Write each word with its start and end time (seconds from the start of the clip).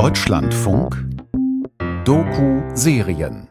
Deutschlandfunk 0.00 0.96
Doku-Serien 2.06 3.48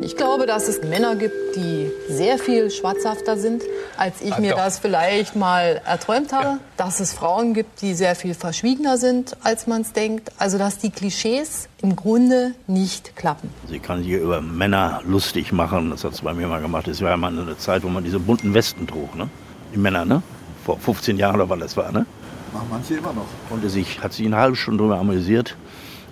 ich 0.00 0.16
glaube, 0.16 0.46
dass 0.46 0.66
es 0.66 0.82
Männer 0.82 1.14
gibt, 1.14 1.56
die 1.56 1.90
sehr 2.08 2.38
viel 2.38 2.70
schwarzhafter 2.70 3.36
sind, 3.36 3.62
als 3.98 4.22
ich 4.22 4.32
ah, 4.32 4.40
mir 4.40 4.52
doch. 4.52 4.58
das 4.58 4.78
vielleicht 4.78 5.36
mal 5.36 5.82
erträumt 5.84 6.32
habe. 6.32 6.44
Ja. 6.44 6.58
Dass 6.78 7.00
es 7.00 7.12
Frauen 7.12 7.52
gibt, 7.52 7.82
die 7.82 7.92
sehr 7.92 8.14
viel 8.14 8.32
verschwiegener 8.32 8.96
sind, 8.96 9.36
als 9.42 9.66
man 9.66 9.82
es 9.82 9.92
denkt. 9.92 10.32
Also 10.38 10.56
dass 10.56 10.78
die 10.78 10.90
Klischees 10.90 11.68
im 11.82 11.94
Grunde 11.94 12.54
nicht 12.66 13.16
klappen. 13.16 13.50
Sie 13.68 13.78
kann 13.78 14.02
sich 14.02 14.12
über 14.12 14.40
Männer 14.40 15.02
lustig 15.06 15.52
machen. 15.52 15.90
Das 15.90 16.02
hat 16.02 16.12
es 16.12 16.22
bei 16.22 16.32
mir 16.32 16.48
mal 16.48 16.62
gemacht. 16.62 16.88
Es 16.88 17.02
war 17.02 17.10
ja 17.10 17.18
mal 17.18 17.38
eine 17.38 17.58
Zeit, 17.58 17.82
wo 17.82 17.88
man 17.88 18.04
diese 18.04 18.20
bunten 18.20 18.54
Westen 18.54 18.86
trug. 18.86 19.14
Ne? 19.16 19.28
Die 19.74 19.78
Männer, 19.78 20.06
ne? 20.06 20.22
Vor 20.64 20.78
15 20.78 21.18
Jahren 21.18 21.36
oder 21.36 21.50
wann 21.50 21.60
das 21.60 21.76
war, 21.76 21.92
ne? 21.92 22.06
Machen 22.54 22.68
manche 22.70 22.94
immer 22.94 23.12
noch. 23.12 23.26
Und 23.50 23.68
sich, 23.68 24.02
hat 24.02 24.14
sich 24.14 24.24
eine 24.24 24.36
halbe 24.36 24.56
Stunde 24.56 24.78
darüber 24.78 24.98
amüsiert, 24.98 25.56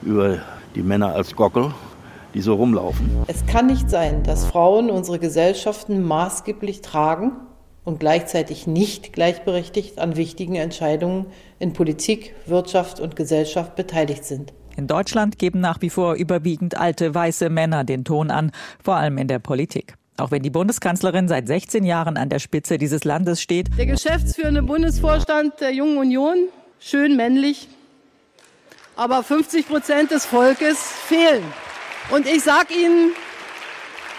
über 0.03 0.41
die 0.75 0.83
Männer 0.83 1.15
als 1.15 1.35
Gockel 1.35 1.73
die 2.35 2.41
so 2.41 2.55
rumlaufen. 2.55 3.11
Es 3.27 3.45
kann 3.47 3.67
nicht 3.67 3.91
sein, 3.91 4.23
dass 4.23 4.47
Frauen 4.47 4.91
unsere 4.91 5.19
Gesellschaften 5.19 6.03
maßgeblich 6.03 6.81
tragen 6.81 7.33
und 7.85 8.01
gleichzeitig 8.01 8.67
nicht 8.67 9.13
gleichberechtigt 9.13 9.99
an 9.99 10.17
wichtigen 10.17 10.55
Entscheidungen 10.55 11.27
in 11.59 11.73
Politik, 11.73 12.35
Wirtschaft 12.47 13.01
und 13.01 13.17
Gesellschaft 13.17 13.77
beteiligt 13.77 14.25
sind. 14.25 14.53
In 14.77 14.87
Deutschland 14.87 15.39
geben 15.39 15.61
nach 15.61 15.83
wie 15.83 15.91
vor 15.91 16.15
überwiegend 16.15 16.79
alte 16.79 17.15
weiße 17.15 17.51
Männer 17.51 17.85
den 17.85 18.05
Ton 18.05 18.31
an, 18.31 18.53
vor 18.83 18.97
allem 18.97 19.19
in 19.19 19.29
der 19.29 19.39
Politik. 19.39 19.97
Auch 20.23 20.31
wenn 20.31 20.45
die 20.45 20.51
Bundeskanzlerin 20.51 21.27
seit 21.27 21.49
16 21.49 21.83
Jahren 21.83 22.17
an 22.17 22.29
der 22.29 22.39
Spitze 22.39 22.79
dieses 22.79 23.03
Landes 23.03 23.43
steht. 23.43 23.77
Der 23.77 23.87
geschäftsführende 23.87 24.63
Bundesvorstand 24.63 25.61
der 25.61 25.75
Jungen 25.75 25.99
Union, 25.99 26.37
schön 26.79 27.17
männlich, 27.17 27.67
aber 28.95 29.25
50 29.25 29.67
Prozent 29.67 30.13
des 30.13 30.25
Volkes 30.25 30.79
fehlen. 30.79 31.43
Und 32.13 32.29
ich 32.29 32.45
sage 32.45 32.73
Ihnen, 32.73 33.11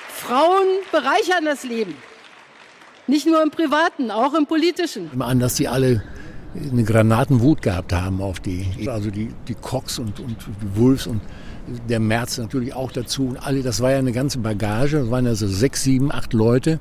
Frauen 0.10 0.68
bereichern 0.92 1.46
das 1.46 1.64
Leben. 1.64 1.96
Nicht 3.08 3.26
nur 3.26 3.42
im 3.42 3.50
privaten, 3.50 4.12
auch 4.12 4.34
im 4.34 4.46
politischen. 4.46 5.10
Immer 5.14 5.28
an, 5.28 5.40
dass 5.40 5.56
sie 5.56 5.70
alle 5.70 6.04
eine 6.54 6.84
Granatenwut 6.84 7.62
gehabt 7.62 7.94
haben 7.94 8.22
auf 8.22 8.42
die, 8.42 8.90
also 8.90 9.10
die, 9.10 9.30
die 9.48 9.56
Cox 9.56 10.00
und, 10.00 10.20
und 10.20 10.36
die 10.62 10.78
Wolves 10.78 11.08
und 11.08 11.22
der 11.88 12.00
März 12.00 12.38
natürlich 12.38 12.74
auch 12.74 12.92
dazu. 12.92 13.28
Und 13.28 13.38
alle, 13.38 13.64
das 13.64 13.82
war 13.82 13.92
ja 13.92 13.98
eine 13.98 14.12
ganze 14.12 14.40
Bagage. 14.40 15.00
Das 15.00 15.12
waren 15.12 15.28
also 15.28 15.48
sechs, 15.48 15.84
sieben, 15.84 16.12
acht 16.12 16.34
Leute, 16.34 16.80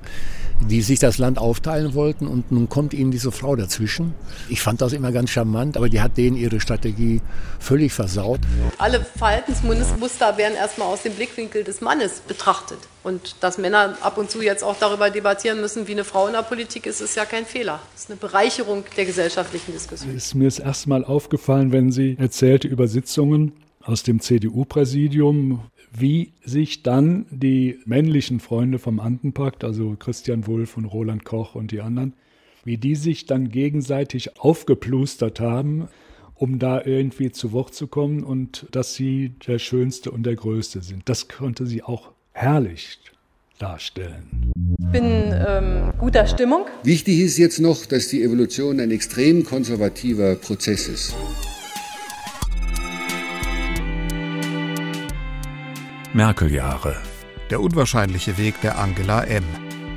die 0.61 0.83
sich 0.83 0.99
das 0.99 1.19
Land 1.19 1.39
aufteilen 1.39 1.95
wollten. 1.95 2.27
Und 2.27 2.51
nun 2.53 2.69
kommt 2.69 2.95
ihnen 2.95 3.11
diese 3.11 3.33
Frau 3.33 3.57
dazwischen. 3.57 4.15
Ich 4.49 4.61
fand 4.61 4.81
das 4.81 4.93
immer 4.93 5.13
ganz 5.13 5.31
charmant, 5.31 5.77
aber 5.77 5.89
die 5.89 6.01
hat 6.01 6.17
denen 6.17 6.37
ihre 6.37 6.61
Strategie 6.61 7.21
völlig 7.59 7.93
versaut. 7.93 8.41
Alle 8.79 9.05
Verhaltensmuster 9.05 10.37
werden 10.37 10.55
erstmal 10.57 10.89
aus 10.89 11.03
dem 11.03 11.15
Blickwinkel 11.15 11.65
des 11.65 11.81
Mannes 11.81 12.21
betrachtet. 12.27 12.79
Und 13.03 13.37
dass 13.41 13.59
Männer 13.59 13.97
ab 14.01 14.17
und 14.17 14.31
zu 14.31 14.43
jetzt 14.43 14.63
auch 14.63 14.77
darüber 14.79 15.11
debattieren 15.11 15.61
müssen, 15.61 15.89
wie 15.89 15.93
eine 15.93 16.05
Frau 16.05 16.29
in 16.29 16.35
der 16.35 16.43
Politik 16.43 16.87
ist, 16.87 17.01
ist 17.01 17.17
ja 17.17 17.25
kein 17.25 17.47
Fehler. 17.47 17.81
Das 17.93 18.05
ist 18.05 18.11
eine 18.11 18.19
Bereicherung 18.19 18.85
der 18.97 19.07
gesellschaftlichen 19.07 19.73
Diskussion. 19.73 20.15
Es 20.17 20.27
ist 20.27 20.35
mir 20.35 20.45
das 20.45 20.61
erste 20.61 20.89
Mal 20.89 21.05
aufgefallen, 21.05 21.73
wenn 21.73 21.91
sie 21.91 22.17
erzählte 22.19 22.69
über 22.69 22.87
Sitzungen 22.87 23.53
aus 23.85 24.03
dem 24.03 24.21
CDU-Präsidium, 24.21 25.61
wie 25.93 26.33
sich 26.45 26.83
dann 26.83 27.27
die 27.31 27.79
männlichen 27.85 28.41
Freunde 28.41 28.79
vom 28.79 29.01
Andenpakt, 29.01 29.65
also 29.65 29.97
Christian 29.99 30.47
Wulff 30.47 30.77
und 30.77 30.87
Roland 30.87 31.25
Koch 31.25 31.55
und 31.55 31.71
die 31.71 31.81
anderen, 31.81 32.15
wie 32.65 32.79
die 32.79 32.95
sich 32.95 33.27
dann 33.27 33.51
gegenseitig 33.51 34.39
aufgeplustert 34.39 35.41
haben, 35.41 35.89
um 36.35 36.59
da 36.59 36.83
irgendwie 36.85 37.31
zu 37.31 37.53
Wort 37.53 37.75
zu 37.75 37.87
kommen 37.87 38.25
und 38.25 38.67
dass 38.73 38.95
sie 38.95 39.33
der 39.47 39.59
Schönste 39.59 40.11
und 40.11 40.25
der 40.25 40.37
Größte 40.37 40.83
sind. 40.83 41.09
Das 41.09 41.29
konnte 41.29 41.67
sie 41.67 41.83
auch 41.83 42.13
herrlich 42.33 42.99
darstellen. 43.59 44.51
Ich 44.79 44.87
bin 44.93 45.05
ähm, 45.05 45.93
guter 45.99 46.27
Stimmung. 46.27 46.65
Wichtig 46.83 47.21
ist 47.21 47.39
jetzt 47.39 47.61
noch, 47.61 47.87
dass 47.87 48.09
die 48.09 48.23
Evolution 48.23 48.81
ein 48.81 48.91
extrem 48.91 49.45
konservativer 49.45 50.35
Prozess 50.37 50.89
ist. 50.89 51.15
Merkel-Jahre. 56.15 57.01
Der 57.49 57.63
unwahrscheinliche 57.63 58.37
Weg 58.37 58.61
der 58.61 58.77
Angela 58.79 59.25
M. 59.25 59.45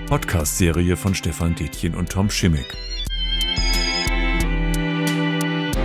Podcast-Serie 0.07 0.95
von 0.95 1.13
Stefan 1.13 1.55
Detjen 1.55 1.93
und 1.93 2.09
Tom 2.09 2.29
Schimmick. 2.29 2.73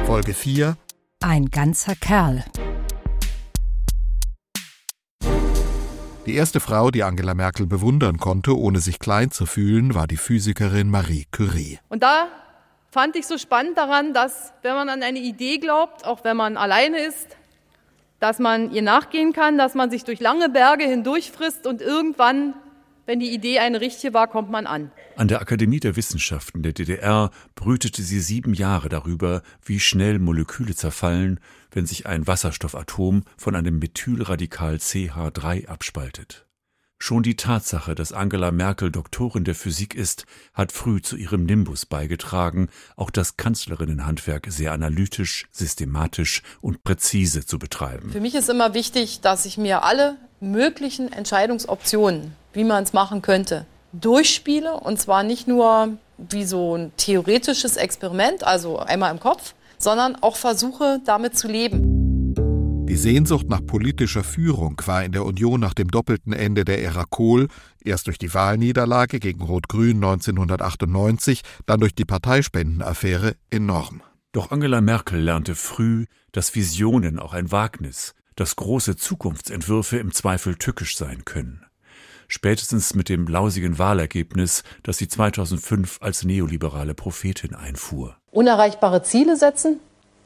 Folge 0.06 0.32
4. 0.32 0.76
Ein 1.18 1.46
ganzer 1.46 1.96
Kerl. 1.96 2.44
Die 6.26 6.34
erste 6.36 6.60
Frau, 6.60 6.92
die 6.92 7.02
Angela 7.02 7.34
Merkel 7.34 7.66
bewundern 7.66 8.18
konnte, 8.18 8.56
ohne 8.56 8.78
sich 8.78 9.00
klein 9.00 9.32
zu 9.32 9.46
fühlen, 9.46 9.96
war 9.96 10.06
die 10.06 10.16
Physikerin 10.16 10.90
Marie 10.90 11.26
Curie. 11.32 11.80
Und 11.88 12.04
da 12.04 12.28
fand 12.92 13.16
ich 13.16 13.26
so 13.26 13.36
spannend 13.36 13.76
daran, 13.76 14.14
dass 14.14 14.52
wenn 14.62 14.74
man 14.74 14.90
an 14.90 15.02
eine 15.02 15.18
Idee 15.18 15.58
glaubt, 15.58 16.04
auch 16.04 16.22
wenn 16.22 16.36
man 16.36 16.56
alleine 16.56 17.00
ist, 17.00 17.36
dass 18.20 18.38
man 18.38 18.70
ihr 18.70 18.82
nachgehen 18.82 19.32
kann, 19.32 19.58
dass 19.58 19.74
man 19.74 19.90
sich 19.90 20.04
durch 20.04 20.20
lange 20.20 20.48
Berge 20.48 20.84
hindurchfrisst 20.84 21.66
und 21.66 21.80
irgendwann, 21.80 22.54
wenn 23.06 23.18
die 23.18 23.34
Idee 23.34 23.58
eine 23.58 23.80
richtige 23.80 24.14
war, 24.14 24.28
kommt 24.28 24.50
man 24.50 24.66
an. 24.66 24.92
An 25.16 25.26
der 25.26 25.40
Akademie 25.40 25.80
der 25.80 25.96
Wissenschaften 25.96 26.62
der 26.62 26.72
DDR 26.72 27.30
brütete 27.54 28.02
sie 28.02 28.20
sieben 28.20 28.54
Jahre 28.54 28.88
darüber, 28.88 29.42
wie 29.64 29.80
schnell 29.80 30.18
Moleküle 30.18 30.74
zerfallen, 30.74 31.40
wenn 31.72 31.86
sich 31.86 32.06
ein 32.06 32.26
Wasserstoffatom 32.26 33.24
von 33.36 33.56
einem 33.56 33.78
Methylradikal 33.78 34.76
CH3 34.76 35.66
abspaltet. 35.66 36.46
Schon 37.02 37.22
die 37.22 37.34
Tatsache, 37.34 37.94
dass 37.94 38.12
Angela 38.12 38.50
Merkel 38.50 38.92
Doktorin 38.92 39.44
der 39.44 39.54
Physik 39.54 39.94
ist, 39.94 40.26
hat 40.52 40.70
früh 40.70 41.00
zu 41.00 41.16
ihrem 41.16 41.46
Nimbus 41.46 41.86
beigetragen, 41.86 42.68
auch 42.94 43.08
das 43.08 43.38
Kanzlerinnenhandwerk 43.38 44.48
sehr 44.50 44.72
analytisch, 44.72 45.46
systematisch 45.50 46.42
und 46.60 46.84
präzise 46.84 47.46
zu 47.46 47.58
betreiben. 47.58 48.10
Für 48.10 48.20
mich 48.20 48.34
ist 48.34 48.50
immer 48.50 48.74
wichtig, 48.74 49.22
dass 49.22 49.46
ich 49.46 49.56
mir 49.56 49.82
alle 49.82 50.18
möglichen 50.40 51.10
Entscheidungsoptionen, 51.10 52.34
wie 52.52 52.64
man 52.64 52.84
es 52.84 52.92
machen 52.92 53.22
könnte, 53.22 53.64
durchspiele 53.94 54.74
und 54.74 55.00
zwar 55.00 55.22
nicht 55.22 55.48
nur 55.48 55.96
wie 56.18 56.44
so 56.44 56.76
ein 56.76 56.92
theoretisches 56.98 57.78
Experiment, 57.78 58.44
also 58.44 58.78
einmal 58.78 59.10
im 59.10 59.20
Kopf, 59.20 59.54
sondern 59.78 60.16
auch 60.16 60.36
versuche 60.36 61.00
damit 61.06 61.38
zu 61.38 61.48
leben. 61.48 61.89
Die 62.90 62.96
Sehnsucht 62.96 63.48
nach 63.48 63.64
politischer 63.64 64.24
Führung 64.24 64.82
war 64.84 65.04
in 65.04 65.12
der 65.12 65.24
Union 65.24 65.60
nach 65.60 65.74
dem 65.74 65.92
doppelten 65.92 66.32
Ende 66.32 66.64
der 66.64 66.82
Ära 66.82 67.04
Kohl, 67.08 67.46
erst 67.84 68.08
durch 68.08 68.18
die 68.18 68.34
Wahlniederlage 68.34 69.20
gegen 69.20 69.44
Rot-Grün 69.44 70.02
1998, 70.02 71.42
dann 71.66 71.78
durch 71.78 71.94
die 71.94 72.04
Parteispendenaffäre, 72.04 73.36
enorm. 73.48 74.02
Doch 74.32 74.50
Angela 74.50 74.80
Merkel 74.80 75.20
lernte 75.20 75.54
früh, 75.54 76.06
dass 76.32 76.56
Visionen 76.56 77.20
auch 77.20 77.32
ein 77.32 77.52
Wagnis, 77.52 78.16
dass 78.34 78.56
große 78.56 78.96
Zukunftsentwürfe 78.96 79.98
im 79.98 80.12
Zweifel 80.12 80.56
tückisch 80.56 80.96
sein 80.96 81.24
können. 81.24 81.64
Spätestens 82.26 82.94
mit 82.94 83.08
dem 83.08 83.28
lausigen 83.28 83.78
Wahlergebnis, 83.78 84.64
das 84.82 84.98
sie 84.98 85.06
2005 85.06 85.98
als 86.00 86.24
neoliberale 86.24 86.94
Prophetin 86.94 87.54
einfuhr. 87.54 88.16
Unerreichbare 88.32 89.04
Ziele 89.04 89.36
setzen, 89.36 89.78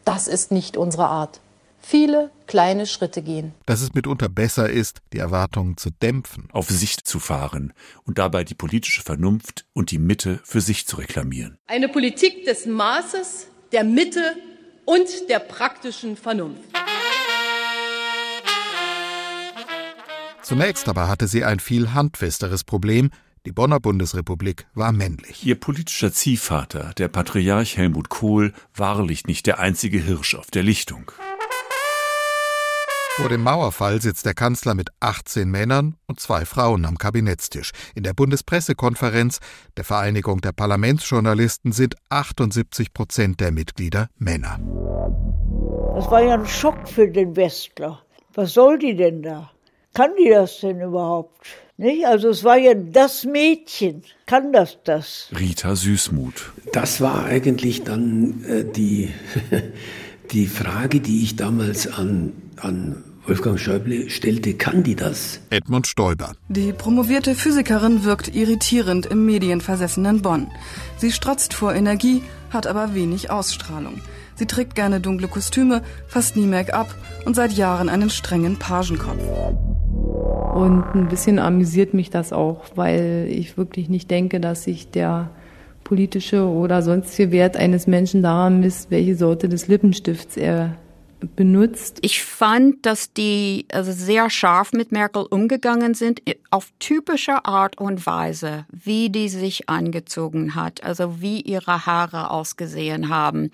das 0.07 0.29
ist 0.29 0.51
nicht 0.51 0.79
unsere 0.79 1.09
Art 1.09 1.43
viele 1.85 2.31
kleine 2.47 2.87
Schritte 2.87 3.23
gehen. 3.23 3.55
Dass 3.67 3.81
es 3.81 3.95
mitunter 3.95 4.29
besser 4.29 4.69
ist, 4.69 5.01
die 5.13 5.19
Erwartungen 5.19 5.77
zu 5.77 5.91
dämpfen. 5.91 6.49
Auf 6.53 6.69
Sicht 6.69 7.07
zu 7.07 7.19
fahren 7.19 7.73
und 8.05 8.19
dabei 8.19 8.45
die 8.45 8.55
politische 8.55 9.03
Vernunft 9.03 9.67
und 9.73 9.91
die 9.91 9.99
Mitte 9.99 10.41
für 10.45 10.61
sich 10.61 10.87
zu 10.87 10.97
reklamieren. 10.97 11.59
Eine 11.67 11.89
Politik 11.89 12.45
des 12.45 12.67
Maßes, 12.67 13.49
der 13.73 13.85
Mitte 13.85 14.37
und 14.85 15.09
der 15.29 15.39
praktischen 15.39 16.17
Vernunft. 16.17 16.63
Zunächst 20.43 20.89
aber 20.89 21.09
hatte 21.09 21.27
sie 21.27 21.45
ein 21.45 21.59
viel 21.59 21.95
handfesteres 21.95 22.65
Problem, 22.65 23.11
die 23.47 23.53
Bonner 23.53 23.81
Bundesrepublik 23.81 24.67
war 24.75 24.93
männlich. 24.93 25.45
Ihr 25.45 25.59
politischer 25.59 26.13
Ziehvater, 26.13 26.93
der 26.97 27.09
Patriarch 27.09 27.77
Helmut 27.77 28.09
Kohl, 28.09 28.53
wahrlich 28.75 29.27
nicht 29.27 29.47
der 29.47 29.59
einzige 29.59 29.99
Hirsch 29.99 30.35
auf 30.35 30.51
der 30.51 30.63
Lichtung. 30.63 31.13
Vor 33.17 33.29
dem 33.29 33.43
Mauerfall 33.45 34.03
sitzt 34.03 34.27
der 34.27 34.35
Kanzler 34.35 34.75
mit 34.75 34.91
18 34.99 35.49
Männern 35.49 35.95
und 36.09 36.19
zwei 36.19 36.45
Frauen 36.45 36.85
am 36.85 36.99
Kabinettstisch. 36.99 37.71
In 37.95 38.03
der 38.03 38.13
Bundespressekonferenz 38.13 39.39
der 39.77 39.85
Vereinigung 39.85 40.41
der 40.41 40.51
Parlamentsjournalisten 40.51 41.71
sind 41.71 41.95
78 42.09 42.93
Prozent 42.93 43.39
der 43.39 43.53
Mitglieder 43.53 44.09
Männer. 44.19 44.59
Das 45.95 46.11
war 46.11 46.25
ja 46.25 46.35
ein 46.35 46.47
Schock 46.47 46.89
für 46.89 47.07
den 47.07 47.37
Westler. 47.37 48.03
Was 48.35 48.53
soll 48.53 48.81
die 48.81 48.97
denn 48.97 49.23
da? 49.23 49.53
Kann 49.95 50.11
die 50.19 50.31
das 50.31 50.59
denn 50.59 50.81
überhaupt? 50.81 51.47
Nicht? 51.77 52.05
Also 52.07 52.31
es 52.31 52.43
war 52.43 52.57
ja 52.57 52.75
das 52.75 53.23
Mädchen. 53.23 54.03
Kann 54.27 54.53
das 54.53 54.79
das? 54.83 55.29
Rita 55.39 55.77
Süßmuth. 55.77 56.53
Das 56.73 57.01
war 57.01 57.27
eigentlich 57.27 57.85
dann 57.85 58.45
äh, 58.45 58.65
die 58.65 59.15
Die 60.31 60.47
Frage, 60.47 61.01
die 61.01 61.23
ich 61.23 61.37
damals 61.37 61.87
an, 61.87 62.33
an 62.59 63.03
Wolfgang 63.27 63.59
Schäuble 63.59 64.11
stellte, 64.11 64.55
kann 64.55 64.83
die 64.83 64.97
das? 64.97 65.41
Edmund 65.49 65.87
Stoiber. 65.87 66.33
Die 66.49 66.73
promovierte 66.73 67.35
Physikerin 67.35 68.05
wirkt 68.05 68.35
irritierend 68.35 69.07
im 69.07 69.25
medienversessenen 69.25 70.21
Bonn. 70.21 70.49
Sie 70.99 71.11
strotzt 71.11 71.55
vor 71.55 71.75
Energie, 71.75 72.23
hat 72.51 72.67
aber 72.67 72.95
wenig 72.95 73.31
Ausstrahlung. 73.31 74.01
Sie 74.35 74.47
trägt 74.47 74.75
gerne 74.75 75.01
dunkle 75.01 75.29
Kostüme, 75.29 75.83
fast 76.07 76.37
nie 76.37 76.47
Make-up 76.47 76.95
und 77.25 77.35
seit 77.35 77.53
Jahren 77.53 77.89
einen 77.89 78.11
strengen 78.11 78.59
Pagenkopf. 78.59 79.23
Und 80.55 80.85
ein 80.95 81.09
bisschen 81.09 81.39
amüsiert 81.39 81.95
mich 81.95 82.11
das 82.11 82.33
auch, 82.33 82.65
weil 82.75 83.27
ich 83.31 83.57
wirklich 83.57 83.89
nicht 83.89 84.11
denke, 84.11 84.39
dass 84.39 84.65
sich 84.65 84.91
der 84.91 85.31
politische 85.83 86.47
oder 86.47 86.83
sonstige 86.83 87.31
Wert 87.31 87.57
eines 87.57 87.87
Menschen 87.87 88.23
daran 88.23 88.61
misst, 88.61 88.91
welche 88.91 89.17
Sorte 89.17 89.49
des 89.49 89.69
Lippenstifts 89.69 90.37
er 90.37 90.77
benutzt. 91.35 91.99
Ich 92.03 92.23
fand, 92.23 92.87
dass 92.87 93.13
die 93.13 93.67
also 93.73 93.93
sehr 93.93 94.31
scharf 94.31 94.73
mit 94.73 94.93
Merkel 94.93 95.23
umgegangen 95.23 95.95
sind, 95.95 96.23
auf 96.51 96.73
typische 96.79 97.45
Art 97.45 97.79
und 97.79 98.07
Weise, 98.07 98.67
wie 98.71 99.11
die 99.11 99.29
sich 99.29 99.69
angezogen 99.69 100.55
hat, 100.55 100.85
also 100.85 101.21
wie 101.21 101.41
ihre 101.41 101.87
Haare 101.87 102.31
ausgesehen 102.31 103.09
haben. 103.09 103.51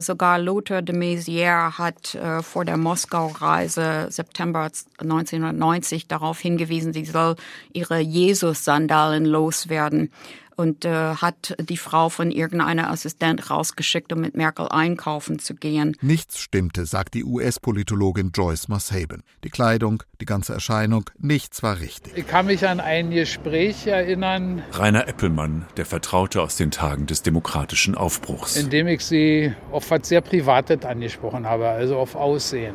Sogar 0.00 0.38
Lothar 0.38 0.80
de 0.80 0.94
Maizière 0.94 1.76
hat 1.76 2.14
äh, 2.14 2.40
vor 2.42 2.64
der 2.64 2.76
Moskau-Reise 2.76 4.06
September 4.10 4.70
1990 4.98 6.06
darauf 6.06 6.38
hingewiesen, 6.38 6.92
sie 6.92 7.04
soll 7.04 7.34
ihre 7.72 7.98
Jesus-Sandalen 7.98 9.24
loswerden 9.24 10.12
und 10.58 10.84
äh, 10.84 11.14
hat 11.14 11.54
die 11.60 11.76
Frau 11.76 12.08
von 12.08 12.32
irgendeiner 12.32 12.90
Assistent 12.90 13.48
rausgeschickt, 13.48 14.12
um 14.12 14.20
mit 14.20 14.36
Merkel 14.36 14.66
einkaufen 14.68 15.38
zu 15.38 15.54
gehen. 15.54 15.96
Nichts 16.00 16.40
stimmte, 16.40 16.84
sagt 16.84 17.14
die 17.14 17.24
US-Politologin 17.24 18.32
Joyce 18.34 18.66
Moshaben. 18.68 19.22
Die 19.44 19.50
Kleidung, 19.50 20.02
die 20.20 20.24
ganze 20.24 20.54
Erscheinung, 20.54 21.08
nichts 21.16 21.62
war 21.62 21.78
richtig. 21.78 22.12
Ich 22.16 22.26
kann 22.26 22.46
mich 22.46 22.66
an 22.66 22.80
ein 22.80 23.10
Gespräch 23.10 23.86
erinnern. 23.86 24.62
Rainer 24.72 25.06
Eppelmann, 25.06 25.64
der 25.76 25.86
Vertraute 25.86 26.42
aus 26.42 26.56
den 26.56 26.72
Tagen 26.72 27.06
des 27.06 27.22
demokratischen 27.22 27.94
Aufbruchs. 27.94 28.56
In 28.56 28.68
dem 28.68 28.88
ich 28.88 29.04
sie 29.04 29.54
auf 29.70 29.88
was 29.92 30.08
sehr 30.08 30.22
Privates 30.22 30.84
angesprochen 30.84 31.46
habe, 31.46 31.68
also 31.68 31.96
auf 31.96 32.16
Aussehen. 32.16 32.74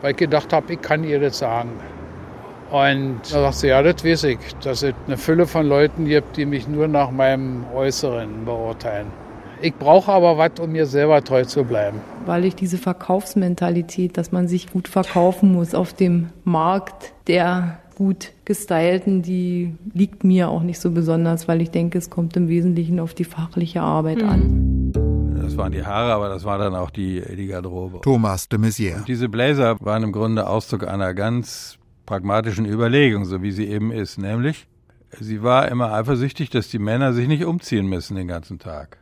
Weil 0.00 0.12
ich 0.12 0.16
gedacht 0.16 0.52
habe, 0.52 0.72
ich 0.72 0.80
kann 0.80 1.04
ihr 1.04 1.20
das 1.20 1.38
sagen. 1.38 1.78
Und 2.70 3.20
da 3.24 3.40
sagte 3.40 3.58
sie, 3.58 3.66
ja, 3.68 3.82
das 3.82 4.04
weiß 4.04 4.24
ich, 4.24 4.38
dass 4.62 4.82
es 4.82 4.94
eine 5.06 5.16
Fülle 5.16 5.46
von 5.46 5.66
Leuten 5.66 6.04
gibt, 6.04 6.36
die 6.36 6.46
mich 6.46 6.68
nur 6.68 6.86
nach 6.86 7.10
meinem 7.10 7.64
Äußeren 7.74 8.44
beurteilen. 8.44 9.08
Ich 9.62 9.74
brauche 9.74 10.10
aber 10.12 10.38
was, 10.38 10.52
um 10.60 10.72
mir 10.72 10.86
selber 10.86 11.22
treu 11.22 11.44
zu 11.44 11.64
bleiben. 11.64 12.00
Weil 12.24 12.44
ich 12.44 12.54
diese 12.54 12.78
Verkaufsmentalität, 12.78 14.16
dass 14.16 14.32
man 14.32 14.48
sich 14.48 14.70
gut 14.70 14.88
verkaufen 14.88 15.52
muss 15.52 15.74
auf 15.74 15.92
dem 15.92 16.30
Markt 16.44 17.12
der 17.26 17.78
gut 17.96 18.32
gestylten, 18.46 19.20
die 19.20 19.74
liegt 19.92 20.24
mir 20.24 20.48
auch 20.48 20.62
nicht 20.62 20.80
so 20.80 20.90
besonders, 20.90 21.48
weil 21.48 21.60
ich 21.60 21.70
denke, 21.70 21.98
es 21.98 22.08
kommt 22.08 22.34
im 22.36 22.48
Wesentlichen 22.48 22.98
auf 22.98 23.12
die 23.12 23.24
fachliche 23.24 23.82
Arbeit 23.82 24.22
an. 24.22 24.92
Das 25.42 25.58
waren 25.58 25.72
die 25.72 25.84
Haare, 25.84 26.12
aber 26.12 26.30
das 26.30 26.44
war 26.44 26.56
dann 26.56 26.74
auch 26.74 26.88
die, 26.88 27.22
die 27.36 27.48
Garderobe. 27.48 28.00
Thomas 28.00 28.48
de 28.48 28.58
Maizière. 28.58 28.96
Und 28.98 29.08
diese 29.08 29.28
Blazer 29.28 29.76
waren 29.80 30.04
im 30.04 30.12
Grunde 30.12 30.48
Ausdruck 30.48 30.88
einer 30.88 31.12
ganz 31.12 31.79
pragmatischen 32.10 32.66
Überlegung, 32.66 33.24
so 33.24 33.40
wie 33.40 33.52
sie 33.52 33.68
eben 33.68 33.92
ist. 33.92 34.18
Nämlich, 34.18 34.66
sie 35.20 35.44
war 35.44 35.68
immer 35.68 35.92
eifersüchtig, 35.92 36.50
dass 36.50 36.66
die 36.66 36.80
Männer 36.80 37.12
sich 37.12 37.28
nicht 37.28 37.44
umziehen 37.44 37.86
müssen 37.86 38.16
den 38.16 38.26
ganzen 38.26 38.58
Tag. 38.58 38.98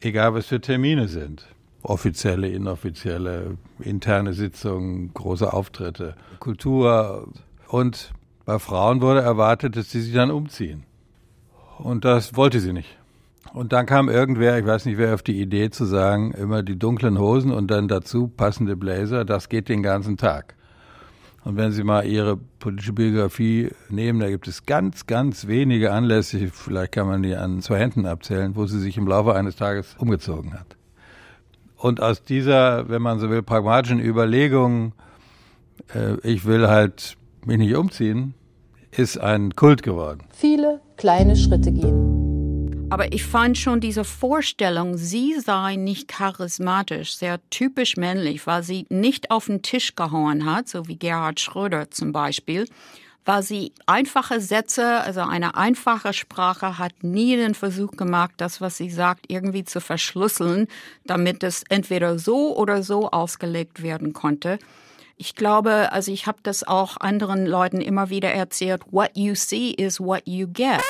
Egal, 0.00 0.32
was 0.34 0.46
für 0.46 0.60
Termine 0.60 1.08
sind. 1.08 1.44
Offizielle, 1.82 2.48
inoffizielle, 2.48 3.58
interne 3.80 4.32
Sitzungen, 4.32 5.12
große 5.12 5.52
Auftritte, 5.52 6.14
Kultur. 6.38 7.26
Und 7.66 8.12
bei 8.44 8.60
Frauen 8.60 9.00
wurde 9.00 9.22
erwartet, 9.22 9.74
dass 9.74 9.90
sie 9.90 10.00
sich 10.00 10.14
dann 10.14 10.30
umziehen. 10.30 10.84
Und 11.78 12.04
das 12.04 12.36
wollte 12.36 12.60
sie 12.60 12.72
nicht. 12.72 12.96
Und 13.52 13.72
dann 13.72 13.86
kam 13.86 14.08
irgendwer, 14.08 14.56
ich 14.56 14.64
weiß 14.64 14.86
nicht 14.86 14.98
wer, 14.98 15.14
auf 15.14 15.24
die 15.24 15.40
Idee 15.40 15.70
zu 15.70 15.84
sagen, 15.84 16.30
immer 16.30 16.62
die 16.62 16.78
dunklen 16.78 17.18
Hosen 17.18 17.50
und 17.50 17.72
dann 17.72 17.88
dazu 17.88 18.28
passende 18.28 18.76
Blazer, 18.76 19.24
das 19.24 19.48
geht 19.48 19.68
den 19.68 19.82
ganzen 19.82 20.16
Tag. 20.16 20.54
Und 21.44 21.56
wenn 21.56 21.72
Sie 21.72 21.82
mal 21.82 22.06
Ihre 22.06 22.36
politische 22.36 22.92
Biografie 22.92 23.70
nehmen, 23.88 24.20
da 24.20 24.28
gibt 24.28 24.46
es 24.46 24.64
ganz, 24.64 25.06
ganz 25.06 25.48
wenige 25.48 25.92
Anlässe, 25.92 26.48
vielleicht 26.52 26.92
kann 26.92 27.08
man 27.08 27.22
die 27.22 27.34
an 27.34 27.60
zwei 27.60 27.80
Händen 27.80 28.06
abzählen, 28.06 28.54
wo 28.54 28.66
sie 28.66 28.78
sich 28.78 28.96
im 28.96 29.08
Laufe 29.08 29.34
eines 29.34 29.56
Tages 29.56 29.96
umgezogen 29.98 30.54
hat. 30.54 30.76
Und 31.76 32.00
aus 32.00 32.22
dieser, 32.22 32.88
wenn 32.88 33.02
man 33.02 33.18
so 33.18 33.28
will, 33.28 33.42
pragmatischen 33.42 33.98
Überlegung, 33.98 34.92
äh, 35.92 36.14
ich 36.22 36.44
will 36.44 36.68
halt 36.68 37.16
mich 37.44 37.58
nicht 37.58 37.74
umziehen, 37.74 38.34
ist 38.92 39.18
ein 39.18 39.56
Kult 39.56 39.82
geworden. 39.82 40.20
Viele 40.32 40.80
kleine 40.96 41.34
Schritte 41.34 41.72
gehen. 41.72 42.21
Aber 42.90 43.12
ich 43.12 43.24
fand 43.24 43.56
schon 43.56 43.80
diese 43.80 44.04
Vorstellung, 44.04 44.96
sie 44.96 45.40
sei 45.40 45.76
nicht 45.76 46.08
charismatisch, 46.08 47.16
sehr 47.16 47.40
typisch 47.50 47.96
männlich, 47.96 48.46
weil 48.46 48.62
sie 48.62 48.86
nicht 48.90 49.30
auf 49.30 49.46
den 49.46 49.62
Tisch 49.62 49.96
gehauen 49.96 50.44
hat, 50.44 50.68
so 50.68 50.86
wie 50.88 50.96
Gerhard 50.96 51.40
Schröder 51.40 51.90
zum 51.90 52.12
Beispiel, 52.12 52.66
weil 53.24 53.42
sie 53.42 53.72
einfache 53.86 54.40
Sätze, 54.40 55.00
also 55.00 55.20
eine 55.20 55.56
einfache 55.56 56.12
Sprache, 56.12 56.78
hat 56.78 56.92
nie 57.02 57.36
den 57.36 57.54
Versuch 57.54 57.92
gemacht, 57.92 58.32
das, 58.36 58.60
was 58.60 58.76
sie 58.76 58.90
sagt, 58.90 59.26
irgendwie 59.28 59.64
zu 59.64 59.80
verschlüsseln, 59.80 60.68
damit 61.04 61.42
es 61.42 61.62
entweder 61.68 62.18
so 62.18 62.56
oder 62.56 62.82
so 62.82 63.10
ausgelegt 63.10 63.82
werden 63.82 64.12
konnte. 64.12 64.58
Ich 65.16 65.34
glaube, 65.36 65.92
also 65.92 66.10
ich 66.10 66.26
habe 66.26 66.38
das 66.42 66.64
auch 66.66 66.96
anderen 66.96 67.46
Leuten 67.46 67.80
immer 67.80 68.10
wieder 68.10 68.32
erzählt, 68.32 68.82
what 68.90 69.10
you 69.14 69.34
see 69.34 69.70
is 69.70 70.00
what 70.00 70.22
you 70.26 70.48
get. 70.48 70.82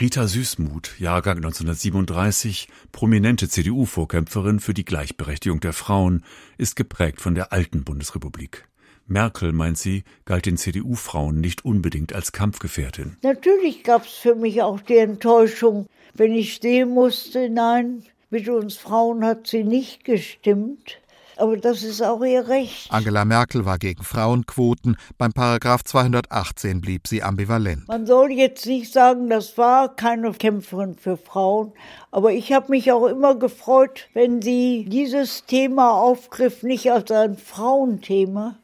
Rita 0.00 0.28
Süßmuth, 0.28 1.00
Jahrgang 1.00 1.38
1937, 1.38 2.68
prominente 2.92 3.48
CDU-Vorkämpferin 3.48 4.60
für 4.60 4.72
die 4.72 4.84
Gleichberechtigung 4.84 5.58
der 5.58 5.72
Frauen, 5.72 6.22
ist 6.56 6.76
geprägt 6.76 7.20
von 7.20 7.34
der 7.34 7.52
alten 7.52 7.82
Bundesrepublik. 7.82 8.68
Merkel, 9.08 9.50
meint 9.50 9.76
sie, 9.76 10.04
galt 10.24 10.46
den 10.46 10.56
CDU-Frauen 10.56 11.40
nicht 11.40 11.64
unbedingt 11.64 12.12
als 12.12 12.30
Kampfgefährtin. 12.30 13.16
Natürlich 13.22 13.82
gab 13.82 14.06
es 14.06 14.12
für 14.12 14.36
mich 14.36 14.62
auch 14.62 14.80
die 14.80 14.98
Enttäuschung, 14.98 15.88
wenn 16.14 16.32
ich 16.32 16.60
sehen 16.60 16.90
musste, 16.90 17.50
nein, 17.50 18.04
mit 18.30 18.48
uns 18.48 18.76
Frauen 18.76 19.24
hat 19.24 19.48
sie 19.48 19.64
nicht 19.64 20.04
gestimmt. 20.04 21.00
Aber 21.38 21.56
das 21.56 21.84
ist 21.84 22.02
auch 22.02 22.22
ihr 22.24 22.48
Recht. 22.48 22.90
Angela 22.90 23.24
Merkel 23.24 23.64
war 23.64 23.78
gegen 23.78 24.02
Frauenquoten. 24.02 24.96
Beim 25.18 25.32
Paragraph 25.32 25.84
218 25.84 26.80
blieb 26.80 27.06
sie 27.06 27.22
ambivalent. 27.22 27.86
Man 27.86 28.06
soll 28.06 28.32
jetzt 28.32 28.66
nicht 28.66 28.92
sagen, 28.92 29.28
das 29.30 29.56
war 29.56 29.94
keine 29.94 30.32
Kämpferin 30.32 30.96
für 30.96 31.16
Frauen. 31.16 31.72
Aber 32.10 32.32
ich 32.32 32.52
habe 32.52 32.70
mich 32.70 32.90
auch 32.90 33.06
immer 33.06 33.36
gefreut, 33.36 34.08
wenn 34.14 34.42
sie 34.42 34.86
dieses 34.88 35.46
Thema 35.46 35.92
aufgriff, 35.92 36.64
nicht 36.64 36.90
als 36.90 37.12
ein 37.12 37.36
Frauenthema, 37.36 38.56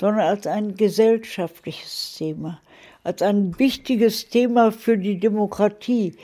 sondern 0.00 0.26
als 0.26 0.48
ein 0.48 0.74
gesellschaftliches 0.76 2.16
Thema, 2.18 2.60
als 3.04 3.22
ein 3.22 3.56
wichtiges 3.58 4.28
Thema 4.28 4.72
für 4.72 4.98
die 4.98 5.20
Demokratie. 5.20 6.16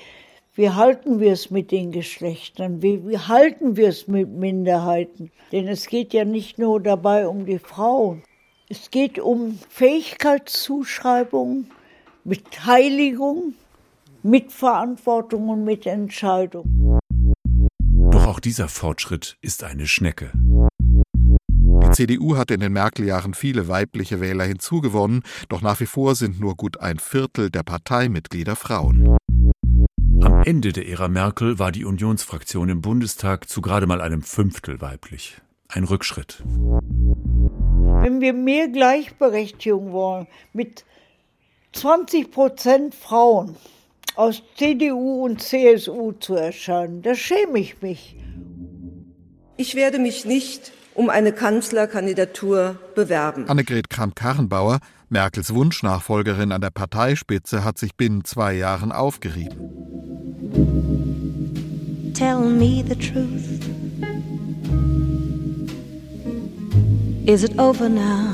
Wie 0.55 0.69
halten 0.69 1.19
wir 1.19 1.33
es 1.33 1.51
mit 1.51 1.71
den 1.71 1.93
Geschlechtern? 1.93 2.83
Wie, 2.83 3.09
wie 3.09 3.17
halten 3.17 3.79
wir 3.79 3.89
es 3.89 4.07
mit 4.07 4.29
Minderheiten? 4.29 5.31
Denn 5.51 5.67
es 5.67 5.87
geht 5.87 6.13
ja 6.13 6.27
nicht 6.27 6.59
nur 6.59 6.79
dabei 6.79 7.27
um 7.27 7.47
die 7.47 7.59
Frauen. 7.59 8.23
Es 8.69 8.91
geht 8.91 9.19
um 9.19 9.59
Fähigkeitszuschreibung, 9.71 11.69
Beteiligung, 12.25 13.55
Mitverantwortung 14.23 15.49
und 15.49 15.65
Mitentscheidung. 15.65 16.99
Doch 18.11 18.27
auch 18.27 18.39
dieser 18.39 18.69
Fortschritt 18.69 19.39
ist 19.41 19.65
eine 19.65 19.87
Schnecke. 19.87 20.33
Die 20.35 21.91
CDU 21.93 22.37
hat 22.37 22.51
in 22.51 22.61
den 22.61 22.75
Merkel-Jahren 22.75 23.33
viele 23.33 23.69
weibliche 23.69 24.21
Wähler 24.21 24.45
hinzugewonnen, 24.45 25.23
doch 25.49 25.63
nach 25.63 25.81
wie 25.81 25.87
vor 25.87 26.15
sind 26.15 26.39
nur 26.41 26.57
gut 26.57 26.79
ein 26.79 26.99
Viertel 26.99 27.49
der 27.49 27.63
Parteimitglieder 27.63 28.55
Frauen. 28.55 29.17
Am 30.43 30.49
Ende 30.49 30.73
der 30.73 30.89
Ära 30.89 31.07
Merkel 31.07 31.61
war 31.61 31.71
die 31.71 31.85
Unionsfraktion 31.85 32.69
im 32.69 32.83
Bundestag 32.83 33.49
zu 33.49 33.63
gerade 33.63 33.87
mal 33.87 34.01
einem 34.01 34.23
Fünftel 34.23 34.81
weiblich. 34.81 35.41
Ein 35.69 35.85
Rückschritt. 35.85 36.43
Wenn 36.45 38.21
wir 38.21 38.33
mehr 38.33 38.67
Gleichberechtigung 38.67 39.93
wollen, 39.93 40.27
mit 40.53 40.85
20 41.75 42.33
Prozent 42.33 42.97
Frauen 42.97 43.55
aus 44.17 44.43
CDU 44.59 45.25
und 45.25 45.41
CSU 45.41 46.11
zu 46.11 46.35
erscheinen, 46.35 47.03
da 47.03 47.15
schäme 47.15 47.61
ich 47.61 47.81
mich. 47.81 48.17
Ich 49.57 49.77
werde 49.77 50.01
mich 50.01 50.25
nicht 50.25 50.73
um 50.95 51.09
eine 51.09 51.33
Kanzlerkandidatur 51.33 52.81
bewerben. 52.97 53.49
Annegret 53.49 53.91
Kramp-Karrenbauer, 53.91 54.81
Merkels 55.09 55.55
Wunschnachfolgerin 55.55 56.51
an 56.51 56.63
der 56.63 56.71
Parteispitze, 56.71 57.63
hat 57.63 57.79
sich 57.79 57.95
binnen 57.95 58.25
zwei 58.25 58.55
Jahren 58.55 58.91
aufgerieben. 58.91 59.93
Tell 62.15 62.41
me 62.41 62.83
the 62.87 62.95
truth. 62.95 63.61
Is 67.27 67.45
it 67.45 67.59
over 67.59 67.89
now? 67.89 68.29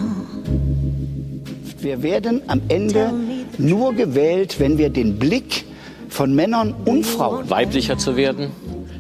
Wir 1.81 2.03
werden 2.03 2.43
am 2.49 2.61
Ende 2.69 3.13
nur 3.59 3.95
gewählt, 3.95 4.59
wenn 4.59 4.79
wir 4.79 4.91
den 4.91 5.19
Blick 5.19 5.65
von 6.09 6.35
Männern 6.35 6.75
und 6.85 7.05
Frauen 7.07 7.49
weiblicher 7.51 7.99
zu 7.99 8.17
werden, 8.17 8.49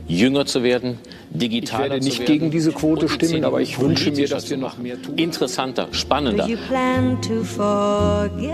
jünger 0.06 0.46
zu 0.46 0.62
werden, 0.62 0.98
digitaler 1.30 1.84
Ich 1.86 1.90
werde 1.90 2.04
nicht 2.04 2.12
zu 2.14 2.20
werden. 2.20 2.32
gegen 2.32 2.50
diese 2.50 2.72
Quote 2.72 3.08
stimmen, 3.08 3.44
aber 3.44 3.60
ich 3.60 3.80
wünsche 3.80 4.10
mir, 4.12 4.28
dass 4.28 4.48
wir 4.48 4.56
zu 4.56 4.60
noch 4.62 4.72
machen. 4.74 4.82
mehr 4.82 5.00
tun. 5.02 5.16
Interessanter, 5.16 5.88
spannender. 5.92 6.44
Do 6.44 6.50
you 6.50 6.58
plan 6.68 7.20
to 7.22 7.42
forget 7.42 8.52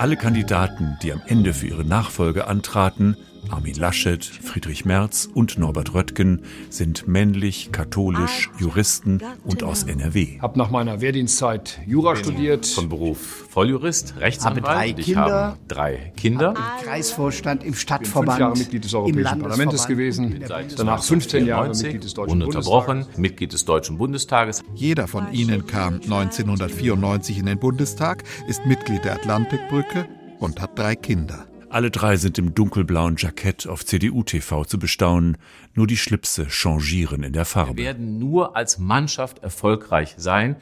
Alle 0.00 0.16
Kandidaten, 0.16 0.96
die 1.02 1.12
am 1.12 1.20
Ende 1.26 1.52
für 1.52 1.66
ihre 1.66 1.84
Nachfolge 1.84 2.46
antraten, 2.46 3.18
Armin 3.50 3.74
Laschet, 3.74 4.24
Friedrich 4.24 4.84
Merz 4.84 5.28
und 5.32 5.58
Norbert 5.58 5.94
Röttgen, 5.94 6.42
sind 6.68 7.08
männlich, 7.08 7.70
katholisch, 7.72 8.50
Juristen 8.58 9.20
und 9.44 9.62
aus 9.62 9.82
NRW. 9.82 10.38
Habe 10.40 10.58
nach 10.58 10.70
meiner 10.70 11.00
Wehrdienstzeit 11.00 11.80
Jura 11.86 12.16
studiert. 12.16 12.66
Von 12.66 12.88
Beruf 12.88 13.46
Volljurist, 13.50 14.14
Rechtsanwalt. 14.18 14.64
Habe 14.66 14.74
drei 14.74 14.94
Ich 14.98 15.06
Kinder. 15.06 15.20
habe 15.20 15.58
drei 15.68 16.12
Kinder. 16.16 16.54
Kreisvorstand 16.82 17.62
im 17.64 17.70
Bin 17.72 17.78
Stadtverband. 17.78 18.30
fünf 18.30 18.40
Jahre 18.40 18.58
Mitglied 18.58 18.84
des 18.84 18.92
im 18.92 18.98
Europäischen 18.98 19.40
Parlaments 19.40 19.86
gewesen. 19.86 20.44
Danach 20.76 21.02
15 21.02 21.46
Jahre 21.46 21.64
1994, 21.66 21.82
Mitglied 21.84 22.04
des 22.04 22.14
Deutschen 22.14 22.32
ununterbrochen, 22.42 22.86
Bundestages. 22.86 23.18
Mitglied 23.18 23.52
des 23.52 23.64
Deutschen 23.64 23.98
Bundestages. 23.98 24.62
Jeder 24.74 25.08
von 25.08 25.32
ihnen 25.32 25.66
kam 25.66 25.94
1994 25.94 27.38
in 27.38 27.46
den 27.46 27.58
Bundestag, 27.58 28.22
ist 28.46 28.64
Mitglied 28.66 29.04
der 29.04 29.14
Atlantikbrücke 29.14 30.06
und 30.38 30.60
hat 30.60 30.78
drei 30.78 30.94
Kinder. 30.94 31.46
Alle 31.72 31.92
drei 31.92 32.16
sind 32.16 32.36
im 32.36 32.52
dunkelblauen 32.52 33.14
Jackett 33.16 33.68
auf 33.68 33.86
CDU-TV 33.86 34.64
zu 34.64 34.76
bestaunen, 34.80 35.36
nur 35.74 35.86
die 35.86 35.96
Schlipse 35.96 36.46
changieren 36.50 37.22
in 37.22 37.32
der 37.32 37.42
Wir 37.42 37.46
Farbe. 37.46 37.76
werden 37.76 38.18
nur 38.18 38.56
als 38.56 38.78
Mannschaft 38.80 39.38
erfolgreich 39.44 40.14
sein. 40.16 40.56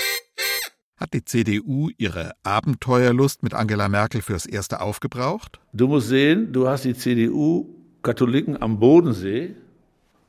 Hat 0.99 1.15
die 1.15 1.25
CDU 1.25 1.89
ihre 1.97 2.33
Abenteuerlust 2.43 3.43
mit 3.43 3.55
Angela 3.55 3.89
Merkel 3.89 4.21
fürs 4.21 4.45
Erste 4.45 4.83
aufgebraucht? 4.83 5.61
Du 5.73 5.89
musst 5.89 6.09
sehen, 6.09 6.53
du 6.53 6.69
hast 6.69 6.85
die 6.85 6.93
CDU-Katholiken 6.95 8.61
am 8.61 8.79
Bodensee 8.79 9.55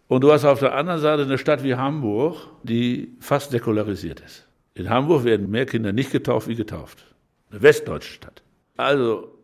und 0.07 0.24
du 0.24 0.31
hast 0.31 0.45
auf 0.45 0.59
der 0.59 0.75
anderen 0.75 1.01
Seite 1.01 1.24
eine 1.24 1.38
Stadt 1.38 1.62
wie 1.62 1.75
Hamburg, 1.75 2.38
die 2.63 3.17
fast 3.19 3.51
säkularisiert 3.51 4.21
ist. 4.21 4.48
In 4.75 4.89
Hamburg 4.89 5.25
werden 5.25 5.51
mehr 5.51 5.65
Kinder 5.65 5.91
nicht 5.91 6.12
getauft 6.12 6.48
wie 6.48 6.55
getauft. 6.55 7.03
Eine 7.51 7.63
westdeutsche 7.63 8.13
Stadt. 8.13 8.43
Also 8.77 9.38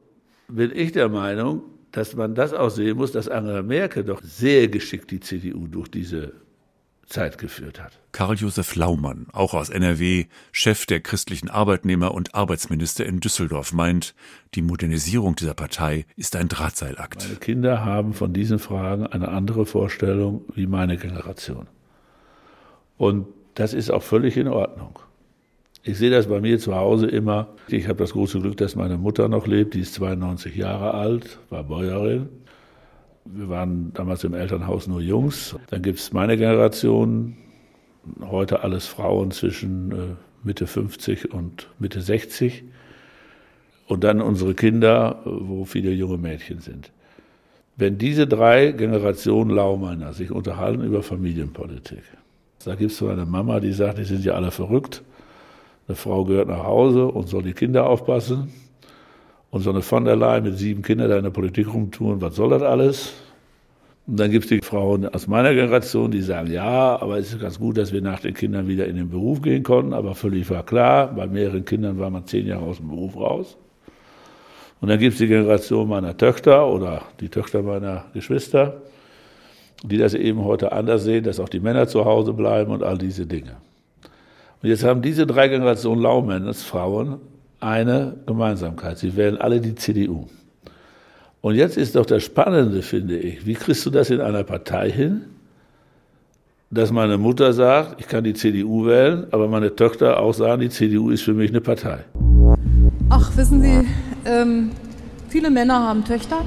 bin 0.47 0.71
ich 0.73 0.91
der 0.91 1.09
Meinung, 1.09 1.63
dass 1.91 2.15
man 2.15 2.35
das 2.35 2.53
auch 2.53 2.69
sehen 2.69 2.97
muss, 2.97 3.11
dass 3.11 3.29
Angela 3.29 3.61
Merkel 3.61 4.03
doch 4.03 4.21
sehr 4.21 4.67
geschickt 4.67 5.11
die 5.11 5.19
CDU 5.19 5.67
durch 5.67 5.89
diese 5.89 6.33
Zeit 7.07 7.37
geführt 7.37 7.79
hat. 7.79 7.99
Karl-Josef 8.11 8.75
Laumann, 8.75 9.27
auch 9.31 9.53
aus 9.53 9.69
NRW, 9.69 10.25
Chef 10.51 10.85
der 10.85 11.01
christlichen 11.01 11.49
Arbeitnehmer 11.49 12.13
und 12.13 12.33
Arbeitsminister 12.33 13.05
in 13.05 13.19
Düsseldorf, 13.19 13.73
meint, 13.73 14.15
die 14.55 14.61
Modernisierung 14.61 15.35
dieser 15.35 15.53
Partei 15.53 16.05
ist 16.15 16.35
ein 16.35 16.47
Drahtseilakt. 16.47 17.23
Meine 17.23 17.39
Kinder 17.39 17.85
haben 17.85 18.13
von 18.13 18.33
diesen 18.33 18.59
Fragen 18.59 19.05
eine 19.05 19.29
andere 19.29 19.65
Vorstellung 19.65 20.45
wie 20.53 20.65
meine 20.65 20.97
Generation. 20.97 21.67
Und 22.97 23.27
das 23.53 23.73
ist 23.73 23.91
auch 23.91 24.03
völlig 24.03 24.37
in 24.37 24.47
Ordnung. 24.47 24.99
Ich 25.87 25.99
sehe 25.99 26.09
das 26.09 26.25
bei 26.25 26.41
mir 26.41 26.57
zu 26.57 26.75
Hause 26.75 27.05
immer. 27.05 27.49
Ich 27.67 27.87
habe 27.87 27.99
das 27.99 28.13
große 28.13 28.41
Glück, 28.41 28.57
dass 28.57 28.75
meine 28.75 28.97
Mutter 28.97 29.29
noch 29.29 29.45
lebt. 29.45 29.75
Die 29.75 29.81
ist 29.81 29.93
92 29.93 30.55
Jahre 30.55 30.95
alt, 30.95 31.37
war 31.51 31.63
Bäuerin. 31.63 32.27
Wir 33.25 33.49
waren 33.49 33.93
damals 33.93 34.23
im 34.23 34.33
Elternhaus 34.33 34.87
nur 34.87 34.99
Jungs. 34.99 35.55
Dann 35.69 35.83
gibt 35.83 35.99
es 35.99 36.11
meine 36.11 36.37
Generation, 36.37 37.37
heute 38.19 38.63
alles 38.63 38.87
Frauen 38.87 39.29
zwischen 39.29 39.91
äh, 39.91 39.95
Mitte 40.41 40.65
50 40.65 41.31
und 41.31 41.69
Mitte 41.77 42.01
60. 42.01 42.63
Und 43.87 44.03
dann 44.03 44.21
unsere 44.21 44.55
Kinder, 44.55 45.21
wo 45.23 45.65
viele 45.65 45.91
junge 45.91 46.17
Mädchen 46.17 46.61
sind. 46.61 46.91
Wenn 47.77 47.99
diese 47.99 48.25
drei 48.25 48.71
Generationen 48.71 49.51
Laumeiner 49.51 50.13
sich 50.13 50.31
unterhalten 50.31 50.83
über 50.83 51.03
Familienpolitik, 51.03 52.01
da 52.63 52.73
gibt 52.73 52.89
es 52.89 52.97
so 52.97 53.07
eine 53.07 53.27
Mama, 53.27 53.59
die 53.59 53.71
sagt, 53.71 53.99
die 53.99 54.03
sind 54.03 54.25
ja 54.25 54.33
alle 54.33 54.49
verrückt. 54.49 55.03
Eine 55.87 55.95
Frau 55.95 56.25
gehört 56.25 56.47
nach 56.47 56.63
Hause 56.63 57.05
und 57.07 57.27
soll 57.29 57.43
die 57.43 57.53
Kinder 57.53 57.87
aufpassen. 57.87 58.51
Und 59.51 59.61
so 59.61 59.69
eine 59.69 59.81
von 59.81 60.05
der 60.05 60.15
Leyen 60.15 60.43
mit 60.43 60.57
sieben 60.57 60.81
Kindern 60.81 61.09
da 61.09 61.17
in 61.17 61.23
der 61.23 61.29
Politik 61.29 61.73
rumtun, 61.73 62.19
was 62.21 62.35
soll 62.35 62.49
das 62.49 62.61
alles? 62.61 63.13
Und 64.07 64.19
dann 64.19 64.29
gibt 64.29 64.45
es 64.45 64.49
die 64.49 64.61
Frauen 64.61 65.07
aus 65.07 65.27
meiner 65.27 65.53
Generation, 65.53 66.11
die 66.11 66.21
sagen, 66.21 66.51
ja, 66.51 66.99
aber 67.01 67.17
es 67.17 67.33
ist 67.33 67.39
ganz 67.39 67.57
gut, 67.57 67.77
dass 67.77 67.91
wir 67.91 68.01
nach 68.01 68.19
den 68.19 68.33
Kindern 68.33 68.67
wieder 68.67 68.85
in 68.85 68.97
den 68.97 69.09
Beruf 69.09 69.41
gehen 69.41 69.63
konnten. 69.63 69.93
Aber 69.93 70.13
völlig 70.13 70.49
war 70.49 70.63
klar, 70.63 71.07
bei 71.07 71.25
mehreren 71.25 71.65
Kindern 71.65 71.97
war 71.99 72.09
man 72.09 72.25
zehn 72.27 72.45
Jahre 72.45 72.65
aus 72.65 72.77
dem 72.77 72.89
Beruf 72.89 73.15
raus. 73.15 73.57
Und 74.81 74.89
dann 74.89 74.99
gibt 74.99 75.13
es 75.13 75.19
die 75.19 75.27
Generation 75.27 75.87
meiner 75.87 76.15
Töchter 76.15 76.67
oder 76.67 77.03
die 77.19 77.29
Töchter 77.29 77.63
meiner 77.63 78.05
Geschwister, 78.13 78.81
die 79.83 79.97
das 79.97 80.13
eben 80.13 80.43
heute 80.43 80.71
anders 80.71 81.03
sehen, 81.03 81.23
dass 81.23 81.39
auch 81.39 81.49
die 81.49 81.59
Männer 81.59 81.87
zu 81.87 82.05
Hause 82.05 82.33
bleiben 82.33 82.71
und 82.71 82.83
all 82.83 82.97
diese 82.97 83.25
Dinge. 83.25 83.55
Und 84.65 84.71
jetzt 84.71 84.83
haben 84.83 85.03
diese 85.03 85.27
drei 85.27 85.47
Generationen 85.47 86.01
Laumännes, 86.01 86.63
Frauen, 86.63 87.19
eine 87.59 88.15
Gemeinsamkeit. 88.25 88.97
Sie 88.97 89.15
wählen 89.15 89.37
alle 89.37 89.61
die 89.61 89.75
CDU. 89.75 90.25
Und 91.41 91.53
jetzt 91.53 91.77
ist 91.77 91.95
doch 91.95 92.07
das 92.07 92.23
Spannende, 92.23 92.81
finde 92.81 93.15
ich, 93.15 93.45
wie 93.45 93.53
kriegst 93.53 93.85
du 93.85 93.91
das 93.91 94.09
in 94.09 94.21
einer 94.21 94.43
Partei 94.43 94.89
hin, 94.89 95.21
dass 96.71 96.91
meine 96.91 97.19
Mutter 97.19 97.53
sagt, 97.53 98.01
ich 98.01 98.07
kann 98.07 98.23
die 98.23 98.33
CDU 98.33 98.87
wählen, 98.87 99.27
aber 99.29 99.47
meine 99.47 99.75
Töchter 99.75 100.19
auch 100.19 100.33
sagen, 100.33 100.61
die 100.61 100.69
CDU 100.69 101.11
ist 101.11 101.21
für 101.21 101.35
mich 101.35 101.51
eine 101.51 101.61
Partei. 101.61 101.99
Ach, 103.09 103.37
wissen 103.37 103.61
Sie, 103.61 103.87
ähm, 104.25 104.71
viele 105.29 105.51
Männer 105.51 105.87
haben 105.87 106.03
Töchter. 106.03 106.43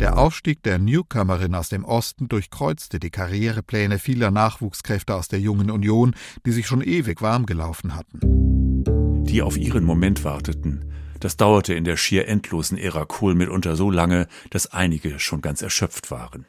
Der 0.00 0.18
Aufstieg 0.18 0.62
der 0.64 0.78
Newcomerin 0.78 1.54
aus 1.54 1.68
dem 1.68 1.84
Osten 1.84 2.28
durchkreuzte 2.28 2.98
die 2.98 3.10
Karrierepläne 3.10 4.00
vieler 4.00 4.32
Nachwuchskräfte 4.32 5.14
aus 5.14 5.28
der 5.28 5.38
Jungen 5.38 5.70
Union, 5.70 6.14
die 6.44 6.50
sich 6.50 6.66
schon 6.66 6.82
ewig 6.82 7.22
warm 7.22 7.46
gelaufen 7.46 7.94
hatten. 7.94 9.24
Die 9.24 9.40
auf 9.40 9.56
ihren 9.56 9.84
Moment 9.84 10.24
warteten. 10.24 10.92
Das 11.20 11.36
dauerte 11.36 11.74
in 11.74 11.84
der 11.84 11.96
schier 11.96 12.26
endlosen 12.28 12.76
Ära 12.76 13.04
Kohl 13.04 13.34
mitunter 13.34 13.76
so 13.76 13.90
lange, 13.90 14.26
dass 14.50 14.66
einige 14.72 15.18
schon 15.20 15.40
ganz 15.40 15.62
erschöpft 15.62 16.10
waren. 16.10 16.44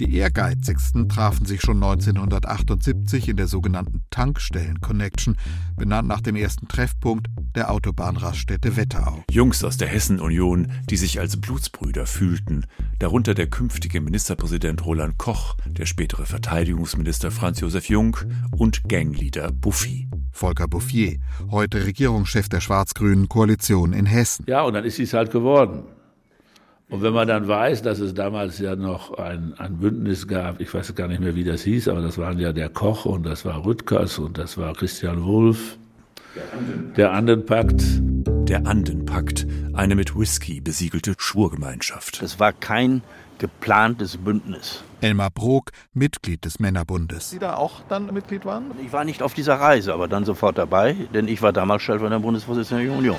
Die 0.00 0.16
Ehrgeizigsten 0.16 1.08
trafen 1.08 1.46
sich 1.46 1.60
schon 1.60 1.82
1978 1.82 3.28
in 3.28 3.36
der 3.36 3.46
sogenannten 3.46 4.02
Tankstellen-Connection, 4.10 5.36
benannt 5.76 6.08
nach 6.08 6.20
dem 6.20 6.36
ersten 6.36 6.68
Treffpunkt 6.68 7.28
der 7.54 7.70
Autobahnraststätte 7.70 8.76
Wetterau. 8.76 9.22
Jungs 9.30 9.62
aus 9.64 9.76
der 9.76 9.88
Hessen-Union, 9.88 10.72
die 10.88 10.96
sich 10.96 11.20
als 11.20 11.40
Blutsbrüder 11.40 12.06
fühlten, 12.06 12.66
darunter 12.98 13.34
der 13.34 13.48
künftige 13.48 14.00
Ministerpräsident 14.00 14.84
Roland 14.84 15.18
Koch, 15.18 15.56
der 15.66 15.86
spätere 15.86 16.26
Verteidigungsminister 16.26 17.30
Franz 17.30 17.60
Josef 17.60 17.88
Jung 17.88 18.16
und 18.56 18.88
Gangleader 18.88 19.52
Buffy. 19.52 20.08
Volker 20.32 20.66
Bouffier, 20.66 21.18
heute 21.50 21.84
Regierungschef 21.84 22.48
der 22.48 22.60
schwarz-grünen 22.60 23.28
Koalition 23.28 23.92
in 23.92 24.06
Hessen. 24.06 24.46
Ja, 24.48 24.62
und 24.62 24.74
dann 24.74 24.84
ist 24.84 24.98
es 24.98 25.12
halt 25.12 25.30
geworden. 25.30 25.84
Und 26.92 27.00
wenn 27.00 27.14
man 27.14 27.26
dann 27.26 27.48
weiß, 27.48 27.80
dass 27.80 28.00
es 28.00 28.12
damals 28.12 28.58
ja 28.58 28.76
noch 28.76 29.16
ein, 29.16 29.54
ein 29.56 29.78
Bündnis 29.78 30.28
gab, 30.28 30.60
ich 30.60 30.72
weiß 30.72 30.94
gar 30.94 31.08
nicht 31.08 31.20
mehr, 31.20 31.34
wie 31.34 31.42
das 31.42 31.62
hieß, 31.62 31.88
aber 31.88 32.02
das 32.02 32.18
waren 32.18 32.38
ja 32.38 32.52
der 32.52 32.68
Koch 32.68 33.06
und 33.06 33.24
das 33.24 33.46
war 33.46 33.64
Rüttgers 33.64 34.18
und 34.18 34.36
das 34.36 34.58
war 34.58 34.74
Christian 34.74 35.24
Wulff, 35.24 35.78
der 36.98 37.12
Andenpakt. 37.12 37.82
Der 38.46 38.66
Andenpakt, 38.66 39.46
eine 39.72 39.94
mit 39.94 40.14
Whisky 40.14 40.60
besiegelte 40.60 41.14
Schwurgemeinschaft. 41.16 42.22
Es 42.22 42.38
war 42.38 42.52
kein 42.52 43.00
geplantes 43.38 44.18
Bündnis. 44.18 44.84
Elmar 45.00 45.30
Brok, 45.30 45.70
Mitglied 45.94 46.44
des 46.44 46.60
Männerbundes. 46.60 47.30
Sie 47.30 47.38
da 47.38 47.54
auch 47.54 47.80
dann 47.88 48.12
Mitglied 48.12 48.44
waren? 48.44 48.70
Ich 48.84 48.92
war 48.92 49.04
nicht 49.04 49.22
auf 49.22 49.32
dieser 49.32 49.54
Reise, 49.54 49.94
aber 49.94 50.08
dann 50.08 50.26
sofort 50.26 50.58
dabei, 50.58 50.94
denn 51.14 51.26
ich 51.26 51.40
war 51.40 51.54
damals 51.54 51.82
stellvertretender 51.82 52.22
Bundesvorsitzender 52.22 52.84
der 52.84 52.92
Union. 52.92 53.18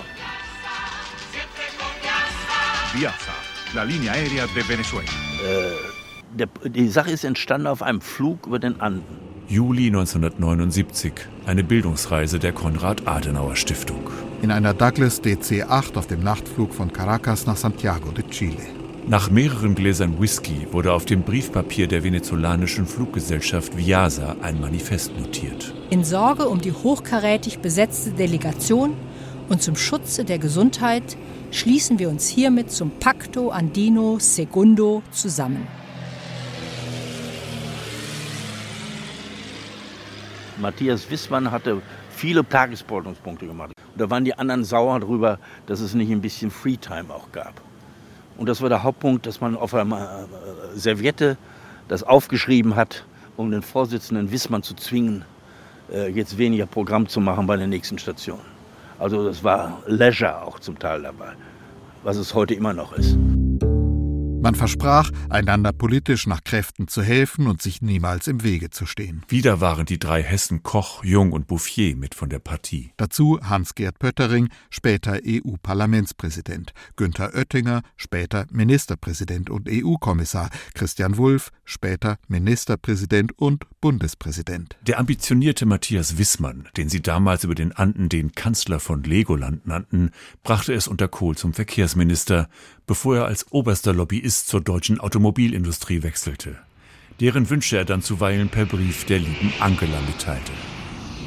Biafra, 2.93 3.33
la 3.73 3.83
línea 3.83 4.11
aérea 4.13 4.45
de 4.53 4.67
Venezuela. 4.67 5.07
Äh, 5.07 6.37
der, 6.37 6.47
die 6.69 6.87
Sache 6.89 7.11
ist 7.11 7.23
entstanden 7.23 7.67
auf 7.67 7.81
einem 7.81 8.01
Flug 8.01 8.47
über 8.47 8.59
den 8.59 8.79
Anden. 8.79 9.03
Juli 9.47 9.87
1979, 9.87 11.13
eine 11.45 11.63
Bildungsreise 11.63 12.39
der 12.39 12.53
Konrad-Adenauer-Stiftung. 12.53 14.09
In 14.41 14.51
einer 14.51 14.73
Douglas 14.73 15.21
DC-8 15.21 15.97
auf 15.97 16.07
dem 16.07 16.23
Nachtflug 16.23 16.73
von 16.73 16.93
Caracas 16.93 17.45
nach 17.45 17.57
Santiago 17.57 18.11
de 18.11 18.27
Chile. 18.29 18.65
Nach 19.07 19.29
mehreren 19.29 19.75
Gläsern 19.75 20.19
Whisky 20.21 20.67
wurde 20.71 20.93
auf 20.93 21.05
dem 21.05 21.23
Briefpapier 21.23 21.87
der 21.87 22.03
venezolanischen 22.03 22.85
Fluggesellschaft 22.85 23.75
Viasa 23.75 24.37
ein 24.41 24.61
Manifest 24.61 25.17
notiert. 25.19 25.73
In 25.89 26.05
Sorge 26.05 26.47
um 26.47 26.61
die 26.61 26.71
hochkarätig 26.71 27.59
besetzte 27.59 28.11
Delegation 28.11 28.95
Und 29.49 29.61
zum 29.61 29.75
Schutze 29.75 30.23
der 30.23 30.39
Gesundheit 30.39 31.17
schließen 31.53 32.00
wir 32.00 32.10
uns 32.10 32.27
hiermit 32.27 32.72
zum 32.72 32.91
Pacto 33.00 33.50
Andino 33.50 34.17
Segundo 34.19 35.03
zusammen. 35.12 35.67
Matthias 40.60 41.10
Wissmann 41.10 41.51
hatte 41.51 41.81
viele 42.10 42.48
Tagesordnungspunkte 42.48 43.45
gemacht. 43.45 43.74
Und 43.93 44.01
da 44.01 44.10
waren 44.10 44.25
die 44.25 44.33
anderen 44.33 44.63
sauer 44.63 45.00
darüber, 45.00 45.39
dass 45.67 45.79
es 45.79 45.93
nicht 45.93 46.12
ein 46.12 46.22
bisschen 46.22 46.50
Freetime 46.50 47.13
auch 47.13 47.31
gab. 47.31 47.62
Und 48.38 48.50
das 48.50 48.62
war 48.62 48.69
der 48.69 48.81
Hauptpunkt, 48.81 49.25
dass 49.25 49.41
man 49.41 49.55
auf 49.55 49.74
einer 49.74 50.25
äh, 50.74 50.77
Serviette 50.77 51.38
das 51.88 52.01
aufgeschrieben 52.03 52.75
hat, 52.75 53.05
um 53.38 53.51
den 53.51 53.62
Vorsitzenden 53.62 54.31
Wissmann 54.31 54.63
zu 54.63 54.74
zwingen, 54.74 55.25
äh, 55.91 56.10
jetzt 56.10 56.38
weniger 56.38 56.65
Programm 56.65 57.07
zu 57.07 57.19
machen 57.19 57.45
bei 57.45 57.57
der 57.57 57.67
nächsten 57.67 58.00
Station. 58.00 58.52
Also 59.03 59.25
das 59.25 59.43
war 59.43 59.83
Leisure 59.86 60.43
auch 60.43 60.60
zum 60.60 60.79
Teil 60.79 61.01
dabei, 61.01 61.33
was 62.03 62.15
es 62.15 62.33
heute 62.33 62.53
immer 62.53 62.72
noch 62.72 62.93
ist. 62.93 63.17
Man 64.43 64.55
versprach, 64.55 65.09
einander 65.29 65.71
politisch 65.71 66.27
nach 66.27 66.43
Kräften 66.43 66.89
zu 66.89 67.01
helfen 67.01 67.47
und 67.47 67.62
sich 67.62 67.81
niemals 67.81 68.27
im 68.27 68.43
Wege 68.43 68.69
zu 68.71 68.85
stehen. 68.85 69.23
Wieder 69.29 69.62
waren 69.62 69.85
die 69.85 70.00
drei 70.00 70.21
Hessen 70.21 70.63
Koch, 70.63 71.01
Jung 71.01 71.31
und 71.31 71.47
Bouffier 71.47 71.95
mit 71.95 72.13
von 72.13 72.27
der 72.27 72.39
Partie. 72.39 72.91
Dazu 72.97 73.39
Hans-Gerd 73.41 74.00
Pöttering, 74.00 74.50
später 74.69 75.19
EU-Parlamentspräsident, 75.25 76.73
Günther 76.97 77.33
Oettinger, 77.33 77.83
später 77.95 78.45
Ministerpräsident 78.51 79.50
und 79.50 79.69
EU-Kommissar, 79.71 80.50
Christian 80.73 81.15
Wulff, 81.15 81.50
später 81.63 82.17
Ministerpräsident 82.27 83.39
und 83.39 83.63
Bundespräsident. 83.79 84.75
Der 84.85 85.00
ambitionierte 85.00 85.65
Matthias 85.65 86.17
Wissmann, 86.17 86.67
den 86.75 86.89
sie 86.89 87.01
damals 87.01 87.45
über 87.45 87.55
den 87.55 87.71
Anden 87.71 88.09
den 88.09 88.33
Kanzler 88.33 88.81
von 88.81 89.03
Legoland 89.03 89.65
nannten, 89.67 90.12
brachte 90.43 90.73
es 90.73 90.89
unter 90.89 91.07
Kohl 91.07 91.38
zum 91.38 91.53
Verkehrsminister, 91.53 92.50
bevor 92.85 93.17
er 93.17 93.25
als 93.25 93.51
oberster 93.51 93.93
Lobbyist 93.93 94.47
zur 94.47 94.61
deutschen 94.61 94.99
Automobilindustrie 94.99 96.03
wechselte. 96.03 96.57
Deren 97.19 97.49
Wünsche 97.49 97.77
er 97.77 97.85
dann 97.85 98.01
zuweilen 98.01 98.49
per 98.49 98.65
Brief 98.65 99.05
der 99.05 99.19
lieben 99.19 99.53
Angela 99.59 99.99
mitteilte. 100.07 100.51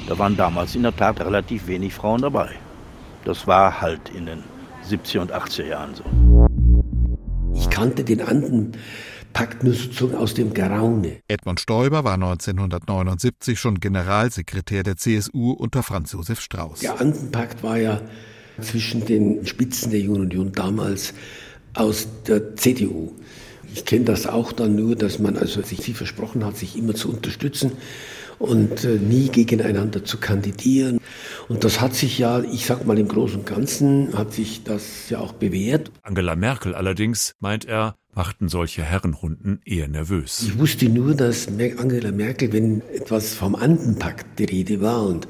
Da 0.08 0.18
waren 0.18 0.36
damals 0.36 0.74
in 0.74 0.82
der 0.82 0.94
Tat 0.94 1.20
relativ 1.20 1.66
wenig 1.66 1.94
Frauen 1.94 2.22
dabei. 2.22 2.50
Das 3.24 3.46
war 3.46 3.80
halt 3.80 4.08
in 4.10 4.26
den 4.26 4.42
70er 4.88 5.20
und 5.20 5.32
80er 5.32 5.66
Jahren 5.66 5.94
so. 5.94 6.04
Ich 7.54 7.70
kannte 7.70 8.04
den 8.04 8.20
Andenpakt 8.20 9.64
nur 9.64 9.74
sozusagen 9.74 10.16
aus 10.16 10.34
dem 10.34 10.54
Geraune. 10.54 11.20
Edmund 11.26 11.60
Stoiber 11.60 12.04
war 12.04 12.14
1979 12.14 13.58
schon 13.58 13.80
Generalsekretär 13.80 14.82
der 14.82 14.96
CSU 14.96 15.52
unter 15.52 15.82
Franz 15.82 16.12
Josef 16.12 16.40
Strauß. 16.40 16.80
Der 16.80 17.00
Andenpakt 17.00 17.62
war 17.62 17.78
ja 17.78 18.00
zwischen 18.60 19.04
den 19.04 19.46
Spitzen 19.46 19.90
der 19.90 20.00
Jungen 20.00 20.22
Union 20.22 20.52
damals 20.52 21.14
aus 21.76 22.08
der 22.26 22.56
CDU. 22.56 23.12
Ich 23.74 23.84
kenne 23.84 24.04
das 24.04 24.26
auch 24.26 24.52
dann 24.52 24.74
nur, 24.74 24.96
dass 24.96 25.18
man 25.18 25.36
also 25.36 25.62
sich 25.62 25.80
sie 25.80 25.92
versprochen 25.92 26.44
hat, 26.44 26.56
sich 26.56 26.76
immer 26.76 26.94
zu 26.94 27.10
unterstützen 27.10 27.72
und 28.38 28.84
äh, 28.84 28.96
nie 28.96 29.28
gegeneinander 29.28 30.04
zu 30.04 30.18
kandidieren. 30.18 30.98
Und 31.48 31.64
das 31.64 31.80
hat 31.80 31.94
sich 31.94 32.18
ja, 32.18 32.40
ich 32.40 32.66
sag 32.66 32.86
mal 32.86 32.98
im 32.98 33.08
Großen 33.08 33.40
und 33.40 33.46
Ganzen, 33.46 34.16
hat 34.16 34.32
sich 34.32 34.64
das 34.64 35.10
ja 35.10 35.18
auch 35.18 35.32
bewährt. 35.32 35.90
Angela 36.02 36.36
Merkel 36.36 36.74
allerdings, 36.74 37.34
meint 37.38 37.64
er, 37.64 37.96
machten 38.14 38.48
solche 38.48 38.82
Herrenrunden 38.82 39.60
eher 39.64 39.88
nervös. 39.88 40.42
Ich 40.42 40.58
wusste 40.58 40.88
nur, 40.88 41.14
dass 41.14 41.48
Angela 41.48 42.12
Merkel, 42.12 42.52
wenn 42.52 42.80
etwas 42.94 43.34
vom 43.34 43.54
Andenpakt 43.54 44.38
die 44.38 44.44
Rede 44.44 44.80
war 44.80 45.06
und 45.06 45.28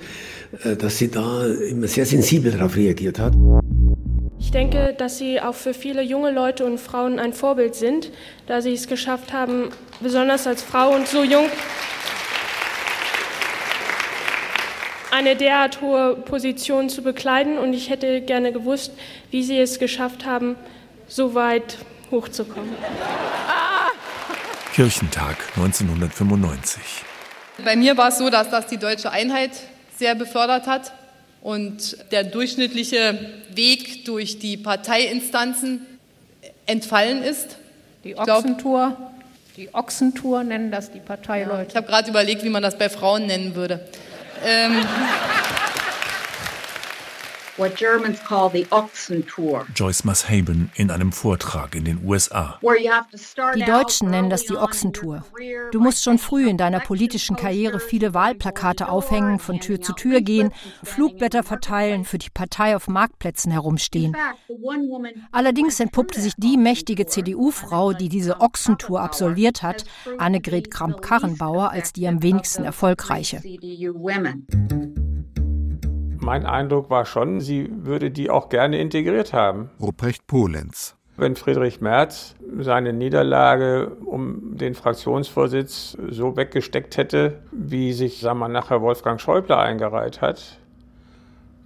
äh, 0.62 0.76
dass 0.76 0.98
sie 0.98 1.08
da 1.08 1.46
immer 1.46 1.88
sehr 1.88 2.06
sensibel 2.06 2.52
darauf 2.52 2.76
reagiert 2.76 3.18
hat. 3.18 3.34
Ich 4.38 4.50
denke, 4.50 4.94
dass 4.96 5.18
sie 5.18 5.40
auch 5.40 5.54
für 5.54 5.74
viele 5.74 6.02
junge 6.02 6.30
Leute 6.30 6.64
und 6.64 6.78
Frauen 6.78 7.18
ein 7.18 7.32
Vorbild 7.32 7.74
sind, 7.74 8.10
da 8.46 8.60
sie 8.60 8.72
es 8.72 8.86
geschafft 8.86 9.32
haben, 9.32 9.70
besonders 10.00 10.46
als 10.46 10.62
Frau 10.62 10.94
und 10.94 11.08
so 11.08 11.22
jung 11.22 11.48
eine 15.10 15.34
derart 15.34 15.80
hohe 15.80 16.14
Position 16.16 16.90
zu 16.90 17.02
bekleiden. 17.02 17.58
Und 17.58 17.72
ich 17.72 17.88
hätte 17.88 18.20
gerne 18.20 18.52
gewusst, 18.52 18.92
wie 19.30 19.42
sie 19.42 19.58
es 19.58 19.78
geschafft 19.78 20.26
haben, 20.26 20.56
so 21.08 21.34
weit 21.34 21.78
hochzukommen. 22.10 22.74
Kirchentag 24.74 25.36
1995. 25.56 26.82
Bei 27.64 27.76
mir 27.76 27.96
war 27.96 28.08
es 28.08 28.18
so, 28.18 28.28
dass 28.28 28.50
das 28.50 28.66
die 28.66 28.76
deutsche 28.76 29.10
Einheit 29.10 29.52
sehr 29.96 30.14
befördert 30.14 30.66
hat 30.66 30.92
und 31.46 31.98
der 32.10 32.24
durchschnittliche 32.24 33.16
Weg 33.54 34.04
durch 34.04 34.40
die 34.40 34.56
Parteiinstanzen 34.56 35.86
entfallen 36.66 37.22
ist. 37.22 37.58
Die 38.02 38.18
Ochsentour, 38.18 38.96
die 39.56 39.72
Ochsentour 39.72 40.42
nennen 40.42 40.72
das 40.72 40.90
die 40.90 40.98
Parteileute. 40.98 41.62
Ja, 41.62 41.68
ich 41.68 41.76
habe 41.76 41.86
gerade 41.86 42.10
überlegt, 42.10 42.42
wie 42.42 42.48
man 42.48 42.64
das 42.64 42.76
bei 42.76 42.88
Frauen 42.88 43.26
nennen 43.26 43.54
würde. 43.54 43.78
Ähm, 44.44 44.84
what 47.58 47.76
Germans 47.76 48.18
call 48.24 48.50
the 48.50 48.66
Ochsentour. 48.70 49.66
Joyce 49.74 50.04
Mashaben 50.04 50.70
in 50.74 50.90
einem 50.90 51.12
Vortrag 51.12 51.74
in 51.74 51.84
den 51.84 52.04
USA. 52.04 52.58
Die 53.54 53.64
Deutschen 53.64 54.10
nennen 54.10 54.30
das 54.30 54.44
die 54.44 54.56
Ochsentour. 54.56 55.24
Du 55.72 55.80
musst 55.80 56.02
schon 56.02 56.18
früh 56.18 56.48
in 56.48 56.56
deiner 56.58 56.80
politischen 56.80 57.36
Karriere 57.36 57.80
viele 57.80 58.14
Wahlplakate 58.14 58.88
aufhängen, 58.88 59.38
von 59.38 59.60
Tür 59.60 59.80
zu 59.80 59.92
Tür 59.92 60.20
gehen, 60.20 60.52
Flugblätter 60.82 61.42
verteilen, 61.42 62.04
für 62.04 62.18
die 62.18 62.30
Partei 62.30 62.76
auf 62.76 62.88
Marktplätzen 62.88 63.52
herumstehen. 63.52 64.16
Allerdings 65.32 65.80
entpuppte 65.80 66.20
sich 66.20 66.34
die 66.36 66.56
mächtige 66.56 67.06
CDU-Frau, 67.06 67.92
die 67.92 68.08
diese 68.08 68.40
Ochsentour 68.40 69.00
absolviert 69.00 69.62
hat, 69.62 69.84
Annegret 70.18 70.70
Kramp-Karrenbauer, 70.70 71.70
als 71.70 71.92
die 71.92 72.06
am 72.08 72.22
wenigsten 72.22 72.64
erfolgreiche. 72.64 73.42
Mein 76.26 76.44
Eindruck 76.44 76.90
war 76.90 77.04
schon, 77.04 77.40
sie 77.40 77.70
würde 77.72 78.10
die 78.10 78.30
auch 78.30 78.48
gerne 78.48 78.80
integriert 78.80 79.32
haben. 79.32 79.70
Ruprecht 79.80 80.26
Polenz. 80.26 80.96
Wenn 81.16 81.36
Friedrich 81.36 81.80
Merz 81.80 82.34
seine 82.58 82.92
Niederlage 82.92 83.92
um 84.04 84.56
den 84.56 84.74
Fraktionsvorsitz 84.74 85.96
so 86.10 86.36
weggesteckt 86.36 86.96
hätte, 86.96 87.38
wie 87.52 87.92
sich, 87.92 88.18
sagen 88.18 88.40
wir, 88.40 88.48
nachher 88.48 88.82
Wolfgang 88.82 89.20
Schäuble 89.20 89.56
eingereiht 89.56 90.20
hat, 90.20 90.58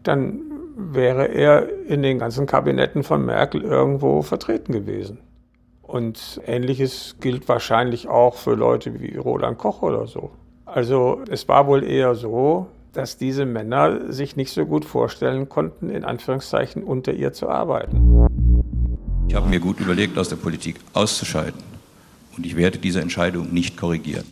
dann 0.02 0.42
wäre 0.76 1.28
er 1.28 1.86
in 1.86 2.02
den 2.02 2.18
ganzen 2.18 2.44
Kabinetten 2.44 3.02
von 3.02 3.24
Merkel 3.24 3.62
irgendwo 3.62 4.20
vertreten 4.20 4.74
gewesen. 4.74 5.20
Und 5.80 6.38
ähnliches 6.44 7.16
gilt 7.18 7.48
wahrscheinlich 7.48 8.08
auch 8.08 8.34
für 8.34 8.56
Leute 8.56 9.00
wie 9.00 9.16
Roland 9.16 9.56
Koch 9.56 9.80
oder 9.80 10.06
so. 10.06 10.32
Also 10.66 11.22
es 11.30 11.48
war 11.48 11.66
wohl 11.66 11.82
eher 11.82 12.14
so, 12.14 12.66
dass 12.92 13.16
diese 13.16 13.46
Männer 13.46 14.12
sich 14.12 14.36
nicht 14.36 14.52
so 14.52 14.66
gut 14.66 14.84
vorstellen 14.84 15.48
konnten, 15.48 15.90
in 15.90 16.04
Anführungszeichen 16.04 16.82
unter 16.82 17.12
ihr 17.12 17.32
zu 17.32 17.48
arbeiten. 17.48 18.26
Ich 19.28 19.34
habe 19.34 19.48
mir 19.48 19.60
gut 19.60 19.80
überlegt, 19.80 20.18
aus 20.18 20.28
der 20.28 20.36
Politik 20.36 20.76
auszuscheiden. 20.92 21.60
Und 22.36 22.46
ich 22.46 22.56
werde 22.56 22.78
diese 22.78 23.00
Entscheidung 23.00 23.52
nicht 23.52 23.76
korrigieren. 23.76 24.24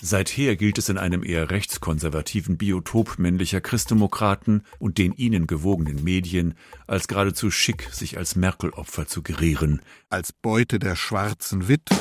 Seither 0.00 0.56
gilt 0.56 0.78
es 0.78 0.88
in 0.88 0.98
einem 0.98 1.24
eher 1.24 1.50
rechtskonservativen 1.50 2.56
Biotop 2.56 3.18
männlicher 3.18 3.60
Christdemokraten 3.60 4.62
und 4.78 4.98
den 4.98 5.12
ihnen 5.12 5.46
gewogenen 5.46 6.04
Medien 6.04 6.54
als 6.86 7.08
geradezu 7.08 7.50
schick, 7.50 7.88
sich 7.92 8.16
als 8.16 8.36
Merkel-Opfer 8.36 9.06
zu 9.06 9.22
gerieren. 9.22 9.82
Als 10.08 10.32
Beute 10.32 10.78
der 10.78 10.94
schwarzen 10.94 11.66
Witwe. 11.66 11.96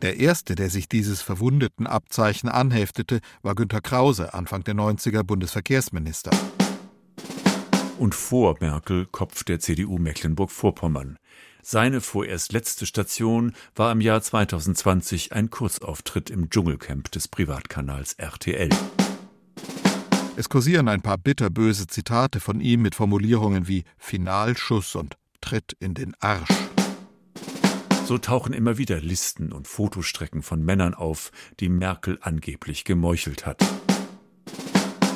Der 0.00 0.20
erste, 0.20 0.54
der 0.54 0.70
sich 0.70 0.88
dieses 0.88 1.22
verwundeten 1.22 1.88
Abzeichen 1.88 2.48
anheftete, 2.48 3.20
war 3.42 3.56
Günter 3.56 3.80
Krause, 3.80 4.32
Anfang 4.32 4.62
der 4.62 4.74
90er 4.74 5.24
Bundesverkehrsminister. 5.24 6.30
Und 7.98 8.14
vor 8.14 8.56
Merkel 8.60 9.06
Kopf 9.06 9.42
der 9.42 9.58
CDU 9.58 9.98
Mecklenburg-Vorpommern. 9.98 11.18
Seine 11.62 12.00
vorerst 12.00 12.52
letzte 12.52 12.86
Station 12.86 13.54
war 13.74 13.90
im 13.90 14.00
Jahr 14.00 14.22
2020 14.22 15.32
ein 15.32 15.50
Kurzauftritt 15.50 16.30
im 16.30 16.48
Dschungelcamp 16.48 17.10
des 17.10 17.26
Privatkanals 17.26 18.12
RTL. 18.14 18.70
Es 20.36 20.48
kursieren 20.48 20.86
ein 20.86 21.02
paar 21.02 21.18
bitterböse 21.18 21.88
Zitate 21.88 22.38
von 22.38 22.60
ihm 22.60 22.82
mit 22.82 22.94
Formulierungen 22.94 23.66
wie 23.66 23.82
Finalschuss 23.96 24.94
und 24.94 25.16
Tritt 25.40 25.76
in 25.80 25.94
den 25.94 26.14
Arsch. 26.20 26.67
So 28.08 28.16
tauchen 28.16 28.54
immer 28.54 28.78
wieder 28.78 29.02
Listen 29.02 29.52
und 29.52 29.68
Fotostrecken 29.68 30.40
von 30.40 30.64
Männern 30.64 30.94
auf, 30.94 31.30
die 31.60 31.68
Merkel 31.68 32.18
angeblich 32.22 32.84
gemeuchelt 32.84 33.44
hat. 33.44 33.62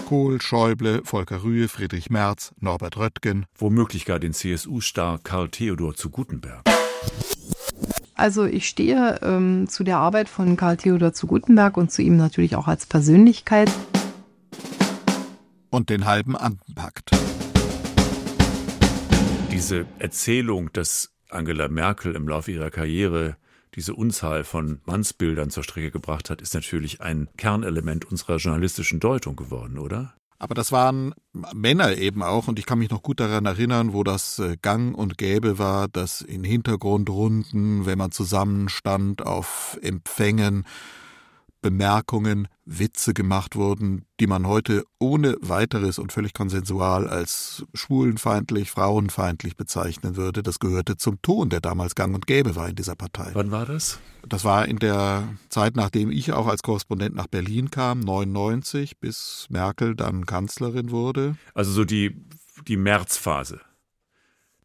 Kohl, 0.04 0.42
Schäuble, 0.42 1.00
Volker 1.02 1.42
Rühe, 1.42 1.68
Friedrich 1.68 2.10
Merz, 2.10 2.52
Norbert 2.60 2.98
Röttgen. 2.98 3.46
Womöglich 3.56 4.04
gar 4.04 4.18
den 4.18 4.34
CSU-Star 4.34 5.18
Karl 5.24 5.48
Theodor 5.48 5.94
zu 5.94 6.10
Gutenberg. 6.10 6.64
Also 8.14 8.44
ich 8.44 8.68
stehe 8.68 9.20
ähm, 9.22 9.70
zu 9.70 9.84
der 9.84 9.96
Arbeit 9.96 10.28
von 10.28 10.58
Karl 10.58 10.76
Theodor 10.76 11.14
zu 11.14 11.26
Gutenberg 11.26 11.78
und 11.78 11.90
zu 11.90 12.02
ihm 12.02 12.18
natürlich 12.18 12.56
auch 12.56 12.68
als 12.68 12.84
Persönlichkeit. 12.84 13.72
und 15.70 15.88
den 15.88 16.04
halben 16.04 16.36
Andenpakt. 16.36 17.10
Diese 19.50 19.86
Erzählung, 19.98 20.70
dass 20.74 21.08
Angela 21.32 21.68
Merkel 21.68 22.14
im 22.14 22.28
Laufe 22.28 22.52
ihrer 22.52 22.70
Karriere 22.70 23.36
diese 23.74 23.94
Unzahl 23.94 24.44
von 24.44 24.80
Mannsbildern 24.84 25.50
zur 25.50 25.64
Strecke 25.64 25.90
gebracht 25.90 26.30
hat, 26.30 26.42
ist 26.42 26.54
natürlich 26.54 27.00
ein 27.00 27.28
Kernelement 27.36 28.04
unserer 28.04 28.36
journalistischen 28.36 29.00
Deutung 29.00 29.36
geworden, 29.36 29.78
oder? 29.78 30.14
Aber 30.38 30.54
das 30.54 30.72
waren 30.72 31.14
Männer 31.54 31.96
eben 31.96 32.22
auch, 32.22 32.48
und 32.48 32.58
ich 32.58 32.66
kann 32.66 32.80
mich 32.80 32.90
noch 32.90 33.02
gut 33.02 33.20
daran 33.20 33.46
erinnern, 33.46 33.92
wo 33.92 34.02
das 34.02 34.40
äh, 34.40 34.56
gang 34.60 34.96
und 34.96 35.16
gäbe 35.16 35.58
war, 35.58 35.86
dass 35.86 36.20
in 36.20 36.42
Hintergrundrunden, 36.42 37.86
wenn 37.86 37.96
man 37.96 38.10
zusammenstand 38.10 39.24
auf 39.24 39.78
Empfängen, 39.82 40.64
Bemerkungen, 41.62 42.48
Witze 42.64 43.14
gemacht 43.14 43.56
wurden, 43.56 44.04
die 44.20 44.26
man 44.26 44.46
heute 44.46 44.84
ohne 44.98 45.36
weiteres 45.40 45.98
und 45.98 46.12
völlig 46.12 46.34
konsensual 46.34 47.08
als 47.08 47.64
schwulenfeindlich, 47.74 48.70
frauenfeindlich 48.70 49.56
bezeichnen 49.56 50.16
würde. 50.16 50.42
Das 50.42 50.58
gehörte 50.58 50.96
zum 50.96 51.22
Ton, 51.22 51.48
der 51.48 51.60
damals 51.60 51.94
gang 51.94 52.14
und 52.14 52.26
gäbe 52.26 52.54
war 52.56 52.68
in 52.68 52.76
dieser 52.76 52.94
Partei. 52.94 53.30
Wann 53.32 53.50
war 53.50 53.66
das? 53.66 53.98
Das 54.28 54.44
war 54.44 54.68
in 54.68 54.78
der 54.78 55.28
Zeit, 55.48 55.74
nachdem 55.76 56.10
ich 56.10 56.32
auch 56.32 56.46
als 56.46 56.62
Korrespondent 56.62 57.14
nach 57.16 57.26
Berlin 57.26 57.70
kam, 57.70 58.00
99, 58.00 58.98
bis 58.98 59.46
Merkel 59.48 59.96
dann 59.96 60.26
Kanzlerin 60.26 60.90
wurde. 60.90 61.36
Also 61.54 61.72
so 61.72 61.84
die, 61.84 62.24
die 62.68 62.76
Märzphase. 62.76 63.60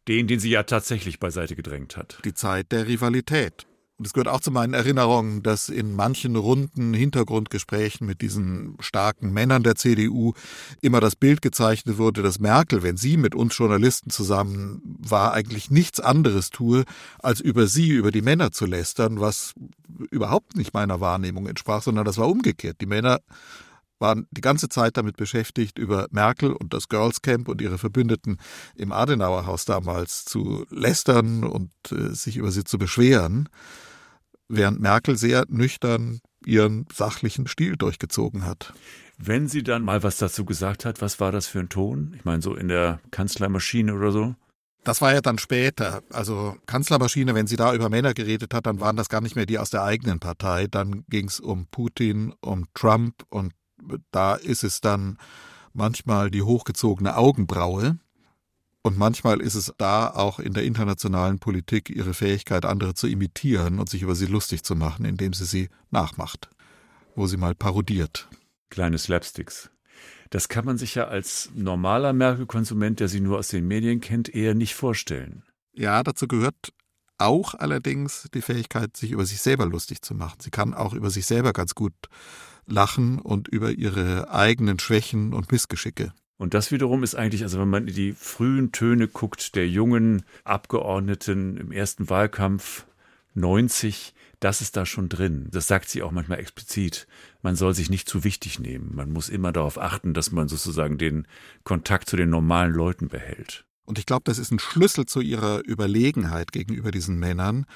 Den, 0.06 0.26
den 0.26 0.40
sie 0.40 0.50
ja 0.50 0.62
tatsächlich 0.62 1.20
beiseite 1.20 1.54
gedrängt 1.54 1.96
hat. 1.96 2.20
Die 2.24 2.32
Zeit 2.32 2.72
der 2.72 2.86
Rivalität. 2.86 3.66
Und 3.98 4.06
es 4.06 4.12
gehört 4.12 4.28
auch 4.28 4.40
zu 4.40 4.52
meinen 4.52 4.74
Erinnerungen, 4.74 5.42
dass 5.42 5.68
in 5.68 5.92
manchen 5.92 6.36
runden 6.36 6.94
Hintergrundgesprächen 6.94 8.06
mit 8.06 8.20
diesen 8.22 8.76
starken 8.78 9.32
Männern 9.32 9.64
der 9.64 9.74
CDU 9.74 10.34
immer 10.80 11.00
das 11.00 11.16
Bild 11.16 11.42
gezeichnet 11.42 11.98
wurde, 11.98 12.22
dass 12.22 12.38
Merkel, 12.38 12.84
wenn 12.84 12.96
sie 12.96 13.16
mit 13.16 13.34
uns 13.34 13.58
Journalisten 13.58 14.10
zusammen 14.10 14.80
war, 14.84 15.32
eigentlich 15.32 15.72
nichts 15.72 15.98
anderes 15.98 16.50
tue, 16.50 16.84
als 17.18 17.40
über 17.40 17.66
sie, 17.66 17.90
über 17.90 18.12
die 18.12 18.22
Männer 18.22 18.52
zu 18.52 18.66
lästern, 18.66 19.18
was 19.18 19.54
überhaupt 20.12 20.56
nicht 20.56 20.74
meiner 20.74 21.00
Wahrnehmung 21.00 21.48
entsprach, 21.48 21.82
sondern 21.82 22.04
das 22.04 22.18
war 22.18 22.28
umgekehrt. 22.28 22.80
Die 22.80 22.86
Männer 22.86 23.18
waren 23.98 24.28
die 24.30 24.42
ganze 24.42 24.68
Zeit 24.68 24.96
damit 24.96 25.16
beschäftigt, 25.16 25.76
über 25.76 26.06
Merkel 26.12 26.52
und 26.52 26.72
das 26.72 26.88
Girls 26.88 27.20
Camp 27.20 27.48
und 27.48 27.60
ihre 27.60 27.78
Verbündeten 27.78 28.38
im 28.76 28.92
Adenauerhaus 28.92 29.64
damals 29.64 30.24
zu 30.24 30.66
lästern 30.70 31.42
und 31.42 31.72
äh, 31.90 32.14
sich 32.14 32.36
über 32.36 32.52
sie 32.52 32.62
zu 32.62 32.78
beschweren 32.78 33.48
während 34.48 34.80
Merkel 34.80 35.16
sehr 35.16 35.44
nüchtern 35.48 36.20
ihren 36.44 36.86
sachlichen 36.92 37.46
Stil 37.46 37.76
durchgezogen 37.76 38.44
hat. 38.44 38.72
Wenn 39.18 39.48
sie 39.48 39.62
dann 39.62 39.82
mal 39.82 40.02
was 40.02 40.18
dazu 40.18 40.44
gesagt 40.44 40.84
hat, 40.84 41.02
was 41.02 41.20
war 41.20 41.32
das 41.32 41.46
für 41.46 41.58
ein 41.58 41.68
Ton? 41.68 42.14
Ich 42.16 42.24
meine, 42.24 42.40
so 42.40 42.54
in 42.54 42.68
der 42.68 43.00
Kanzlermaschine 43.10 43.94
oder 43.94 44.12
so? 44.12 44.34
Das 44.84 45.00
war 45.02 45.12
ja 45.12 45.20
dann 45.20 45.38
später. 45.38 46.02
Also 46.10 46.56
Kanzlermaschine, 46.66 47.34
wenn 47.34 47.46
sie 47.46 47.56
da 47.56 47.74
über 47.74 47.90
Männer 47.90 48.14
geredet 48.14 48.54
hat, 48.54 48.66
dann 48.66 48.80
waren 48.80 48.96
das 48.96 49.08
gar 49.08 49.20
nicht 49.20 49.36
mehr 49.36 49.44
die 49.44 49.58
aus 49.58 49.70
der 49.70 49.82
eigenen 49.82 50.20
Partei. 50.20 50.66
Dann 50.66 51.04
ging 51.08 51.26
es 51.26 51.40
um 51.40 51.66
Putin, 51.66 52.32
um 52.40 52.66
Trump 52.74 53.24
und 53.28 53.52
da 54.12 54.34
ist 54.34 54.64
es 54.64 54.80
dann 54.80 55.18
manchmal 55.72 56.30
die 56.30 56.42
hochgezogene 56.42 57.16
Augenbraue. 57.16 57.98
Und 58.88 58.96
manchmal 58.96 59.42
ist 59.42 59.54
es 59.54 59.70
da 59.76 60.08
auch 60.08 60.38
in 60.38 60.54
der 60.54 60.64
internationalen 60.64 61.38
Politik 61.38 61.90
ihre 61.90 62.14
Fähigkeit, 62.14 62.64
andere 62.64 62.94
zu 62.94 63.06
imitieren 63.06 63.80
und 63.80 63.90
sich 63.90 64.00
über 64.00 64.14
sie 64.14 64.24
lustig 64.24 64.62
zu 64.62 64.74
machen, 64.74 65.04
indem 65.04 65.34
sie 65.34 65.44
sie 65.44 65.68
nachmacht, 65.90 66.48
wo 67.14 67.26
sie 67.26 67.36
mal 67.36 67.54
parodiert. 67.54 68.30
Kleine 68.70 68.96
Slapsticks. 68.96 69.68
Das 70.30 70.48
kann 70.48 70.64
man 70.64 70.78
sich 70.78 70.94
ja 70.94 71.06
als 71.06 71.50
normaler 71.54 72.14
Merkel-Konsument, 72.14 72.98
der 72.98 73.08
sie 73.08 73.20
nur 73.20 73.36
aus 73.36 73.48
den 73.48 73.68
Medien 73.68 74.00
kennt, 74.00 74.34
eher 74.34 74.54
nicht 74.54 74.74
vorstellen. 74.74 75.42
Ja, 75.74 76.02
dazu 76.02 76.26
gehört 76.26 76.72
auch 77.18 77.52
allerdings 77.52 78.30
die 78.32 78.40
Fähigkeit, 78.40 78.96
sich 78.96 79.10
über 79.10 79.26
sich 79.26 79.42
selber 79.42 79.66
lustig 79.66 80.00
zu 80.00 80.14
machen. 80.14 80.40
Sie 80.40 80.50
kann 80.50 80.72
auch 80.72 80.94
über 80.94 81.10
sich 81.10 81.26
selber 81.26 81.52
ganz 81.52 81.74
gut 81.74 81.92
lachen 82.64 83.18
und 83.18 83.48
über 83.48 83.70
ihre 83.70 84.30
eigenen 84.30 84.78
Schwächen 84.78 85.34
und 85.34 85.52
Missgeschicke. 85.52 86.14
Und 86.38 86.54
das 86.54 86.70
wiederum 86.70 87.02
ist 87.02 87.16
eigentlich, 87.16 87.42
also 87.42 87.58
wenn 87.58 87.68
man 87.68 87.88
in 87.88 87.94
die 87.94 88.12
frühen 88.12 88.70
Töne 88.70 89.08
guckt, 89.08 89.56
der 89.56 89.68
jungen 89.68 90.22
Abgeordneten 90.44 91.56
im 91.56 91.72
ersten 91.72 92.08
Wahlkampf 92.08 92.86
90, 93.34 94.14
das 94.40 94.60
ist 94.60 94.76
da 94.76 94.86
schon 94.86 95.08
drin. 95.08 95.48
Das 95.50 95.66
sagt 95.66 95.88
sie 95.88 96.02
auch 96.02 96.12
manchmal 96.12 96.38
explizit. 96.38 97.08
Man 97.42 97.56
soll 97.56 97.74
sich 97.74 97.90
nicht 97.90 98.08
zu 98.08 98.22
wichtig 98.22 98.60
nehmen. 98.60 98.94
Man 98.94 99.10
muss 99.10 99.28
immer 99.28 99.50
darauf 99.50 99.78
achten, 99.78 100.14
dass 100.14 100.30
man 100.30 100.46
sozusagen 100.48 100.96
den 100.96 101.26
Kontakt 101.64 102.08
zu 102.08 102.16
den 102.16 102.30
normalen 102.30 102.72
Leuten 102.72 103.08
behält. 103.08 103.64
Und 103.84 103.98
ich 103.98 104.06
glaube, 104.06 104.22
das 104.24 104.38
ist 104.38 104.52
ein 104.52 104.60
Schlüssel 104.60 105.06
zu 105.06 105.20
ihrer 105.20 105.66
Überlegenheit 105.66 106.52
gegenüber 106.52 106.92
diesen 106.92 107.18
Männern, 107.18 107.66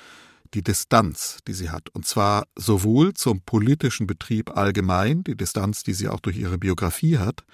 die 0.55 0.63
Distanz, 0.63 1.39
die 1.49 1.55
sie 1.55 1.71
hat. 1.71 1.89
Und 1.89 2.07
zwar 2.07 2.47
sowohl 2.55 3.15
zum 3.15 3.41
politischen 3.41 4.07
Betrieb 4.07 4.57
allgemein, 4.57 5.25
die 5.25 5.37
Distanz, 5.37 5.83
die 5.83 5.95
sie 5.95 6.09
auch 6.09 6.21
durch 6.21 6.37
ihre 6.37 6.59
Biografie 6.59 7.19
hat, 7.19 7.45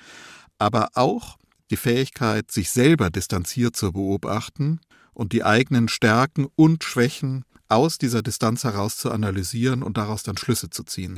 aber 0.58 0.88
auch 0.94 1.36
die 1.70 1.76
Fähigkeit, 1.76 2.50
sich 2.50 2.70
selber 2.70 3.10
distanziert 3.10 3.76
zu 3.76 3.92
beobachten 3.92 4.80
und 5.12 5.32
die 5.32 5.44
eigenen 5.44 5.88
Stärken 5.88 6.46
und 6.56 6.84
Schwächen 6.84 7.44
aus 7.68 7.98
dieser 7.98 8.22
Distanz 8.22 8.64
heraus 8.64 8.96
zu 8.96 9.10
analysieren 9.10 9.82
und 9.82 9.98
daraus 9.98 10.22
dann 10.22 10.36
Schlüsse 10.36 10.70
zu 10.70 10.84
ziehen. 10.84 11.14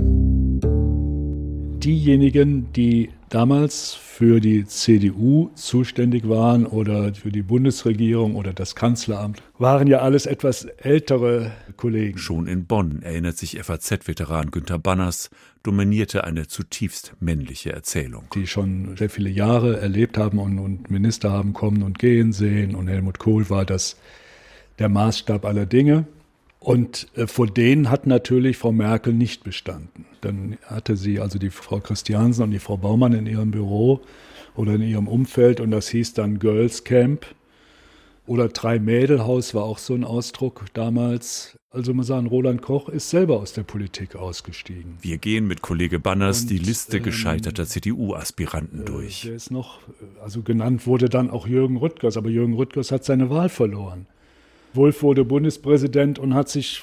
Diejenigen, 1.80 2.72
die 2.72 3.10
damals 3.30 3.94
für 3.94 4.40
die 4.40 4.66
CDU 4.66 5.50
zuständig 5.54 6.28
waren 6.28 6.66
oder 6.66 7.14
für 7.14 7.30
die 7.30 7.42
Bundesregierung 7.42 8.36
oder 8.36 8.52
das 8.52 8.74
Kanzleramt, 8.74 9.42
waren 9.58 9.86
ja 9.86 10.00
alles 10.00 10.26
etwas 10.26 10.64
ältere 10.64 11.52
Kollegen. 11.76 12.18
Schon 12.18 12.46
in 12.46 12.66
Bonn, 12.66 13.00
erinnert 13.02 13.38
sich 13.38 13.58
FAZ-Veteran 13.62 14.50
Günter 14.50 14.78
Banners, 14.78 15.30
dominierte 15.62 16.24
eine 16.24 16.48
zutiefst 16.48 17.14
männliche 17.20 17.72
Erzählung. 17.72 18.24
Die 18.34 18.46
schon 18.46 18.96
sehr 18.96 19.10
viele 19.10 19.30
Jahre 19.30 19.80
erlebt 19.80 20.18
haben 20.18 20.38
und, 20.38 20.58
und 20.58 20.90
Minister 20.90 21.30
haben 21.30 21.52
kommen 21.52 21.82
und 21.82 21.98
gehen 21.98 22.32
sehen. 22.32 22.74
Und 22.74 22.88
Helmut 22.88 23.18
Kohl 23.18 23.48
war 23.48 23.64
das 23.64 23.96
der 24.78 24.88
Maßstab 24.88 25.44
aller 25.44 25.66
Dinge. 25.66 26.06
Und 26.60 27.08
äh, 27.16 27.26
vor 27.26 27.46
denen 27.46 27.90
hat 27.90 28.06
natürlich 28.06 28.58
Frau 28.58 28.70
Merkel 28.70 29.14
nicht 29.14 29.44
bestanden. 29.44 30.04
Dann 30.20 30.58
hatte 30.66 30.96
sie 30.96 31.18
also 31.18 31.38
die 31.38 31.50
Frau 31.50 31.80
Christiansen 31.80 32.44
und 32.44 32.50
die 32.50 32.58
Frau 32.58 32.76
Baumann 32.76 33.14
in 33.14 33.26
ihrem 33.26 33.50
Büro 33.50 34.02
oder 34.54 34.74
in 34.74 34.82
ihrem 34.82 35.08
Umfeld 35.08 35.60
und 35.60 35.70
das 35.70 35.88
hieß 35.88 36.12
dann 36.12 36.38
Girls 36.38 36.84
Camp. 36.84 37.26
Oder 38.26 38.48
Drei-Mädel-Haus 38.48 39.54
war 39.54 39.64
auch 39.64 39.78
so 39.78 39.94
ein 39.94 40.04
Ausdruck 40.04 40.66
damals. 40.74 41.58
Also 41.70 41.94
man 41.94 42.04
sagen, 42.04 42.26
Roland 42.26 42.62
Koch 42.62 42.88
ist 42.88 43.10
selber 43.10 43.40
aus 43.40 43.54
der 43.54 43.62
Politik 43.62 44.14
ausgestiegen. 44.14 44.98
Wir 45.00 45.18
gehen 45.18 45.48
mit 45.48 45.62
Kollege 45.62 45.98
Banners 45.98 46.42
und, 46.42 46.50
die 46.50 46.58
Liste 46.58 46.98
ähm, 46.98 47.04
gescheiterter 47.04 47.64
CDU-Aspiranten 47.64 48.82
äh, 48.82 48.84
durch. 48.84 49.22
Der 49.22 49.34
ist 49.34 49.50
noch, 49.50 49.80
also 50.22 50.42
genannt 50.42 50.86
wurde 50.86 51.08
dann 51.08 51.30
auch 51.30 51.46
Jürgen 51.46 51.78
Rüttgers, 51.78 52.16
aber 52.16 52.28
Jürgen 52.28 52.54
Rüttgers 52.54 52.92
hat 52.92 53.04
seine 53.04 53.30
Wahl 53.30 53.48
verloren. 53.48 54.06
Wolf 54.72 55.02
wurde 55.02 55.24
Bundespräsident 55.24 56.18
und 56.18 56.34
hat 56.34 56.48
sich 56.48 56.82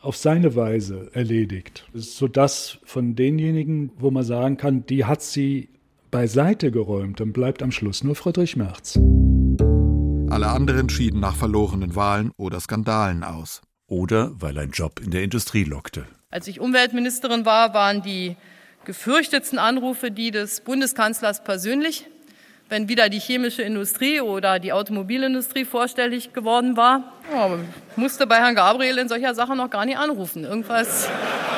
auf 0.00 0.16
seine 0.16 0.54
Weise 0.54 1.10
erledigt. 1.12 1.84
Das 1.92 2.02
ist 2.02 2.16
so 2.16 2.28
das 2.28 2.78
von 2.84 3.16
denjenigen, 3.16 3.90
wo 3.98 4.10
man 4.10 4.22
sagen 4.22 4.56
kann, 4.56 4.86
die 4.86 5.04
hat 5.04 5.22
sie 5.22 5.68
beiseite 6.12 6.70
geräumt 6.70 7.20
und 7.20 7.32
bleibt 7.32 7.62
am 7.62 7.72
Schluss 7.72 8.04
nur 8.04 8.14
Friedrich 8.14 8.56
Merz. 8.56 8.96
Alle 10.30 10.48
anderen 10.48 10.88
schieden 10.88 11.20
nach 11.20 11.34
verlorenen 11.34 11.96
Wahlen 11.96 12.30
oder 12.36 12.60
Skandalen 12.60 13.24
aus. 13.24 13.62
Oder 13.88 14.30
weil 14.40 14.58
ein 14.58 14.70
Job 14.70 15.00
in 15.04 15.10
der 15.10 15.22
Industrie 15.22 15.64
lockte. 15.64 16.06
Als 16.30 16.48
ich 16.48 16.60
Umweltministerin 16.60 17.44
war, 17.44 17.74
waren 17.74 18.02
die 18.02 18.36
gefürchtetsten 18.84 19.58
Anrufe 19.58 20.10
die 20.10 20.30
des 20.30 20.60
Bundeskanzlers 20.60 21.42
persönlich 21.42 22.06
wenn 22.68 22.88
wieder 22.88 23.08
die 23.08 23.20
chemische 23.20 23.62
Industrie 23.62 24.20
oder 24.20 24.58
die 24.58 24.72
Automobilindustrie 24.72 25.64
vorstellig 25.64 26.32
geworden 26.32 26.76
war. 26.76 27.12
Ja, 27.32 27.58
musste 27.94 28.26
bei 28.26 28.36
Herrn 28.36 28.54
Gabriel 28.54 28.98
in 28.98 29.08
solcher 29.08 29.34
Sache 29.34 29.54
noch 29.54 29.70
gar 29.70 29.84
nicht 29.84 29.98
anrufen. 29.98 30.44
Irgendwas, 30.44 31.08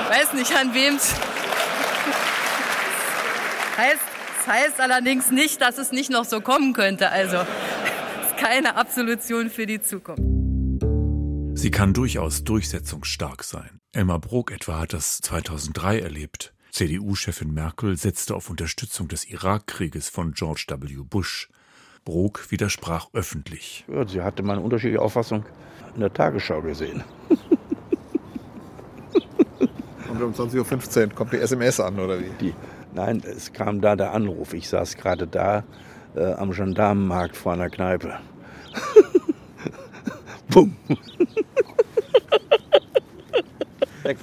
weiß 0.09 0.35
nicht 0.35 0.55
an 0.55 0.75
wem. 0.75 0.99
heißt, 3.77 4.01
das 4.39 4.47
heißt 4.47 4.81
allerdings 4.81 5.31
nicht, 5.31 5.61
dass 5.61 5.79
es 5.79 5.93
nicht 5.93 6.11
noch 6.11 6.25
so 6.25 6.41
kommen 6.41 6.75
könnte. 6.75 7.11
Also 7.11 7.37
ist 7.37 8.37
keine 8.37 8.77
Absolution 8.77 9.51
für 9.51 9.67
die 9.67 9.81
Zukunft. 9.81 10.23
Sie 11.55 11.71
kann 11.71 11.93
durchaus 11.93 12.45
durchsetzungsstark 12.45 13.43
sein. 13.43 13.81
Elmar 13.93 14.21
Brok 14.21 14.53
etwa 14.53 14.79
hat 14.81 14.93
das 14.93 15.19
2003 15.19 15.99
erlebt. 16.01 16.53
CDU-Chefin 16.73 17.53
Merkel 17.53 17.97
setzte 17.97 18.35
auf 18.35 18.51
Unterstützung 18.51 19.09
des 19.09 19.25
Irakkrieges 19.29 20.09
von 20.09 20.33
George 20.33 20.67
W. 20.69 21.03
Bush. 21.09 21.49
Brok 22.05 22.51
widersprach 22.51 23.09
öffentlich. 23.13 23.85
Ja, 23.89 24.07
sie 24.07 24.23
hatte 24.23 24.43
mal 24.43 24.55
eine 24.55 24.63
unterschiedliche 24.63 25.03
Auffassung 25.03 25.45
in 25.95 26.01
der 26.01 26.13
Tagesschau 26.13 26.63
gesehen. 26.63 27.05
Und 30.09 30.23
um 30.23 30.33
20.15 30.33 31.09
Uhr 31.09 31.15
kommt 31.15 31.33
die 31.33 31.39
SMS 31.39 31.81
an, 31.81 31.99
oder 31.99 32.19
wie? 32.19 32.31
Die, 32.41 32.55
Nein, 32.95 33.23
es 33.25 33.53
kam 33.53 33.81
da 33.81 33.97
der 33.97 34.13
Anruf. 34.13 34.55
Ich 34.55 34.69
saß 34.69 34.97
gerade 34.97 35.27
da 35.27 35.65
äh, 36.17 36.33
am 36.33 36.51
Gendarmenmarkt 36.51 37.37
vor 37.37 37.53
einer 37.53 37.69
Kneipe. 37.69 38.19
Bumm. 40.49 40.77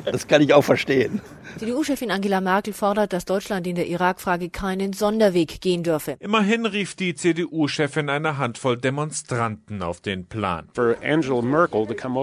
das 0.05 0.27
kann 0.27 0.41
ich 0.41 0.53
auch 0.53 0.63
verstehen. 0.63 1.21
CDU-Chefin 1.57 2.11
Angela 2.11 2.41
Merkel 2.41 2.73
fordert, 2.73 3.13
dass 3.13 3.25
Deutschland 3.25 3.65
in 3.65 3.75
der 3.75 3.87
Irak-Frage 3.87 4.49
keinen 4.49 4.93
Sonderweg 4.93 5.61
gehen 5.61 5.83
dürfe. 5.83 6.17
Immerhin 6.19 6.65
rief 6.65 6.95
die 6.95 7.15
CDU-Chefin 7.15 8.09
eine 8.09 8.37
Handvoll 8.37 8.77
Demonstranten 8.77 9.81
auf 9.81 10.01
den 10.01 10.25
Plan. 10.27 10.67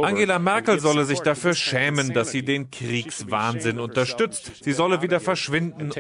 Angela 0.03 0.39
Merkel 0.39 0.81
solle 0.81 1.05
sich 1.05 1.21
dafür 1.21 1.55
schämen, 1.55 2.13
dass 2.13 2.31
sie 2.31 2.45
den 2.45 2.71
Kriegswahnsinn 2.71 3.79
unterstützt. 3.79 4.63
Sie 4.63 4.73
solle 4.73 5.01
wieder 5.03 5.21
verschwinden 5.21 5.91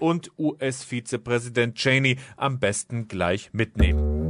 und 0.00 0.30
US-Vizepräsident 0.38 1.76
Cheney 1.76 2.18
am 2.36 2.58
besten 2.58 3.08
gleich 3.08 3.50
mitnehmen. 3.52 4.20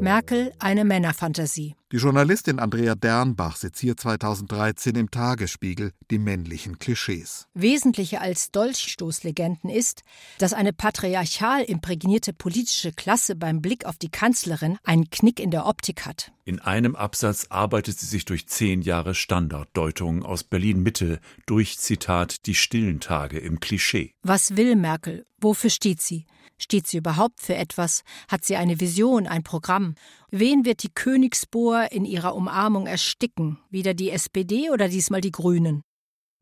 Merkel 0.00 0.52
eine 0.58 0.84
Männerfantasie. 0.84 1.74
Die 1.90 1.96
Journalistin 1.96 2.58
Andrea 2.58 2.94
Dernbach 2.94 3.56
seziert 3.56 3.98
2013 3.98 4.94
im 4.94 5.10
Tagesspiegel 5.10 5.92
die 6.10 6.18
männlichen 6.18 6.78
Klischees. 6.78 7.46
Wesentlicher 7.54 8.20
als 8.20 8.50
Dolchstoßlegenden 8.50 9.70
ist, 9.70 10.02
dass 10.36 10.52
eine 10.52 10.74
patriarchal 10.74 11.62
imprägnierte 11.62 12.34
politische 12.34 12.92
Klasse 12.92 13.36
beim 13.36 13.62
Blick 13.62 13.86
auf 13.86 13.96
die 13.96 14.10
Kanzlerin 14.10 14.76
einen 14.84 15.08
Knick 15.08 15.40
in 15.40 15.50
der 15.50 15.64
Optik 15.64 16.04
hat. 16.04 16.30
In 16.44 16.60
einem 16.60 16.94
Absatz 16.94 17.46
arbeitet 17.48 17.98
sie 17.98 18.06
sich 18.06 18.26
durch 18.26 18.46
zehn 18.46 18.82
Jahre 18.82 19.14
Standarddeutungen 19.14 20.24
aus 20.24 20.44
Berlin 20.44 20.82
Mitte 20.82 21.20
durch, 21.46 21.78
Zitat, 21.78 22.44
die 22.44 22.54
stillen 22.54 23.00
Tage 23.00 23.38
im 23.38 23.60
Klischee. 23.60 24.12
Was 24.22 24.58
will 24.58 24.76
Merkel? 24.76 25.24
Wofür 25.40 25.70
steht 25.70 26.02
sie? 26.02 26.26
Steht 26.58 26.88
sie 26.88 26.96
überhaupt 26.96 27.40
für 27.40 27.54
etwas? 27.54 28.02
Hat 28.26 28.44
sie 28.44 28.56
eine 28.56 28.80
Vision, 28.80 29.28
ein 29.28 29.44
Programm? 29.44 29.94
Wen 30.30 30.64
wird 30.64 30.82
die 30.82 30.92
Königsbohr 30.92 31.77
in 31.86 32.04
ihrer 32.04 32.34
Umarmung 32.34 32.86
ersticken? 32.86 33.58
Wieder 33.70 33.94
die 33.94 34.10
SPD 34.10 34.70
oder 34.70 34.88
diesmal 34.88 35.20
die 35.20 35.32
Grünen? 35.32 35.82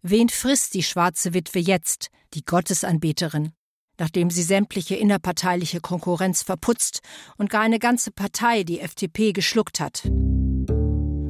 Wen 0.03 0.29
frisst 0.29 0.75
die 0.75 0.83
schwarze 0.83 1.35
Witwe 1.35 1.59
jetzt, 1.59 2.09
die 2.35 2.44
Gottesanbeterin? 2.44 3.53
Nachdem 3.99 4.31
sie 4.31 4.42
sämtliche 4.42 4.96
innerparteiliche 4.96 5.81
Konkurrenz 5.81 6.42
verputzt 6.42 7.01
und 7.38 7.51
gar 7.51 7.62
eine 7.62 7.79
ganze 7.79 8.11
Partei, 8.11 8.62
die 8.62 8.81
FDP, 8.81 9.33
geschluckt 9.33 9.81
hat. 9.81 10.03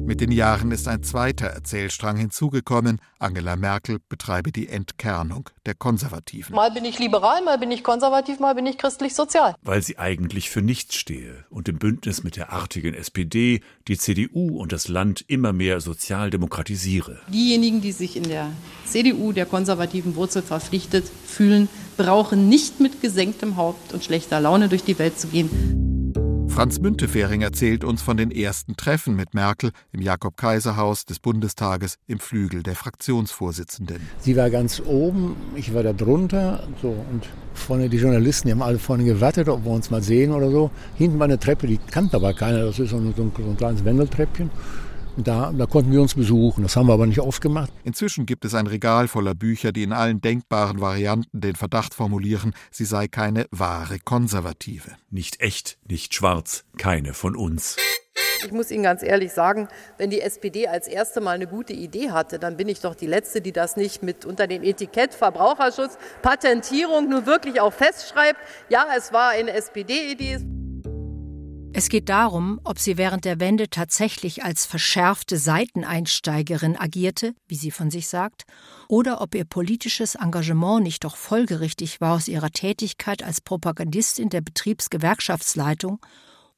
Mit 0.07 0.21
den 0.21 0.31
Jahren 0.31 0.71
ist 0.71 0.87
ein 0.87 1.03
zweiter 1.03 1.47
Erzählstrang 1.47 2.15
hinzugekommen. 2.15 3.01
Angela 3.19 3.57
Merkel 3.57 3.97
betreibe 4.07 4.53
die 4.53 4.69
Entkernung 4.69 5.49
der 5.65 5.73
Konservativen. 5.73 6.55
Mal 6.55 6.71
bin 6.71 6.85
ich 6.85 6.97
liberal, 6.97 7.43
mal 7.43 7.57
bin 7.57 7.71
ich 7.71 7.83
konservativ, 7.83 8.39
mal 8.39 8.55
bin 8.55 8.65
ich 8.65 8.77
christlich-sozial. 8.77 9.55
Weil 9.63 9.81
sie 9.81 9.99
eigentlich 9.99 10.49
für 10.49 10.61
nichts 10.61 10.95
stehe 10.95 11.43
und 11.49 11.67
im 11.67 11.77
Bündnis 11.77 12.23
mit 12.23 12.37
der 12.37 12.53
artigen 12.53 12.93
SPD 12.93 13.59
die 13.89 13.97
CDU 13.97 14.57
und 14.57 14.71
das 14.71 14.87
Land 14.87 15.25
immer 15.27 15.51
mehr 15.51 15.81
sozial 15.81 16.29
demokratisiere. 16.29 17.19
Diejenigen, 17.27 17.81
die 17.81 17.91
sich 17.91 18.15
in 18.15 18.23
der 18.23 18.49
CDU 18.85 19.33
der 19.33 19.45
konservativen 19.45 20.15
Wurzel 20.15 20.41
verpflichtet 20.41 21.03
fühlen, 21.25 21.67
brauchen 21.97 22.47
nicht 22.47 22.79
mit 22.79 23.01
gesenktem 23.01 23.57
Haupt 23.57 23.93
und 23.93 24.05
schlechter 24.05 24.39
Laune 24.39 24.69
durch 24.69 24.85
die 24.85 24.97
Welt 24.99 25.19
zu 25.19 25.27
gehen. 25.27 25.96
Franz 26.57 26.79
Müntefering 26.79 27.43
erzählt 27.43 27.83
uns 27.83 28.01
von 28.01 28.17
den 28.17 28.31
ersten 28.31 28.75
Treffen 28.75 29.15
mit 29.15 29.35
Merkel 29.35 29.69
im 29.91 30.01
Jakob-Kaiser-Haus 30.01 31.05
des 31.05 31.19
Bundestages 31.19 31.99
im 32.07 32.17
Flügel 32.17 32.63
der 32.63 32.73
Fraktionsvorsitzenden. 32.73 34.01
Sie 34.21 34.35
war 34.35 34.49
ganz 34.49 34.81
oben, 34.83 35.35
ich 35.55 35.75
war 35.75 35.83
da 35.83 35.93
drunter. 35.93 36.67
So, 36.81 36.87
und 37.11 37.27
vorne 37.53 37.89
die 37.89 37.97
Journalisten, 37.97 38.47
die 38.47 38.53
haben 38.53 38.63
alle 38.63 38.79
vorne 38.79 39.03
gewartet, 39.03 39.49
ob 39.49 39.65
wir 39.65 39.71
uns 39.71 39.91
mal 39.91 40.01
sehen 40.01 40.31
oder 40.31 40.49
so. 40.49 40.71
Hinten 40.95 41.19
war 41.19 41.25
eine 41.25 41.37
Treppe, 41.37 41.67
die 41.67 41.77
kannte 41.77 42.15
aber 42.15 42.33
keiner. 42.33 42.65
Das 42.65 42.79
ist 42.79 42.89
so 42.89 42.97
ein, 42.97 43.13
so 43.15 43.21
ein 43.21 43.57
kleines 43.57 43.85
Wendeltreppchen. 43.85 44.49
Da, 45.17 45.51
da, 45.51 45.65
konnten 45.65 45.91
wir 45.91 46.01
uns 46.01 46.13
besuchen. 46.13 46.61
Das 46.61 46.75
haben 46.75 46.87
wir 46.87 46.93
aber 46.93 47.07
nicht 47.07 47.19
oft 47.19 47.41
gemacht. 47.41 47.73
Inzwischen 47.83 48.27
gibt 48.27 48.45
es 48.45 48.53
ein 48.53 48.67
Regal 48.67 49.07
voller 49.07 49.33
Bücher, 49.33 49.71
die 49.71 49.81
in 49.81 49.91
allen 49.91 50.21
denkbaren 50.21 50.79
Varianten 50.79 51.41
den 51.41 51.55
Verdacht 51.55 51.95
formulieren, 51.95 52.53
sie 52.69 52.85
sei 52.85 53.07
keine 53.07 53.47
wahre 53.49 53.97
Konservative. 53.97 54.91
Nicht 55.09 55.41
echt, 55.41 55.79
nicht 55.87 56.13
schwarz, 56.13 56.65
keine 56.77 57.15
von 57.15 57.35
uns. 57.35 57.77
Ich 58.45 58.51
muss 58.51 58.69
Ihnen 58.69 58.83
ganz 58.83 59.01
ehrlich 59.01 59.33
sagen, 59.33 59.67
wenn 59.97 60.11
die 60.11 60.21
SPD 60.21 60.67
als 60.67 60.87
erste 60.87 61.19
Mal 61.19 61.31
eine 61.31 61.47
gute 61.47 61.73
Idee 61.73 62.11
hatte, 62.11 62.37
dann 62.37 62.55
bin 62.55 62.69
ich 62.69 62.81
doch 62.81 62.93
die 62.93 63.07
Letzte, 63.07 63.41
die 63.41 63.51
das 63.51 63.75
nicht 63.75 64.03
mit 64.03 64.25
unter 64.25 64.45
dem 64.45 64.61
Etikett 64.63 65.15
Verbraucherschutz, 65.15 65.97
Patentierung 66.21 67.09
nur 67.09 67.25
wirklich 67.25 67.59
auch 67.59 67.73
festschreibt. 67.73 68.39
Ja, 68.69 68.85
es 68.95 69.11
war 69.11 69.29
eine 69.29 69.53
SPD-Idee. 69.53 70.56
Es 71.77 71.89
geht 71.89 72.09
darum, 72.09 72.59
ob 72.63 72.79
sie 72.79 72.97
während 72.97 73.23
der 73.23 73.39
Wende 73.39 73.69
tatsächlich 73.69 74.43
als 74.43 74.65
verschärfte 74.65 75.37
Seiteneinsteigerin 75.37 76.75
agierte, 76.75 77.35
wie 77.47 77.53
sie 77.53 77.69
von 77.69 77.91
sich 77.91 78.07
sagt, 78.07 78.45
oder 78.87 79.21
ob 79.21 79.35
ihr 79.35 79.45
politisches 79.45 80.15
Engagement 80.15 80.81
nicht 80.81 81.03
doch 81.03 81.15
folgerichtig 81.15 82.01
war 82.01 82.15
aus 82.15 82.29
ihrer 82.29 82.49
Tätigkeit 82.49 83.21
als 83.21 83.41
Propagandistin 83.41 84.29
der 84.29 84.41
Betriebsgewerkschaftsleitung 84.41 85.99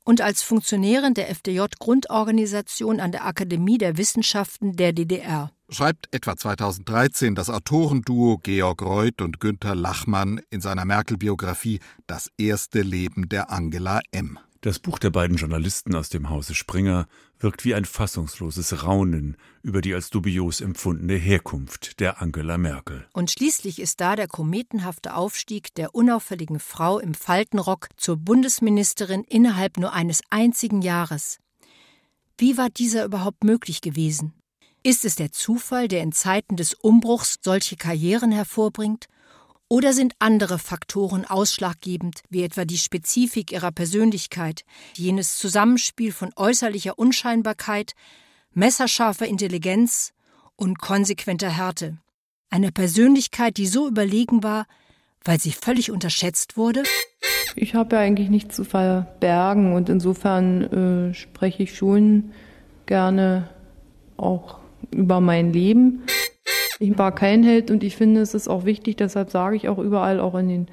und 0.06 0.22
als 0.22 0.42
Funktionärin 0.42 1.16
der 1.16 1.30
FDJ-Grundorganisation 1.30 3.02
an 3.02 3.12
der 3.12 3.26
Akademie 3.26 3.78
der 3.78 3.98
Wissenschaften 3.98 4.78
der 4.78 4.94
DDR. 4.94 5.52
Schreibt 5.68 6.08
etwa 6.16 6.38
2013 6.38 7.36
das 7.36 7.50
Autorenduo 7.50 8.38
Georg 8.38 8.82
Reuth 8.82 9.22
und 9.22 9.42
Günther 9.42 9.76
Lachmann 9.76 10.40
in 10.50 10.62
seiner 10.62 10.86
Merkel-Biografie 10.86 11.82
Das 12.08 12.32
erste 12.38 12.84
Leben 12.84 13.28
der 13.28 13.52
Angela 13.52 14.00
M. 14.14 14.40
Das 14.62 14.78
Buch 14.78 15.00
der 15.00 15.10
beiden 15.10 15.38
Journalisten 15.38 15.96
aus 15.96 16.10
dem 16.10 16.30
Hause 16.30 16.54
Springer 16.54 17.08
wirkt 17.40 17.64
wie 17.64 17.76
ein 17.76 17.86
fassungsloses 17.86 18.84
Raunen 18.84 19.38
über 19.64 19.80
die 19.80 19.94
als 19.94 20.10
dubios 20.10 20.60
empfundene 20.60 21.14
Herkunft 21.14 22.02
der 22.02 22.22
Angela 22.22 22.58
Merkel. 22.58 23.08
Und 23.14 23.32
schließlich 23.32 23.80
ist 23.80 24.02
da 24.02 24.18
der 24.18 24.28
kometenhafte 24.28 25.16
Aufstieg 25.16 25.74
der 25.76 25.96
unauffälligen 25.96 26.60
Frau 26.60 27.00
im 27.00 27.14
Faltenrock 27.14 27.88
zur 27.96 28.18
Bundesministerin 28.18 29.24
innerhalb 29.24 29.78
nur 29.78 29.94
eines 29.94 30.20
einzigen 30.30 30.82
Jahres. 30.82 31.40
Wie 32.38 32.58
war 32.58 32.70
dieser 32.70 33.06
überhaupt 33.06 33.46
möglich 33.46 33.80
gewesen? 33.80 34.34
Ist 34.84 35.06
es 35.06 35.16
der 35.16 35.32
Zufall, 35.32 35.88
der 35.88 36.02
in 36.02 36.12
Zeiten 36.12 36.58
des 36.58 36.74
Umbruchs 36.74 37.38
solche 37.42 37.78
Karrieren 37.78 38.34
hervorbringt? 38.34 39.08
Oder 39.72 39.94
sind 39.94 40.16
andere 40.18 40.58
Faktoren 40.58 41.26
ausschlaggebend, 41.26 42.24
wie 42.32 42.42
etwa 42.42 42.66
die 42.66 42.80
Spezifik 42.80 43.52
ihrer 43.52 43.72
Persönlichkeit, 43.72 44.64
jenes 44.96 45.38
Zusammenspiel 45.38 46.12
von 46.12 46.32
äußerlicher 46.36 46.98
Unscheinbarkeit, 46.98 47.94
messerscharfer 48.56 49.28
Intelligenz 49.28 50.12
und 50.56 50.80
konsequenter 50.80 51.56
Härte? 51.56 52.00
Eine 52.50 52.72
Persönlichkeit, 52.72 53.58
die 53.58 53.68
so 53.68 53.88
überlegen 53.88 54.42
war, 54.42 54.66
weil 55.24 55.40
sie 55.40 55.52
völlig 55.52 55.92
unterschätzt 55.92 56.58
wurde? 56.58 56.82
Ich 57.56 57.76
habe 57.76 57.96
ja 57.96 58.02
eigentlich 58.02 58.32
nichts 58.32 58.56
zu 58.56 58.64
verbergen 58.64 59.74
und 59.74 59.88
insofern 59.88 61.10
äh, 61.12 61.14
spreche 61.14 61.62
ich 61.62 61.78
schon 61.78 62.32
gerne 62.88 63.52
auch 64.18 64.58
über 64.90 65.20
mein 65.22 65.54
Leben. 65.54 66.06
Ich 66.80 66.98
war 66.98 67.14
kein 67.14 67.44
Held 67.44 67.72
und 67.72 67.84
ich 67.84 67.98
finde, 67.98 68.22
es 68.22 68.34
ist 68.34 68.48
auch 68.48 68.64
wichtig, 68.64 68.96
deshalb 68.98 69.30
sage 69.30 69.58
ich 69.58 69.68
auch 69.68 69.80
überall, 69.80 70.20
auch 70.20 70.36
in 70.36 70.48
den 70.48 70.68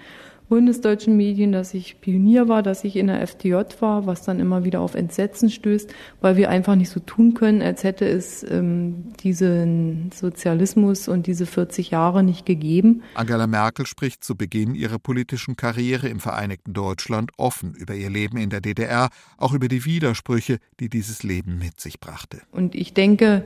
bundesdeutschen 0.48 1.16
Medien, 1.16 1.52
dass 1.52 1.74
ich 1.74 2.00
Pionier 2.00 2.46
war, 2.48 2.62
dass 2.62 2.84
ich 2.84 2.96
in 2.96 3.08
der 3.08 3.20
FDJ 3.20 3.56
war, 3.80 4.06
was 4.06 4.22
dann 4.22 4.38
immer 4.38 4.64
wieder 4.64 4.80
auf 4.80 4.94
Entsetzen 4.94 5.50
stößt, 5.50 5.92
weil 6.20 6.36
wir 6.36 6.50
einfach 6.50 6.76
nicht 6.76 6.90
so 6.90 7.00
tun 7.00 7.34
können, 7.34 7.62
als 7.62 7.82
hätte 7.82 8.06
es 8.06 8.44
ähm, 8.48 9.12
diesen 9.20 10.10
Sozialismus 10.14 11.08
und 11.08 11.26
diese 11.26 11.46
40 11.46 11.90
Jahre 11.90 12.22
nicht 12.22 12.46
gegeben. 12.46 13.02
Angela 13.14 13.46
Merkel 13.46 13.86
spricht 13.86 14.22
zu 14.22 14.36
Beginn 14.36 14.74
ihrer 14.74 14.98
politischen 14.98 15.56
Karriere 15.56 16.08
im 16.08 16.20
Vereinigten 16.20 16.72
Deutschland 16.72 17.32
offen 17.36 17.74
über 17.74 17.94
ihr 17.94 18.10
Leben 18.10 18.36
in 18.36 18.50
der 18.50 18.60
DDR, 18.60 19.08
auch 19.38 19.52
über 19.52 19.68
die 19.68 19.84
Widersprüche, 19.84 20.58
die 20.78 20.88
dieses 20.88 21.22
Leben 21.24 21.58
mit 21.58 21.80
sich 21.80 21.98
brachte. 21.98 22.42
Und 22.52 22.76
ich 22.76 22.94
denke, 22.94 23.44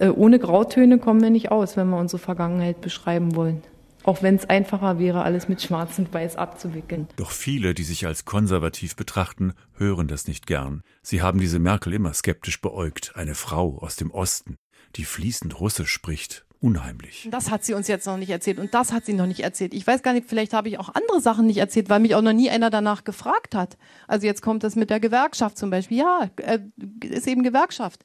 ohne 0.00 0.38
Grautöne 0.38 0.98
kommen 0.98 1.22
wir 1.22 1.30
nicht 1.30 1.50
aus, 1.50 1.76
wenn 1.76 1.88
wir 1.88 1.98
unsere 1.98 2.18
Vergangenheit 2.18 2.80
beschreiben 2.80 3.36
wollen. 3.36 3.62
Auch 4.04 4.22
wenn 4.22 4.36
es 4.36 4.44
einfacher 4.44 4.98
wäre, 4.98 5.22
alles 5.22 5.48
mit 5.48 5.62
Schwarz 5.62 5.98
und 5.98 6.12
Weiß 6.12 6.36
abzuwickeln. 6.36 7.08
Doch 7.16 7.30
viele, 7.30 7.72
die 7.72 7.84
sich 7.84 8.06
als 8.06 8.26
konservativ 8.26 8.96
betrachten, 8.96 9.54
hören 9.78 10.08
das 10.08 10.28
nicht 10.28 10.46
gern. 10.46 10.82
Sie 11.02 11.22
haben 11.22 11.40
diese 11.40 11.58
Merkel 11.58 11.94
immer 11.94 12.12
skeptisch 12.12 12.60
beäugt. 12.60 13.12
Eine 13.14 13.34
Frau 13.34 13.78
aus 13.78 13.96
dem 13.96 14.10
Osten, 14.10 14.56
die 14.96 15.06
fließend 15.06 15.58
Russisch 15.58 15.90
spricht. 15.90 16.44
Unheimlich. 16.60 17.28
Das 17.30 17.50
hat 17.50 17.62
sie 17.62 17.74
uns 17.74 17.88
jetzt 17.88 18.06
noch 18.06 18.16
nicht 18.16 18.30
erzählt 18.30 18.58
und 18.58 18.72
das 18.72 18.92
hat 18.92 19.04
sie 19.04 19.12
noch 19.12 19.26
nicht 19.26 19.40
erzählt. 19.40 19.74
Ich 19.74 19.86
weiß 19.86 20.02
gar 20.02 20.14
nicht, 20.14 20.26
vielleicht 20.26 20.54
habe 20.54 20.68
ich 20.68 20.78
auch 20.78 20.94
andere 20.94 21.20
Sachen 21.20 21.46
nicht 21.46 21.58
erzählt, 21.58 21.90
weil 21.90 22.00
mich 22.00 22.14
auch 22.14 22.22
noch 22.22 22.32
nie 22.32 22.48
einer 22.48 22.70
danach 22.70 23.04
gefragt 23.04 23.54
hat. 23.54 23.76
Also 24.08 24.26
jetzt 24.26 24.40
kommt 24.40 24.62
das 24.62 24.74
mit 24.74 24.88
der 24.88 24.98
Gewerkschaft 24.98 25.58
zum 25.58 25.68
Beispiel. 25.68 25.98
Ja, 25.98 26.30
äh, 26.36 26.60
ist 27.02 27.26
eben 27.26 27.42
Gewerkschaft. 27.42 28.04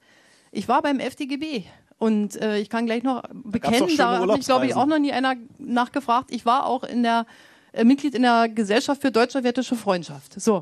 Ich 0.52 0.68
war 0.68 0.82
beim 0.82 1.00
FDGB 1.00 1.64
Und 2.00 2.42
äh, 2.42 2.58
ich 2.60 2.70
kann 2.70 2.86
gleich 2.86 3.04
noch 3.04 3.24
bekennen, 3.34 3.90
da 3.98 4.20
hat 4.20 4.28
mich, 4.28 4.46
glaube 4.46 4.66
ich, 4.66 4.74
auch 4.74 4.86
noch 4.86 5.00
nie 5.00 5.12
einer 5.12 5.36
nachgefragt. 5.58 6.32
Ich 6.32 6.46
war 6.46 6.66
auch 6.66 6.84
in 6.84 7.04
der 7.04 7.26
äh, 7.74 7.84
Mitglied 7.84 8.16
in 8.16 8.22
der 8.24 8.48
Gesellschaft 8.50 9.02
für 9.02 9.12
deutsch-sowjetische 9.12 9.76
Freundschaft. 9.76 10.40
So. 10.40 10.62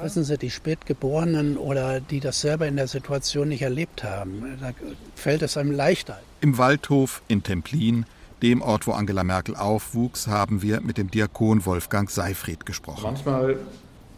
Wissen 0.00 0.24
Sie, 0.24 0.36
die 0.36 0.50
Spätgeborenen 0.50 1.56
oder 1.56 2.00
die 2.00 2.20
das 2.20 2.40
selber 2.40 2.66
in 2.66 2.76
der 2.76 2.86
Situation 2.86 3.48
nicht 3.48 3.62
erlebt 3.62 4.04
haben, 4.04 4.58
da 4.60 4.72
fällt 5.14 5.42
es 5.42 5.56
einem 5.56 5.72
leichter. 5.72 6.20
Im 6.40 6.58
Waldhof 6.58 7.22
in 7.28 7.42
Templin, 7.42 8.04
dem 8.42 8.60
Ort, 8.60 8.86
wo 8.86 8.92
Angela 8.92 9.24
Merkel 9.24 9.56
aufwuchs, 9.56 10.26
haben 10.26 10.60
wir 10.60 10.82
mit 10.82 10.98
dem 10.98 11.10
Diakon 11.10 11.64
Wolfgang 11.64 12.10
Seifried 12.10 12.66
gesprochen. 12.66 13.04
Manchmal 13.04 13.58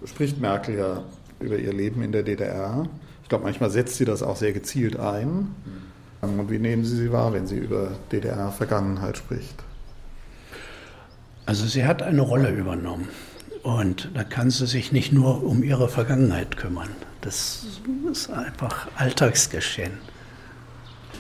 spricht 0.05 0.41
Merkel 0.41 0.79
ja 0.79 1.03
über 1.39 1.57
ihr 1.57 1.73
Leben 1.73 2.03
in 2.03 2.11
der 2.11 2.25
DDR. 2.25 2.89
Ich 3.29 3.31
glaube, 3.31 3.45
manchmal 3.45 3.69
setzt 3.69 3.97
sie 3.97 4.07
das 4.07 4.23
auch 4.23 4.37
sehr 4.37 4.55
gezielt 4.55 4.99
ein. 4.99 5.55
Und 6.23 6.51
wie 6.51 6.59
nehmen 6.59 6.83
Sie 6.83 6.97
sie 6.97 7.13
wahr, 7.13 7.35
wenn 7.35 7.47
sie 7.47 7.59
über 7.59 7.91
DDR-Vergangenheit 8.11 9.19
spricht? 9.19 9.55
Also 11.45 11.67
sie 11.67 11.85
hat 11.85 12.01
eine 12.01 12.23
Rolle 12.23 12.49
übernommen. 12.49 13.07
Und 13.63 14.09
da 14.15 14.25
kann 14.25 14.49
sie 14.49 14.67
sich 14.67 14.93
nicht 14.93 15.13
nur 15.13 15.45
um 15.45 15.63
ihre 15.63 15.91
Vergangenheit 15.91 16.57
kümmern. 16.57 16.89
Das 17.21 17.67
ist 18.11 18.31
einfach 18.31 18.89
Alltagsgeschehen. 18.97 19.93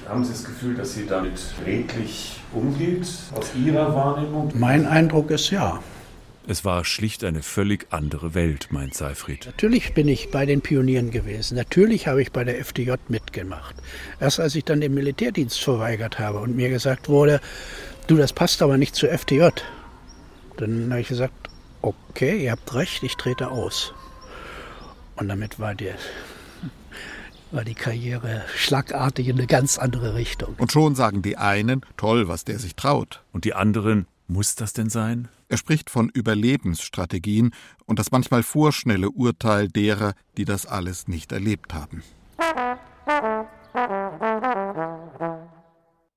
Haben 0.08 0.24
Sie 0.24 0.32
das 0.32 0.44
Gefühl, 0.44 0.76
dass 0.76 0.94
sie 0.94 1.04
damit 1.04 1.38
redlich 1.66 2.40
umgeht, 2.54 3.06
aus 3.34 3.54
Ihrer 3.54 3.94
Wahrnehmung? 3.94 4.50
Mein 4.54 4.86
Eindruck 4.86 5.30
ist 5.30 5.50
ja. 5.50 5.82
Es 6.50 6.64
war 6.64 6.82
schlicht 6.87 7.24
eine 7.24 7.42
völlig 7.42 7.88
andere 7.90 8.32
Welt, 8.32 8.68
meint 8.70 8.94
Seifried. 8.94 9.44
Natürlich 9.44 9.92
bin 9.92 10.08
ich 10.08 10.30
bei 10.30 10.46
den 10.46 10.62
Pionieren 10.62 11.11
gewesen. 11.11 11.58
Natürlich 11.58 12.06
habe 12.06 12.22
ich 12.22 12.32
bei 12.32 12.42
der 12.42 12.58
FDJ 12.58 12.92
mitgemacht. 13.08 13.76
Erst 14.18 14.40
als 14.40 14.54
ich 14.54 14.64
dann 14.64 14.80
den 14.80 14.94
Militärdienst 14.94 15.62
verweigert 15.62 16.18
habe 16.18 16.38
und 16.38 16.56
mir 16.56 16.70
gesagt 16.70 17.11
wurde, 17.11 17.42
du, 18.06 18.16
das 18.16 18.32
passt 18.32 18.62
aber 18.62 18.78
nicht 18.78 18.94
zur 18.94 19.11
FDJ. 19.11 19.48
Dann 20.56 20.88
habe 20.88 21.02
ich 21.02 21.08
gesagt, 21.08 21.34
okay, 21.82 22.42
ihr 22.42 22.52
habt 22.52 22.72
recht, 22.72 23.02
ich 23.02 23.16
trete 23.16 23.50
aus. 23.50 23.92
Und 25.16 25.28
damit 25.28 25.61
war 25.61 25.74
die, 25.74 25.92
war 27.50 27.64
die 27.64 27.74
Karriere 27.74 28.42
schlagartig 28.56 29.28
in 29.28 29.37
eine 29.37 29.46
ganz 29.46 29.76
andere 29.76 30.14
Richtung. 30.14 30.54
Und 30.56 30.72
schon 30.72 30.94
sagen 30.94 31.20
die 31.20 31.37
einen, 31.37 31.82
toll, 31.98 32.26
was 32.26 32.46
der 32.46 32.58
sich 32.58 32.74
traut. 32.74 33.22
Und 33.34 33.44
die 33.44 33.52
anderen, 33.52 34.06
muss 34.28 34.54
das 34.54 34.72
denn 34.72 34.88
sein? 34.88 35.28
Er 35.48 35.56
spricht 35.56 35.88
von 35.88 36.11
Überlebensstrategien 36.11 37.54
und 37.87 37.98
das 37.98 38.11
manchmal 38.11 38.42
vorschnelle 38.42 39.11
Urteil 39.11 39.68
derer, 39.68 40.14
die 40.37 40.44
das 40.44 40.66
alles 40.66 41.08
nicht 41.08 41.32
erlebt 41.32 41.72
haben. 41.72 42.02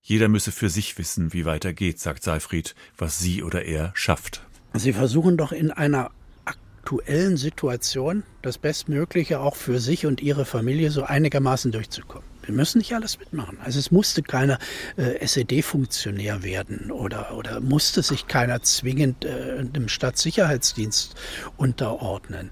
Jeder 0.01 0.27
müsse 0.27 0.51
für 0.51 0.69
sich 0.69 0.97
wissen, 0.97 1.31
wie 1.31 1.45
weiter 1.45 1.73
geht, 1.73 1.99
sagt 1.99 2.23
Seifried, 2.23 2.75
was 2.97 3.19
sie 3.19 3.43
oder 3.43 3.63
er 3.63 3.91
schafft. 3.93 4.43
Sie 4.73 4.93
versuchen 4.93 5.37
doch 5.37 5.51
in 5.51 5.71
einer 5.71 6.11
aktuellen 6.43 7.37
Situation 7.37 8.23
das 8.41 8.57
Bestmögliche 8.57 9.39
auch 9.39 9.55
für 9.55 9.79
sich 9.79 10.05
und 10.05 10.21
ihre 10.21 10.45
Familie 10.45 10.91
so 10.91 11.03
einigermaßen 11.03 11.71
durchzukommen. 11.71 12.30
Wir 12.43 12.53
müssen 12.53 12.79
nicht 12.79 12.93
alles 12.93 13.19
mitmachen. 13.19 13.57
Also 13.63 13.79
es 13.79 13.91
musste 13.91 14.23
keiner 14.23 14.57
äh, 14.97 15.25
SED-Funktionär 15.25 16.43
werden 16.43 16.91
oder, 16.91 17.35
oder 17.37 17.59
musste 17.59 18.01
sich 18.01 18.27
keiner 18.27 18.61
zwingend 18.61 19.25
äh, 19.25 19.63
dem 19.63 19.87
Stadtsicherheitsdienst 19.87 21.15
unterordnen. 21.57 22.51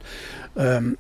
Ähm, 0.56 0.98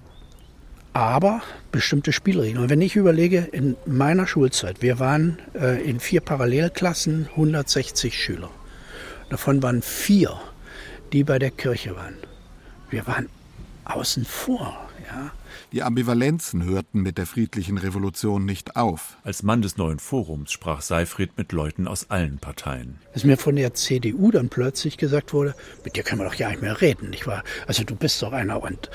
aber 0.93 1.41
bestimmte 1.71 2.12
Spielregeln. 2.12 2.58
Und 2.58 2.69
wenn 2.69 2.82
ich 2.82 2.95
überlege, 2.95 3.47
in 3.52 3.75
meiner 3.86 4.25
Schulzeit, 4.25 4.82
wir 4.82 4.99
waren 4.99 5.38
äh, 5.54 5.82
in 5.84 5.99
vier 5.99 6.21
Parallelklassen 6.21 7.28
160 7.32 8.17
Schüler. 8.17 8.49
Davon 9.30 9.62
waren 9.62 9.84
vier 9.84 10.39
die 11.13 11.23
bei 11.23 11.39
der 11.39 11.52
Kirche 11.52 11.95
waren. 11.95 12.17
Wir 12.89 13.06
waren 13.08 13.30
außen 13.86 14.25
vor. 14.25 14.89
Ja. 15.08 15.32
Die 15.72 15.84
Ambivalenzen 15.84 16.64
hörten 16.64 17.02
mit 17.02 17.20
der 17.20 17.28
friedlichen 17.28 17.78
Revolution 17.78 18.44
nicht 18.44 18.76
auf. 18.76 19.18
Als 19.24 19.44
Mann 19.44 19.62
des 19.62 19.78
neuen 19.78 20.00
Forums 20.00 20.52
sprach 20.52 20.82
Seifried 20.82 21.38
mit 21.38 21.52
Leuten 21.52 21.88
aus 21.88 22.10
allen 22.10 22.40
Parteien. 22.40 22.98
Dass 23.14 23.24
mir 23.24 23.38
von 23.38 23.56
der 23.56 23.76
CDU 23.76 24.32
dann 24.32 24.50
plötzlich 24.50 24.98
gesagt 24.98 25.32
wurde, 25.32 25.54
mit 25.84 25.96
dir 25.96 26.02
können 26.02 26.22
wir 26.22 26.26
doch 26.26 26.34
ja 26.34 26.50
nicht 26.50 26.64
mehr 26.64 26.82
reden, 26.82 27.12
nicht 27.12 27.28
wahr? 27.28 27.44
Also 27.68 27.84
du 27.84 27.96
bist 27.96 28.20
doch 28.24 28.34
einer 28.34 28.64
und, 28.64 28.90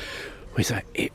und 0.55 0.61
ich 0.61 0.67
sage, 0.67 0.83
ey, 0.95 1.13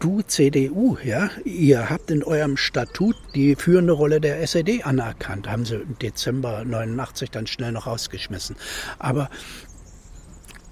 du 0.00 0.22
CDU, 0.22 0.96
ja, 1.04 1.28
ihr 1.44 1.90
habt 1.90 2.10
in 2.10 2.24
eurem 2.24 2.56
Statut 2.56 3.16
die 3.34 3.56
führende 3.56 3.92
Rolle 3.92 4.22
der 4.22 4.40
SED 4.40 4.84
anerkannt. 4.84 5.50
Haben 5.50 5.66
sie 5.66 5.76
im 5.76 5.98
Dezember 5.98 6.64
89 6.64 7.30
dann 7.30 7.46
schnell 7.46 7.72
noch 7.72 7.86
rausgeschmissen. 7.86 8.56
Aber 8.98 9.28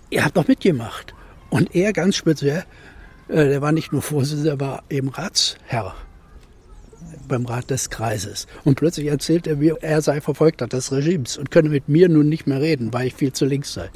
ihr 0.09 0.25
habt 0.25 0.38
doch 0.38 0.49
mitgemacht. 0.49 1.15
Und 1.51 1.75
er 1.75 1.93
ganz 1.93 2.17
speziell, 2.17 2.65
der 3.33 3.62
war 3.62 3.73
nicht 3.73 3.92
nur 3.92 4.03
Vorsitzender, 4.03 4.57
der 4.57 4.61
war 4.61 4.83
eben 4.90 5.09
Ratsherr 5.09 5.95
beim 7.29 7.47
Rat 7.47 7.71
des 7.71 7.90
Kreises. 7.90 8.47
Und 8.64 8.77
plötzlich 8.77 9.07
erzählt 9.07 9.47
er 9.47 9.57
mir, 9.57 9.79
er 9.81 10.03
sei 10.03 10.21
Verfolgter 10.21 10.66
des 10.66 10.92
Regimes 10.92 11.37
und 11.37 11.51
könne 11.51 11.68
mit 11.68 11.88
mir 11.88 12.09
nun 12.09 12.29
nicht 12.29 12.47
mehr 12.47 12.61
reden, 12.61 12.92
weil 12.92 13.07
ich 13.09 13.14
viel 13.14 13.33
zu 13.33 13.45
links 13.45 13.73
sei. 13.73 13.90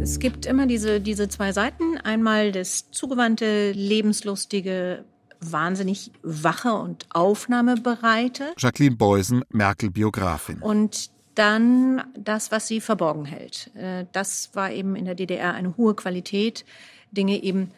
Es 0.00 0.18
gibt 0.18 0.46
immer 0.46 0.66
diese, 0.66 1.00
diese 1.00 1.28
zwei 1.28 1.52
Seiten. 1.52 1.96
Einmal 1.98 2.52
das 2.52 2.90
zugewandte, 2.90 3.72
lebenslustige, 3.72 5.04
wahnsinnig 5.40 6.10
wache 6.22 6.74
und 6.74 7.06
aufnahmebereite. 7.10 8.52
Jacqueline 8.58 8.96
Beusen, 8.96 9.44
Merkel-Biografin. 9.50 10.58
Und 10.58 11.10
dann 11.34 12.02
das, 12.18 12.52
was 12.52 12.68
sie 12.68 12.80
verborgen 12.80 13.24
hält. 13.24 13.70
Äh, 13.74 14.06
das 14.12 14.50
war 14.54 14.70
eben 14.70 14.94
in 14.94 15.04
der 15.04 15.14
DDR 15.14 15.54
eine 15.54 15.76
hohe 15.76 15.94
Qualität, 15.94 16.64
Dinge 17.10 17.42
eben 17.42 17.70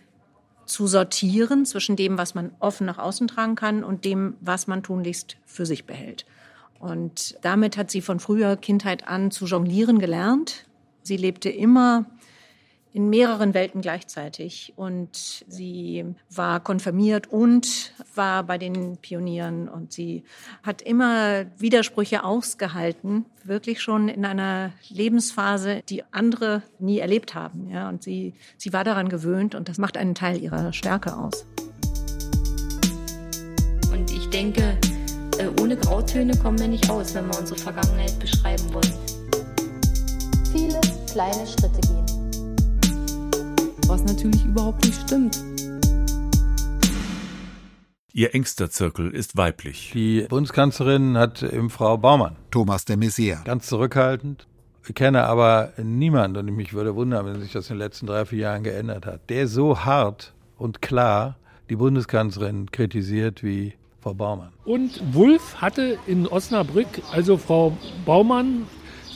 zu 0.66 0.86
sortieren 0.86 1.64
zwischen 1.64 1.96
dem, 1.96 2.18
was 2.18 2.34
man 2.34 2.52
offen 2.60 2.86
nach 2.86 2.98
außen 2.98 3.28
tragen 3.28 3.54
kann 3.54 3.84
und 3.84 4.04
dem, 4.04 4.34
was 4.40 4.66
man 4.66 4.82
tunlichst 4.82 5.36
für 5.44 5.64
sich 5.64 5.86
behält. 5.86 6.26
Und 6.78 7.38
damit 7.42 7.76
hat 7.76 7.90
sie 7.90 8.02
von 8.02 8.20
früher 8.20 8.56
Kindheit 8.56 9.08
an 9.08 9.30
zu 9.30 9.46
jonglieren 9.46 9.98
gelernt. 9.98 10.66
Sie 11.02 11.16
lebte 11.16 11.48
immer 11.48 12.04
in 12.96 13.10
mehreren 13.10 13.52
Welten 13.52 13.82
gleichzeitig. 13.82 14.72
Und 14.74 15.44
sie 15.46 16.06
war 16.34 16.60
konfirmiert 16.60 17.26
und 17.30 17.92
war 18.14 18.42
bei 18.42 18.56
den 18.56 18.96
Pionieren. 18.96 19.68
Und 19.68 19.92
sie 19.92 20.24
hat 20.62 20.80
immer 20.80 21.44
Widersprüche 21.58 22.24
ausgehalten, 22.24 23.26
wirklich 23.44 23.82
schon 23.82 24.08
in 24.08 24.24
einer 24.24 24.72
Lebensphase, 24.88 25.82
die 25.90 26.04
andere 26.10 26.62
nie 26.78 26.98
erlebt 26.98 27.34
haben. 27.34 27.68
Ja, 27.68 27.90
und 27.90 28.02
sie, 28.02 28.32
sie 28.56 28.72
war 28.72 28.82
daran 28.82 29.10
gewöhnt 29.10 29.54
und 29.54 29.68
das 29.68 29.76
macht 29.76 29.98
einen 29.98 30.14
Teil 30.14 30.40
ihrer 30.42 30.72
Stärke 30.72 31.14
aus. 31.18 31.44
Und 33.92 34.10
ich 34.10 34.30
denke, 34.30 34.78
äh, 35.36 35.48
ohne 35.60 35.76
Grautöne 35.76 36.34
kommen 36.38 36.58
wir 36.58 36.68
nicht 36.68 36.88
raus, 36.88 37.14
wenn 37.14 37.26
wir 37.26 37.38
unsere 37.38 37.60
Vergangenheit 37.60 38.18
beschreiben 38.18 38.72
wollen. 38.72 38.94
Viele 40.50 40.80
kleine 41.12 41.46
Schritte 41.46 41.80
gehen 41.82 42.15
was 43.88 44.04
natürlich 44.04 44.44
überhaupt 44.44 44.84
nicht 44.84 45.00
stimmt. 45.00 45.42
Ihr 48.12 48.34
engster 48.34 48.70
Zirkel 48.70 49.10
ist 49.10 49.36
weiblich. 49.36 49.90
Die 49.94 50.22
Bundeskanzlerin 50.28 51.18
hat 51.18 51.42
eben 51.42 51.70
Frau 51.70 51.98
Baumann. 51.98 52.36
Thomas 52.50 52.84
de 52.84 52.96
Maizière. 52.96 53.44
Ganz 53.44 53.66
zurückhaltend. 53.66 54.46
Ich 54.88 54.94
kenne 54.94 55.24
aber 55.24 55.72
niemanden, 55.76 56.48
und 56.48 56.56
mich 56.56 56.72
würde 56.72 56.94
wundern, 56.94 57.26
wenn 57.26 57.40
sich 57.40 57.52
das 57.52 57.68
in 57.68 57.74
den 57.74 57.80
letzten 57.80 58.06
drei, 58.06 58.24
vier 58.24 58.38
Jahren 58.38 58.62
geändert 58.62 59.04
hat, 59.04 59.28
der 59.28 59.48
so 59.48 59.84
hart 59.84 60.32
und 60.56 60.80
klar 60.80 61.36
die 61.68 61.76
Bundeskanzlerin 61.76 62.70
kritisiert 62.70 63.42
wie 63.42 63.74
Frau 64.00 64.14
Baumann. 64.14 64.52
Und 64.64 65.02
Wulff 65.12 65.60
hatte 65.60 65.98
in 66.06 66.26
Osnabrück, 66.26 66.86
also 67.12 67.36
Frau 67.36 67.76
Baumann, 68.04 68.62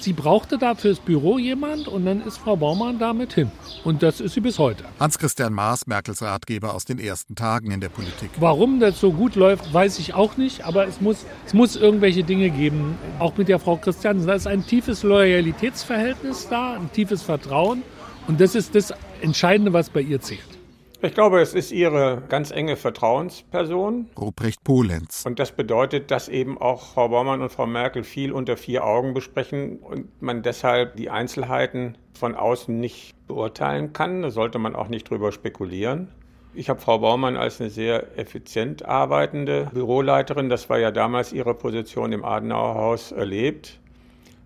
Sie 0.02 0.12
brauchte 0.12 0.58
da 0.58 0.74
fürs 0.74 0.98
Büro 0.98 1.38
jemand 1.38 1.88
und 1.88 2.06
dann 2.06 2.22
ist 2.22 2.38
Frau 2.38 2.56
Baumann 2.56 2.98
damit 2.98 3.34
hin. 3.34 3.50
Und 3.84 4.02
das 4.02 4.20
ist 4.20 4.34
sie 4.34 4.40
bis 4.40 4.58
heute. 4.58 4.84
Hans-Christian 4.98 5.52
Maas, 5.52 5.86
Merkels 5.86 6.22
Ratgeber 6.22 6.74
aus 6.74 6.84
den 6.84 6.98
ersten 6.98 7.34
Tagen 7.34 7.70
in 7.70 7.80
der 7.80 7.88
Politik. 7.88 8.30
Warum 8.38 8.80
das 8.80 9.00
so 9.00 9.12
gut 9.12 9.34
läuft, 9.34 9.72
weiß 9.72 9.98
ich 9.98 10.14
auch 10.14 10.36
nicht. 10.36 10.64
Aber 10.64 10.86
es 10.86 11.00
muss, 11.00 11.26
es 11.46 11.54
muss 11.54 11.76
irgendwelche 11.76 12.24
Dinge 12.24 12.50
geben. 12.50 12.98
Auch 13.18 13.36
mit 13.36 13.48
der 13.48 13.58
Frau 13.58 13.76
Christiansen. 13.76 14.26
Da 14.26 14.34
ist 14.34 14.46
ein 14.46 14.66
tiefes 14.66 15.02
Loyalitätsverhältnis 15.02 16.48
da, 16.48 16.74
ein 16.74 16.90
tiefes 16.92 17.22
Vertrauen. 17.22 17.82
Und 18.26 18.40
das 18.40 18.54
ist 18.54 18.74
das 18.74 18.92
Entscheidende, 19.20 19.72
was 19.72 19.90
bei 19.90 20.00
ihr 20.00 20.20
zählt. 20.20 20.59
Ich 21.02 21.14
glaube, 21.14 21.40
es 21.40 21.54
ist 21.54 21.72
ihre 21.72 22.22
ganz 22.28 22.50
enge 22.50 22.76
Vertrauensperson. 22.76 24.10
Ruprecht 24.18 24.62
Polenz. 24.64 25.24
Und 25.24 25.38
das 25.38 25.52
bedeutet, 25.52 26.10
dass 26.10 26.28
eben 26.28 26.58
auch 26.58 26.92
Frau 26.92 27.08
Baumann 27.08 27.40
und 27.40 27.50
Frau 27.50 27.66
Merkel 27.66 28.04
viel 28.04 28.32
unter 28.32 28.58
vier 28.58 28.84
Augen 28.84 29.14
besprechen 29.14 29.78
und 29.78 30.20
man 30.20 30.42
deshalb 30.42 30.96
die 30.96 31.08
Einzelheiten 31.08 31.96
von 32.12 32.34
außen 32.34 32.78
nicht 32.78 33.14
beurteilen 33.26 33.94
kann. 33.94 34.20
Da 34.20 34.30
sollte 34.30 34.58
man 34.58 34.76
auch 34.76 34.88
nicht 34.88 35.08
drüber 35.08 35.32
spekulieren. 35.32 36.08
Ich 36.52 36.68
habe 36.68 36.80
Frau 36.80 36.98
Baumann 36.98 37.36
als 37.36 37.60
eine 37.60 37.70
sehr 37.70 38.18
effizient 38.18 38.84
arbeitende 38.84 39.70
Büroleiterin, 39.72 40.48
das 40.48 40.68
war 40.68 40.78
ja 40.78 40.90
damals 40.90 41.32
ihre 41.32 41.54
Position 41.54 42.12
im 42.12 42.24
Adenauer 42.24 42.74
Haus, 42.74 43.12
erlebt. 43.12 43.78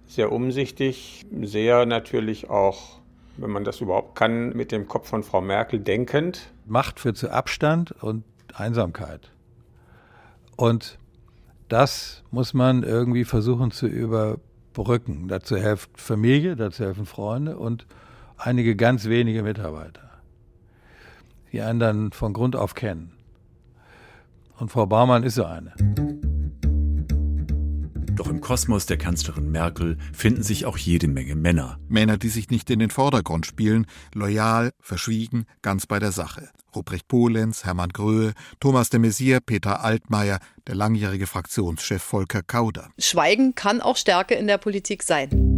Sehr 0.07 0.31
umsichtig, 0.31 1.25
sehr 1.43 1.87
natürlich 1.87 2.51
auch, 2.51 3.01
wenn 3.37 3.51
man 3.51 3.65
das 3.65 3.81
überhaupt 3.81 4.17
kann, 4.17 4.51
mit 4.51 4.73
dem 4.73 4.89
Kopf 4.89 5.09
von 5.09 5.23
Frau 5.23 5.41
Merkel 5.41 5.81
denkend. 5.81 6.53
Macht 6.67 7.01
führt 7.01 7.17
zu 7.17 7.31
Abstand 7.31 7.93
und 8.03 8.25
Einsamkeit. 8.55 9.31
Und 10.57 10.99
das 11.69 12.23
muss 12.31 12.55
man 12.55 12.83
irgendwie 12.83 13.25
versuchen 13.25 13.71
zu 13.71 13.87
überbrücken. 13.87 15.29
Dazu 15.29 15.57
hilft 15.57 16.01
Familie, 16.01 16.57
dazu 16.57 16.85
helfen 16.85 17.07
Freunde 17.07 17.59
und 17.59 17.87
einige 18.37 18.77
ganz 18.77 19.07
wenige 19.07 19.43
Mitarbeiter 19.43 20.05
die 21.55 21.63
einen 21.63 21.79
dann 21.79 22.11
von 22.11 22.33
Grund 22.33 22.57
auf 22.57 22.75
kennen. 22.75 23.13
Und 24.59 24.73
Frau 24.73 24.87
Baumann 24.87 25.23
ist 25.23 25.37
so 25.37 25.45
eine. 25.45 25.73
Doch 28.17 28.29
im 28.29 28.41
Kosmos 28.41 28.87
der 28.87 28.97
Kanzlerin 28.97 29.51
Merkel 29.51 29.99
finden 30.13 30.45
sich 30.45 30.67
auch 30.67 30.77
jede 30.77 31.09
Menge 31.09 31.35
Männer. 31.35 31.79
Männer, 31.89 32.17
die 32.17 32.29
sich 32.29 32.49
nicht 32.49 32.71
in 32.71 32.79
den 32.79 32.91
Vordergrund 32.91 33.45
spielen, 33.45 33.87
loyal, 34.15 34.71
verschwiegen, 34.81 35.47
ganz 35.63 35.87
bei 35.87 35.99
der 35.99 36.13
Sache. 36.13 36.49
Ruprecht 36.77 37.09
Polenz, 37.09 37.65
Hermann 37.65 37.91
Gröhe, 37.91 38.33
Thomas 38.61 38.91
de 38.91 39.01
Maizière, 39.01 39.41
Peter 39.41 39.83
Altmaier, 39.83 40.39
der 40.67 40.77
langjährige 40.77 41.27
Fraktionschef 41.27 42.03
Volker 42.03 42.43
Kauder. 42.43 42.91
Schweigen 42.99 43.55
kann 43.55 43.81
auch 43.81 43.97
Stärke 43.97 44.35
in 44.35 44.47
der 44.47 44.59
Politik 44.59 45.03
sein. 45.03 45.54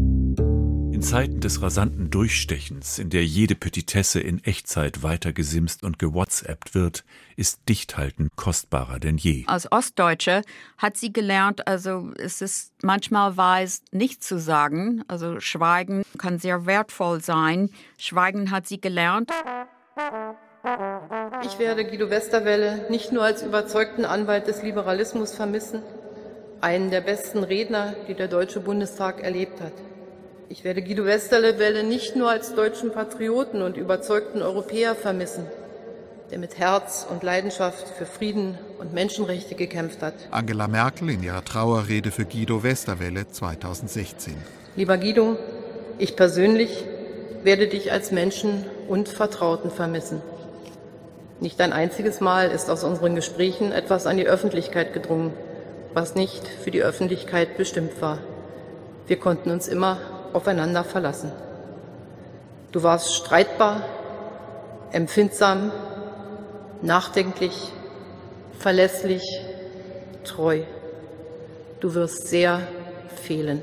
In 0.96 1.02
Zeiten 1.02 1.40
des 1.40 1.60
rasanten 1.60 2.08
Durchstechens, 2.08 2.98
in 2.98 3.10
der 3.10 3.22
jede 3.22 3.54
Petitesse 3.54 4.18
in 4.18 4.42
Echtzeit 4.42 5.02
weitergesimst 5.02 5.82
und 5.82 5.98
gewhatsappt 5.98 6.74
wird, 6.74 7.04
ist 7.36 7.68
Dichthalten 7.68 8.30
kostbarer 8.34 8.98
denn 8.98 9.18
je. 9.18 9.44
Als 9.46 9.70
Ostdeutsche 9.70 10.40
hat 10.78 10.96
sie 10.96 11.12
gelernt, 11.12 11.68
also 11.68 12.12
es 12.16 12.40
ist 12.40 12.72
manchmal 12.82 13.36
weise, 13.36 13.82
nichts 13.92 14.26
zu 14.26 14.38
sagen. 14.38 15.04
Also 15.06 15.38
Schweigen 15.38 16.02
kann 16.16 16.38
sehr 16.38 16.64
wertvoll 16.64 17.22
sein. 17.22 17.68
Schweigen 17.98 18.50
hat 18.50 18.66
sie 18.66 18.80
gelernt. 18.80 19.30
Ich 21.42 21.58
werde 21.58 21.84
Guido 21.84 22.08
Westerwelle 22.08 22.86
nicht 22.88 23.12
nur 23.12 23.22
als 23.22 23.42
überzeugten 23.42 24.06
Anwalt 24.06 24.46
des 24.46 24.62
Liberalismus 24.62 25.34
vermissen, 25.34 25.82
einen 26.62 26.90
der 26.90 27.02
besten 27.02 27.44
Redner, 27.44 27.94
die 28.08 28.14
der 28.14 28.28
Deutsche 28.28 28.60
Bundestag 28.60 29.20
erlebt 29.20 29.60
hat. 29.60 29.74
Ich 30.48 30.62
werde 30.62 30.80
Guido 30.80 31.04
Westerwelle 31.04 31.82
nicht 31.82 32.14
nur 32.14 32.30
als 32.30 32.54
deutschen 32.54 32.92
Patrioten 32.92 33.62
und 33.62 33.76
überzeugten 33.76 34.42
Europäer 34.42 34.94
vermissen, 34.94 35.44
der 36.30 36.38
mit 36.38 36.56
Herz 36.56 37.04
und 37.10 37.24
Leidenschaft 37.24 37.88
für 37.98 38.06
Frieden 38.06 38.56
und 38.78 38.94
Menschenrechte 38.94 39.56
gekämpft 39.56 40.02
hat. 40.02 40.14
Angela 40.30 40.68
Merkel 40.68 41.10
in 41.10 41.24
ihrer 41.24 41.44
Trauerrede 41.44 42.12
für 42.12 42.24
Guido 42.24 42.62
Westerwelle 42.62 43.26
2016. 43.28 44.36
Lieber 44.76 44.98
Guido, 44.98 45.36
ich 45.98 46.14
persönlich 46.14 46.84
werde 47.42 47.66
dich 47.66 47.90
als 47.90 48.12
Menschen 48.12 48.64
und 48.86 49.08
Vertrauten 49.08 49.72
vermissen. 49.72 50.22
Nicht 51.40 51.60
ein 51.60 51.72
einziges 51.72 52.20
Mal 52.20 52.52
ist 52.52 52.70
aus 52.70 52.84
unseren 52.84 53.16
Gesprächen 53.16 53.72
etwas 53.72 54.06
an 54.06 54.16
die 54.16 54.28
Öffentlichkeit 54.28 54.94
gedrungen, 54.94 55.32
was 55.92 56.14
nicht 56.14 56.46
für 56.46 56.70
die 56.70 56.84
Öffentlichkeit 56.84 57.56
bestimmt 57.56 58.00
war. 58.00 58.20
Wir 59.08 59.18
konnten 59.18 59.50
uns 59.50 59.66
immer 59.66 59.98
aufeinander 60.32 60.84
verlassen. 60.84 61.32
Du 62.72 62.82
warst 62.82 63.14
streitbar, 63.14 63.82
empfindsam, 64.92 65.72
nachdenklich, 66.82 67.72
verlässlich, 68.58 69.22
treu. 70.24 70.62
Du 71.80 71.94
wirst 71.94 72.28
sehr 72.28 72.60
fehlen. 73.22 73.62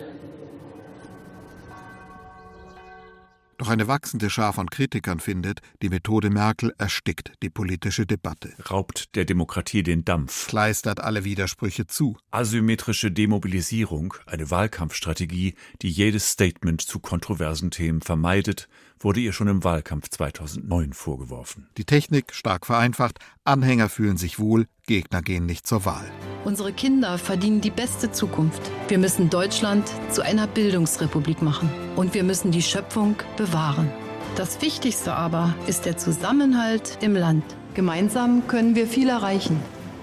Doch 3.63 3.69
eine 3.69 3.87
wachsende 3.87 4.29
Schar 4.29 4.51
von 4.51 4.69
Kritikern 4.69 5.21
findet, 5.21 5.61
die 5.81 5.87
Methode 5.87 6.29
Merkel 6.29 6.73
erstickt 6.77 7.31
die 7.41 7.49
politische 7.49 8.05
Debatte. 8.05 8.53
Raubt 8.69 9.15
der 9.15 9.23
Demokratie 9.23 9.83
den 9.83 10.03
Dampf. 10.03 10.47
Kleistert 10.47 10.99
alle 10.99 11.23
Widersprüche 11.23 11.87
zu. 11.87 12.17
Asymmetrische 12.29 13.09
Demobilisierung, 13.09 14.15
eine 14.25 14.51
Wahlkampfstrategie, 14.51 15.55
die 15.81 15.89
jedes 15.89 16.29
Statement 16.31 16.81
zu 16.81 16.99
kontroversen 16.99 17.71
Themen 17.71 18.01
vermeidet, 18.01 18.67
wurde 19.03 19.19
ihr 19.19 19.33
schon 19.33 19.47
im 19.47 19.63
Wahlkampf 19.63 20.09
2009 20.09 20.93
vorgeworfen. 20.93 21.67
Die 21.77 21.85
Technik 21.85 22.33
stark 22.33 22.65
vereinfacht, 22.65 23.19
Anhänger 23.43 23.89
fühlen 23.89 24.17
sich 24.17 24.39
wohl, 24.39 24.67
Gegner 24.85 25.21
gehen 25.21 25.45
nicht 25.45 25.67
zur 25.67 25.85
Wahl. 25.85 26.05
Unsere 26.45 26.73
Kinder 26.73 27.17
verdienen 27.17 27.61
die 27.61 27.71
beste 27.71 28.11
Zukunft. 28.11 28.61
Wir 28.87 28.97
müssen 28.97 29.29
Deutschland 29.29 29.89
zu 30.11 30.23
einer 30.23 30.47
Bildungsrepublik 30.47 31.41
machen. 31.41 31.69
Und 31.95 32.13
wir 32.13 32.23
müssen 32.23 32.51
die 32.51 32.61
Schöpfung 32.61 33.15
bewahren. 33.37 33.89
Das 34.35 34.61
Wichtigste 34.61 35.13
aber 35.13 35.53
ist 35.67 35.85
der 35.85 35.97
Zusammenhalt 35.97 36.97
im 37.01 37.15
Land. 37.15 37.43
Gemeinsam 37.75 38.47
können 38.47 38.75
wir 38.75 38.87
viel 38.87 39.09
erreichen. 39.09 39.59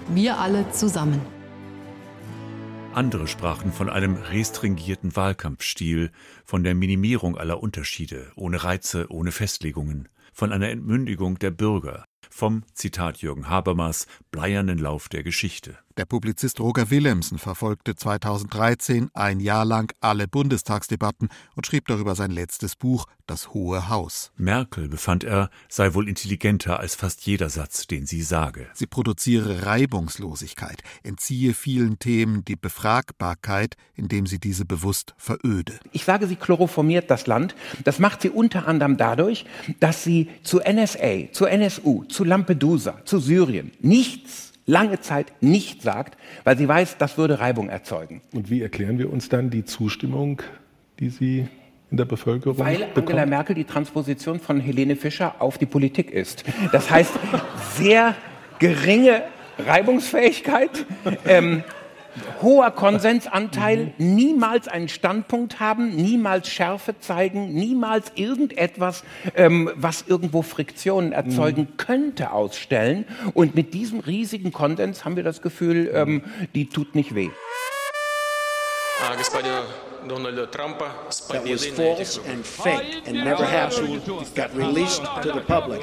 Wir 0.09 0.39
alle 0.39 0.69
zusammen. 0.71 1.21
Andere 2.93 3.29
sprachen 3.29 3.71
von 3.71 3.89
einem 3.89 4.15
restringierten 4.15 5.15
Wahlkampfstil, 5.15 6.11
von 6.43 6.63
der 6.65 6.75
Minimierung 6.75 7.37
aller 7.37 7.63
Unterschiede, 7.63 8.31
ohne 8.35 8.65
Reize, 8.65 9.07
ohne 9.09 9.31
Festlegungen, 9.31 10.09
von 10.33 10.51
einer 10.51 10.69
Entmündigung 10.69 11.39
der 11.39 11.51
Bürger, 11.51 12.03
vom, 12.31 12.63
Zitat 12.73 13.17
Jürgen 13.17 13.49
Habermas, 13.49 14.07
bleiernen 14.31 14.79
Lauf 14.79 15.09
der 15.09 15.23
Geschichte. 15.23 15.77
Der 15.97 16.05
Publizist 16.05 16.61
Roger 16.61 16.89
Willemsen 16.89 17.37
verfolgte 17.37 17.95
2013 17.95 19.09
ein 19.13 19.41
Jahr 19.41 19.65
lang 19.65 19.93
alle 19.99 20.27
Bundestagsdebatten 20.27 21.27
und 21.55 21.67
schrieb 21.67 21.87
darüber 21.87 22.15
sein 22.15 22.31
letztes 22.31 22.77
Buch 22.77 23.07
Das 23.27 23.53
Hohe 23.53 23.89
Haus. 23.89 24.31
Merkel, 24.37 24.87
befand 24.87 25.25
er, 25.25 25.49
sei 25.67 25.93
wohl 25.93 26.07
intelligenter 26.07 26.79
als 26.79 26.95
fast 26.95 27.25
jeder 27.25 27.49
Satz, 27.49 27.87
den 27.87 28.05
sie 28.05 28.21
sage. 28.21 28.67
Sie 28.73 28.87
produziere 28.87 29.65
Reibungslosigkeit, 29.65 30.81
entziehe 31.03 31.53
vielen 31.53 31.99
Themen 31.99 32.45
die 32.45 32.55
Befragbarkeit, 32.55 33.75
indem 33.93 34.27
sie 34.27 34.39
diese 34.39 34.65
bewusst 34.65 35.13
veröde. 35.17 35.77
Ich 35.91 36.05
sage, 36.05 36.25
sie 36.25 36.37
chloroformiert 36.37 37.11
das 37.11 37.27
Land. 37.27 37.53
Das 37.83 37.99
macht 37.99 38.21
sie 38.21 38.29
unter 38.29 38.65
anderem 38.67 38.95
dadurch, 38.95 39.45
dass 39.81 40.03
sie 40.03 40.29
zu 40.43 40.59
NSA, 40.59 41.31
zu 41.33 41.45
NSU, 41.45 42.05
zu 42.05 42.20
Lampedusa, 42.23 43.01
zu 43.05 43.19
Syrien 43.19 43.71
nichts 43.79 44.51
lange 44.65 44.99
Zeit 44.99 45.33
nicht 45.41 45.81
sagt, 45.81 46.17
weil 46.43 46.57
sie 46.57 46.67
weiß, 46.67 46.97
das 46.97 47.17
würde 47.17 47.39
Reibung 47.39 47.69
erzeugen. 47.69 48.21
Und 48.33 48.49
wie 48.49 48.61
erklären 48.61 48.97
wir 48.99 49.11
uns 49.11 49.29
dann 49.29 49.49
die 49.49 49.65
Zustimmung, 49.65 50.41
die 50.99 51.09
sie 51.09 51.47
in 51.89 51.97
der 51.97 52.05
Bevölkerung 52.05 52.57
Weil 52.57 52.77
bekommt? 52.77 52.97
Angela 52.97 53.25
Merkel 53.25 53.55
die 53.55 53.65
Transposition 53.65 54.39
von 54.39 54.59
Helene 54.59 54.95
Fischer 54.95 55.35
auf 55.39 55.57
die 55.57 55.65
Politik 55.65 56.11
ist. 56.11 56.43
Das 56.71 56.89
heißt, 56.89 57.11
sehr 57.75 58.15
geringe 58.59 59.23
Reibungsfähigkeit. 59.59 60.85
Ähm, 61.25 61.63
hoher 62.41 62.71
Konsensanteil, 62.71 63.93
niemals 63.97 64.67
einen 64.67 64.89
Standpunkt 64.89 65.59
haben, 65.59 65.95
niemals 65.95 66.49
Schärfe 66.49 66.99
zeigen, 66.99 67.53
niemals 67.53 68.11
irgendetwas, 68.15 69.03
ähm, 69.35 69.69
was 69.75 70.05
irgendwo 70.07 70.41
Friktionen 70.41 71.11
erzeugen 71.11 71.61
mhm. 71.71 71.77
könnte, 71.77 72.31
ausstellen. 72.31 73.05
Und 73.33 73.55
mit 73.55 73.73
diesem 73.73 73.99
riesigen 73.99 74.51
Konsens 74.51 75.05
haben 75.05 75.15
wir 75.15 75.23
das 75.23 75.41
Gefühl, 75.41 75.91
ähm, 75.93 76.23
die 76.55 76.67
tut 76.67 76.95
nicht 76.95 77.15
weh. 77.15 77.29
Donald 80.07 80.51
Trump 80.51 80.79
that 81.29 81.43
was 81.47 81.65
false 81.67 82.19
and 82.25 82.45
fake 82.45 83.03
and 83.05 83.23
never 83.23 83.45
happened 83.45 84.01
got 84.35 84.55
released 84.55 85.03
to 85.21 85.31
the 85.31 85.41
public. 85.41 85.81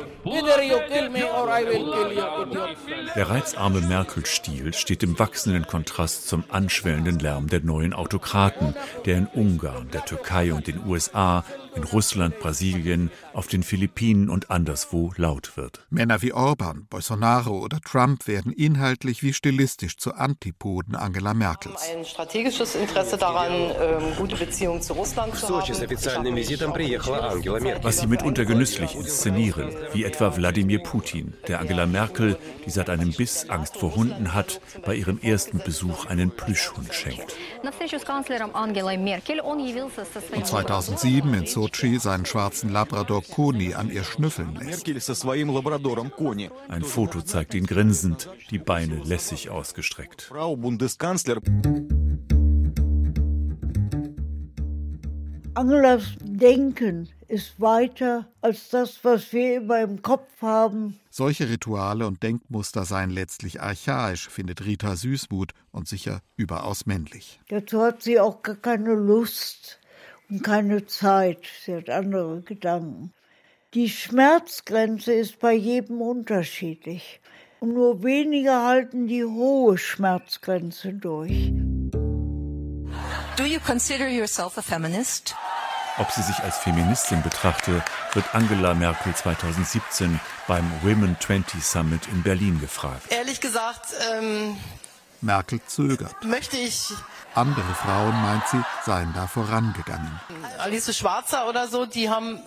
Der 3.15 3.31
reizarme 3.31 3.81
Merkel-Stil 3.81 4.73
steht 4.73 5.03
im 5.03 5.19
wachsenden 5.19 5.67
Kontrast 5.67 6.29
zum 6.29 6.45
anschwellenden 6.49 7.19
Lärm 7.19 7.49
der 7.49 7.61
neuen 7.61 7.93
Autokraten, 7.93 8.75
der 9.05 9.19
in 9.19 9.27
Ungarn, 9.27 9.89
der 9.91 10.05
Türkei 10.05 10.53
und 10.53 10.67
den 10.67 10.87
USA 10.87 11.45
in 11.79 11.85
Russland, 11.85 12.39
Brasilien, 12.41 13.11
auf 13.33 13.47
den 13.47 13.63
Philippinen 13.63 14.29
und 14.29 14.51
anderswo 14.51 15.13
laut 15.17 15.57
wird. 15.57 15.87
Männer 15.91 16.23
wie 16.23 16.33
Orban, 16.33 16.87
Bolsonaro 16.91 17.61
oder 17.61 17.81
Trump 17.81 18.27
werden 18.27 18.53
inhaltlich 18.53 19.23
wie 19.23 19.33
stilistisch 19.33 19.97
zu 19.97 20.15
Antipoden 20.15 20.97
Angela 20.97 21.35
Merkels. 21.35 21.81
Ein 21.97 22.05
strategisches 22.05 22.75
Interesse 22.75 23.17
daran, 23.17 23.53
ähm, 23.53 24.03
gute 24.17 24.35
Beziehungen 24.35 24.83
zu 24.83 24.95
Russland 24.95 25.37
zu 25.37 25.49
haben. 25.49 25.77
Was 27.83 27.99
sie 27.99 28.07
mitunter 28.09 28.45
genüsslich 28.45 28.97
inszenieren, 28.97 29.71
wie 29.93 30.03
etwa 30.03 30.37
Wladimir 30.37 30.81
Putin, 30.81 31.35
der 31.47 31.61
Angela 31.61 31.87
Merkel, 31.87 32.37
die 32.67 32.71
seit 32.71 32.91
einem 32.91 33.13
Biss 33.13 33.49
Angst 33.49 33.77
vor 33.77 33.95
Hunden 33.95 34.35
hat, 34.35 34.61
bei 34.85 34.97
ihrem 34.97 35.21
ersten 35.21 35.59
Besuch 35.59 36.07
einen 36.07 36.33
Plüschhund 36.33 36.93
schenkt. 36.93 37.37
Und 40.35 40.47
2007 40.47 41.35
in 41.35 41.47
Sochi 41.47 41.68
Gauci 41.69 41.99
seinen 41.99 42.25
schwarzen 42.25 42.71
Labrador 42.71 43.23
Koni 43.23 43.75
an 43.75 43.91
ihr 43.91 44.03
schnüffeln 44.03 44.55
lässt. 44.55 44.89
Ein 46.69 46.85
Foto 46.85 47.23
zeigt 47.23 47.55
ihn 47.55 47.67
grinsend, 47.67 48.29
die 48.51 48.59
Beine 48.59 48.97
lässig 49.05 49.51
ausgestreckt. 49.51 50.33
Angelas 55.55 56.05
Denken 56.23 57.09
ist 57.27 57.61
weiter 57.61 58.27
als 58.41 58.71
das, 58.71 59.01
was 59.03 59.33
wir 59.33 59.57
immer 59.57 59.81
im 59.81 60.01
Kopf 60.03 60.41
haben. 60.41 60.99
Solche 61.11 61.49
Rituale 61.49 62.07
und 62.07 62.23
Denkmuster 62.23 62.85
seien 62.85 63.11
letztlich 63.11 63.61
archaisch, 63.61 64.29
findet 64.29 64.65
Rita 64.65 64.97
Süßmuth 64.97 65.53
und 65.73 65.89
sicher 65.89 66.21
überaus 66.37 66.87
männlich. 66.87 67.41
Dazu 67.49 67.83
hat 67.83 68.03
sie 68.03 68.21
auch 68.21 68.43
gar 68.43 68.57
keine 68.57 68.95
Lust 68.95 69.78
und 70.31 70.43
keine 70.43 70.87
Zeit. 70.87 71.39
Sie 71.65 71.75
hat 71.75 71.91
andere 71.91 72.43
Gedanken. 72.43 73.13
Die 73.75 73.89
Schmerzgrenze 73.89 75.13
ist 75.13 75.39
bei 75.41 75.53
jedem 75.53 76.01
unterschiedlich. 76.01 77.21
Und 77.61 77.75
nur 77.75 78.03
wenige 78.03 78.53
halten 78.53 79.09
die 79.09 79.25
hohe 79.25 79.77
Schmerzgrenze 79.77 80.93
durch. 80.93 81.53
Do 83.37 83.45
you 83.45 83.61
consider 83.61 84.09
yourself 84.09 84.57
a 84.59 84.63
feminist? 84.63 85.35
Ob 85.99 86.11
sie 86.13 86.23
sich 86.23 86.39
als 86.39 86.59
Feministin 86.59 87.23
betrachte, 87.23 87.83
wird 88.13 88.33
Angela 88.33 88.73
Merkel 88.75 89.15
2017 89.15 90.21
beim 90.47 90.65
Women 90.83 91.17
20 91.19 91.63
Summit 91.63 92.07
in 92.07 92.23
Berlin 92.23 92.61
gefragt. 92.61 93.11
Ehrlich 93.11 93.41
gesagt, 93.41 93.87
ähm, 94.13 94.57
Merkel 95.21 95.61
zögert. 95.67 96.15
möchte 96.25 96.57
ich 96.57 96.93
Andere 97.35 97.75
Frauen, 97.75 98.21
meint 98.23 98.43
sie, 98.51 98.61
seien 98.85 99.13
da 99.15 99.29
vorangegangen. 99.29 100.21
Alice 100.59 100.97
Schwarzer 100.97 101.49
oder 101.49 101.69
so, 101.69 101.87
die 101.87 102.11
haben 102.11 102.41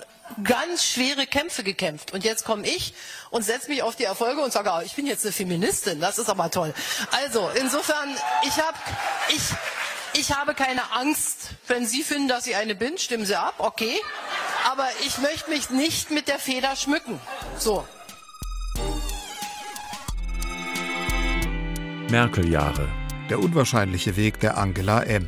ganz 0.44 0.84
schwere 0.84 1.26
Kämpfe 1.28 1.64
gekämpft. 1.64 2.12
Und 2.12 2.26
jetzt 2.26 2.44
komme 2.44 2.68
ich 2.68 2.94
und 3.30 3.44
setze 3.44 3.70
mich 3.70 3.84
auf 3.84 3.96
die 3.96 4.04
Erfolge 4.04 4.42
und 4.42 4.52
sage, 4.52 4.72
ah, 4.72 4.82
ich 4.84 4.96
bin 4.96 5.06
jetzt 5.06 5.24
eine 5.24 5.32
Feministin. 5.32 6.02
Das 6.02 6.18
ist 6.18 6.30
aber 6.30 6.52
toll. 6.52 6.74
Also, 7.12 7.50
insofern, 7.56 8.10
ich 8.44 8.58
habe 8.58 8.78
ich, 9.30 9.42
ich 10.20 10.36
habe 10.36 10.54
keine 10.56 10.92
Angst. 10.92 11.52
Wenn 11.68 11.86
Sie 11.86 12.04
finden, 12.04 12.28
dass 12.28 12.46
ich 12.48 12.56
eine 12.56 12.76
bin, 12.76 12.98
stimmen 12.98 13.26
Sie 13.26 13.36
ab, 13.36 13.56
okay. 13.60 13.98
Aber 14.70 14.88
ich 15.06 15.20
möchte 15.20 15.50
mich 15.50 15.70
nicht 15.70 16.12
mit 16.12 16.28
der 16.28 16.40
Feder 16.40 16.76
schmücken. 16.76 17.20
So. 17.58 17.88
Merkel-Jahre. 22.12 22.90
Der 23.30 23.40
unwahrscheinliche 23.40 24.18
Weg 24.18 24.38
der 24.42 24.58
Angela 24.58 25.02
M. 25.04 25.28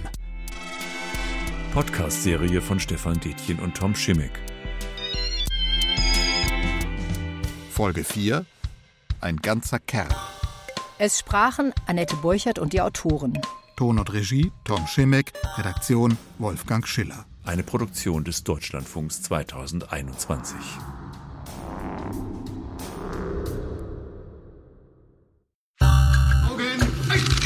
Podcast-Serie 1.74 2.60
von 2.60 2.78
Stefan 2.78 3.18
Detjen 3.22 3.58
und 3.60 3.78
Tom 3.78 3.96
Schimmick. 3.96 4.34
Folge 7.72 8.04
4. 8.04 8.46
Ein 9.22 9.38
ganzer 9.38 9.80
Kerl. 9.80 10.14
Es 10.98 11.20
sprachen 11.20 11.72
Annette 11.88 12.18
Burchert 12.18 12.60
und 12.60 12.74
die 12.74 12.82
Autoren. 12.82 13.40
Ton 13.78 13.98
und 13.98 14.12
Regie 14.12 14.52
Tom 14.66 14.86
Schimmick, 14.86 15.32
Redaktion 15.58 16.18
Wolfgang 16.38 16.86
Schiller. 16.86 17.26
Eine 17.46 17.64
Produktion 17.64 18.26
des 18.26 18.44
Deutschlandfunks 18.44 19.22
2021. 19.22 20.58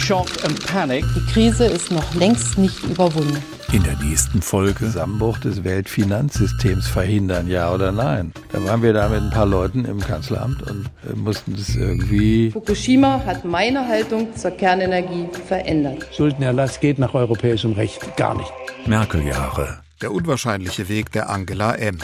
Die 0.10 1.34
Krise 1.34 1.66
ist 1.66 1.92
noch 1.92 2.16
längst 2.16 2.58
nicht 2.58 2.82
überwunden. 2.84 3.44
In 3.74 3.84
der 3.84 3.98
nächsten 3.98 4.42
Folge 4.42 4.80
Zusammenbruch 4.80 5.38
des 5.40 5.66
Weltfinanzsystems 5.66 6.88
verhindern, 6.88 7.50
ja 7.50 7.74
oder 7.74 7.92
nein? 7.92 8.32
Da 8.54 8.64
waren 8.64 8.82
wir 8.82 8.94
da 8.94 9.10
mit 9.10 9.22
ein 9.22 9.32
paar 9.32 9.46
Leuten 9.46 9.84
im 9.84 10.00
Kanzleramt 10.00 10.64
und 10.64 10.86
äh, 11.06 11.14
mussten 11.14 11.58
das 11.58 11.76
irgendwie. 11.76 12.52
Fukushima 12.52 13.22
hat 13.26 13.44
meine 13.44 13.86
Haltung 13.86 14.34
zur 14.34 14.52
Kernenergie 14.52 15.28
verändert. 15.46 16.08
Schuldenerlass 16.16 16.80
geht 16.80 17.00
nach 17.00 17.14
europäischem 17.14 17.74
Recht 17.74 18.16
gar 18.16 18.36
nicht. 18.36 18.54
Merkel-Jahre. 18.86 19.80
Der 20.02 20.14
unwahrscheinliche 20.14 20.88
Weg 20.88 21.12
der 21.12 21.30
Angela 21.30 21.76
M. 21.76 21.98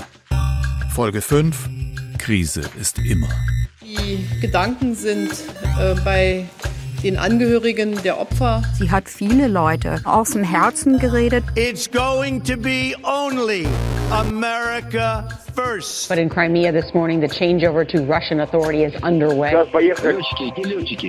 Folge 0.94 1.22
5. 1.22 1.70
Krise 2.18 2.64
ist 2.78 3.00
immer. 3.00 3.30
Die 3.82 4.28
Gedanken 4.42 4.94
sind 4.94 5.32
äh, 5.80 5.96
bei 6.04 6.46
den 7.04 7.18
Angehörigen 7.18 8.02
der 8.04 8.20
Opfer. 8.20 8.64
Sie 8.78 8.90
hat 8.90 9.10
viele 9.10 9.48
Leute 9.48 10.00
aus 10.06 10.32
dem 10.32 10.44
Herzen 10.44 11.00
geredet. 11.00 11.44
It's 11.56 11.92
going 11.92 12.42
to 12.44 12.56
be 12.56 12.96
only 13.04 13.68
America 14.10 15.28
first. 15.56 16.10
But 16.10 16.18
in 16.18 16.30
Crimea 16.30 16.72
this 16.72 16.94
morning, 16.94 17.22
the 17.22 17.28
changeover 17.28 17.88
to 17.88 18.06
Russian 18.06 18.40
authority 18.40 18.84
is 18.84 18.94
underway. 19.04 19.54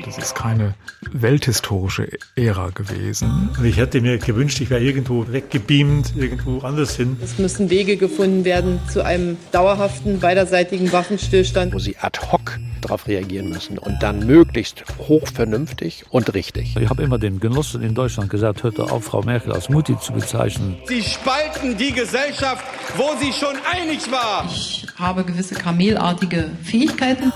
Das 0.05 0.19
ist 0.19 0.35
keine 0.35 0.75
welthistorische 1.13 2.09
Ära 2.37 2.71
gewesen. 2.71 3.51
Ich 3.63 3.77
hätte 3.77 4.01
mir 4.01 4.19
gewünscht, 4.19 4.61
ich 4.61 4.71
wäre 4.71 4.83
irgendwo 4.83 5.27
weggebeamt, 5.29 6.15
irgendwo 6.17 6.59
anders 6.61 6.97
hin. 6.97 7.17
Es 7.23 7.39
müssen 7.39 7.71
Wege 7.71 7.97
gefunden 7.97 8.45
werden 8.45 8.81
zu 8.93 9.05
einem 9.05 9.37
dauerhaften 9.53 10.21
beiderseitigen 10.21 10.93
Waffenstillstand. 10.93 11.75
Wo 11.75 11.79
sie 11.79 11.97
ad 11.99 12.21
hoc 12.33 12.59
darauf 12.85 13.07
reagieren 13.09 13.49
müssen 13.49 13.79
und 13.79 14.03
dann 14.03 14.27
möglichst 14.27 14.85
hochvernünftig 14.99 16.05
und 16.11 16.35
richtig. 16.35 16.77
Ich 16.77 16.89
habe 16.89 17.03
immer 17.03 17.19
den 17.19 17.41
Genossen 17.41 17.83
in 17.83 17.95
Deutschland 17.95 18.31
gesagt, 18.31 18.63
hört 18.63 18.79
auf, 18.79 19.05
Frau 19.05 19.23
Merkel 19.23 19.53
als 19.53 19.69
Mutti 19.69 19.99
zu 19.99 20.13
bezeichnen. 20.13 20.77
Sie 20.87 21.03
spalten 21.03 21.77
die 21.77 21.93
Gesellschaft, 21.93 22.65
wo 22.97 23.15
sie 23.19 23.33
schon 23.33 23.57
einig 23.73 24.11
war. 24.11 24.34
Ich 24.47 24.87
habe 24.99 25.25
gewisse 25.25 25.55
kamelartige 25.55 26.51
Fähigkeiten. 26.63 27.33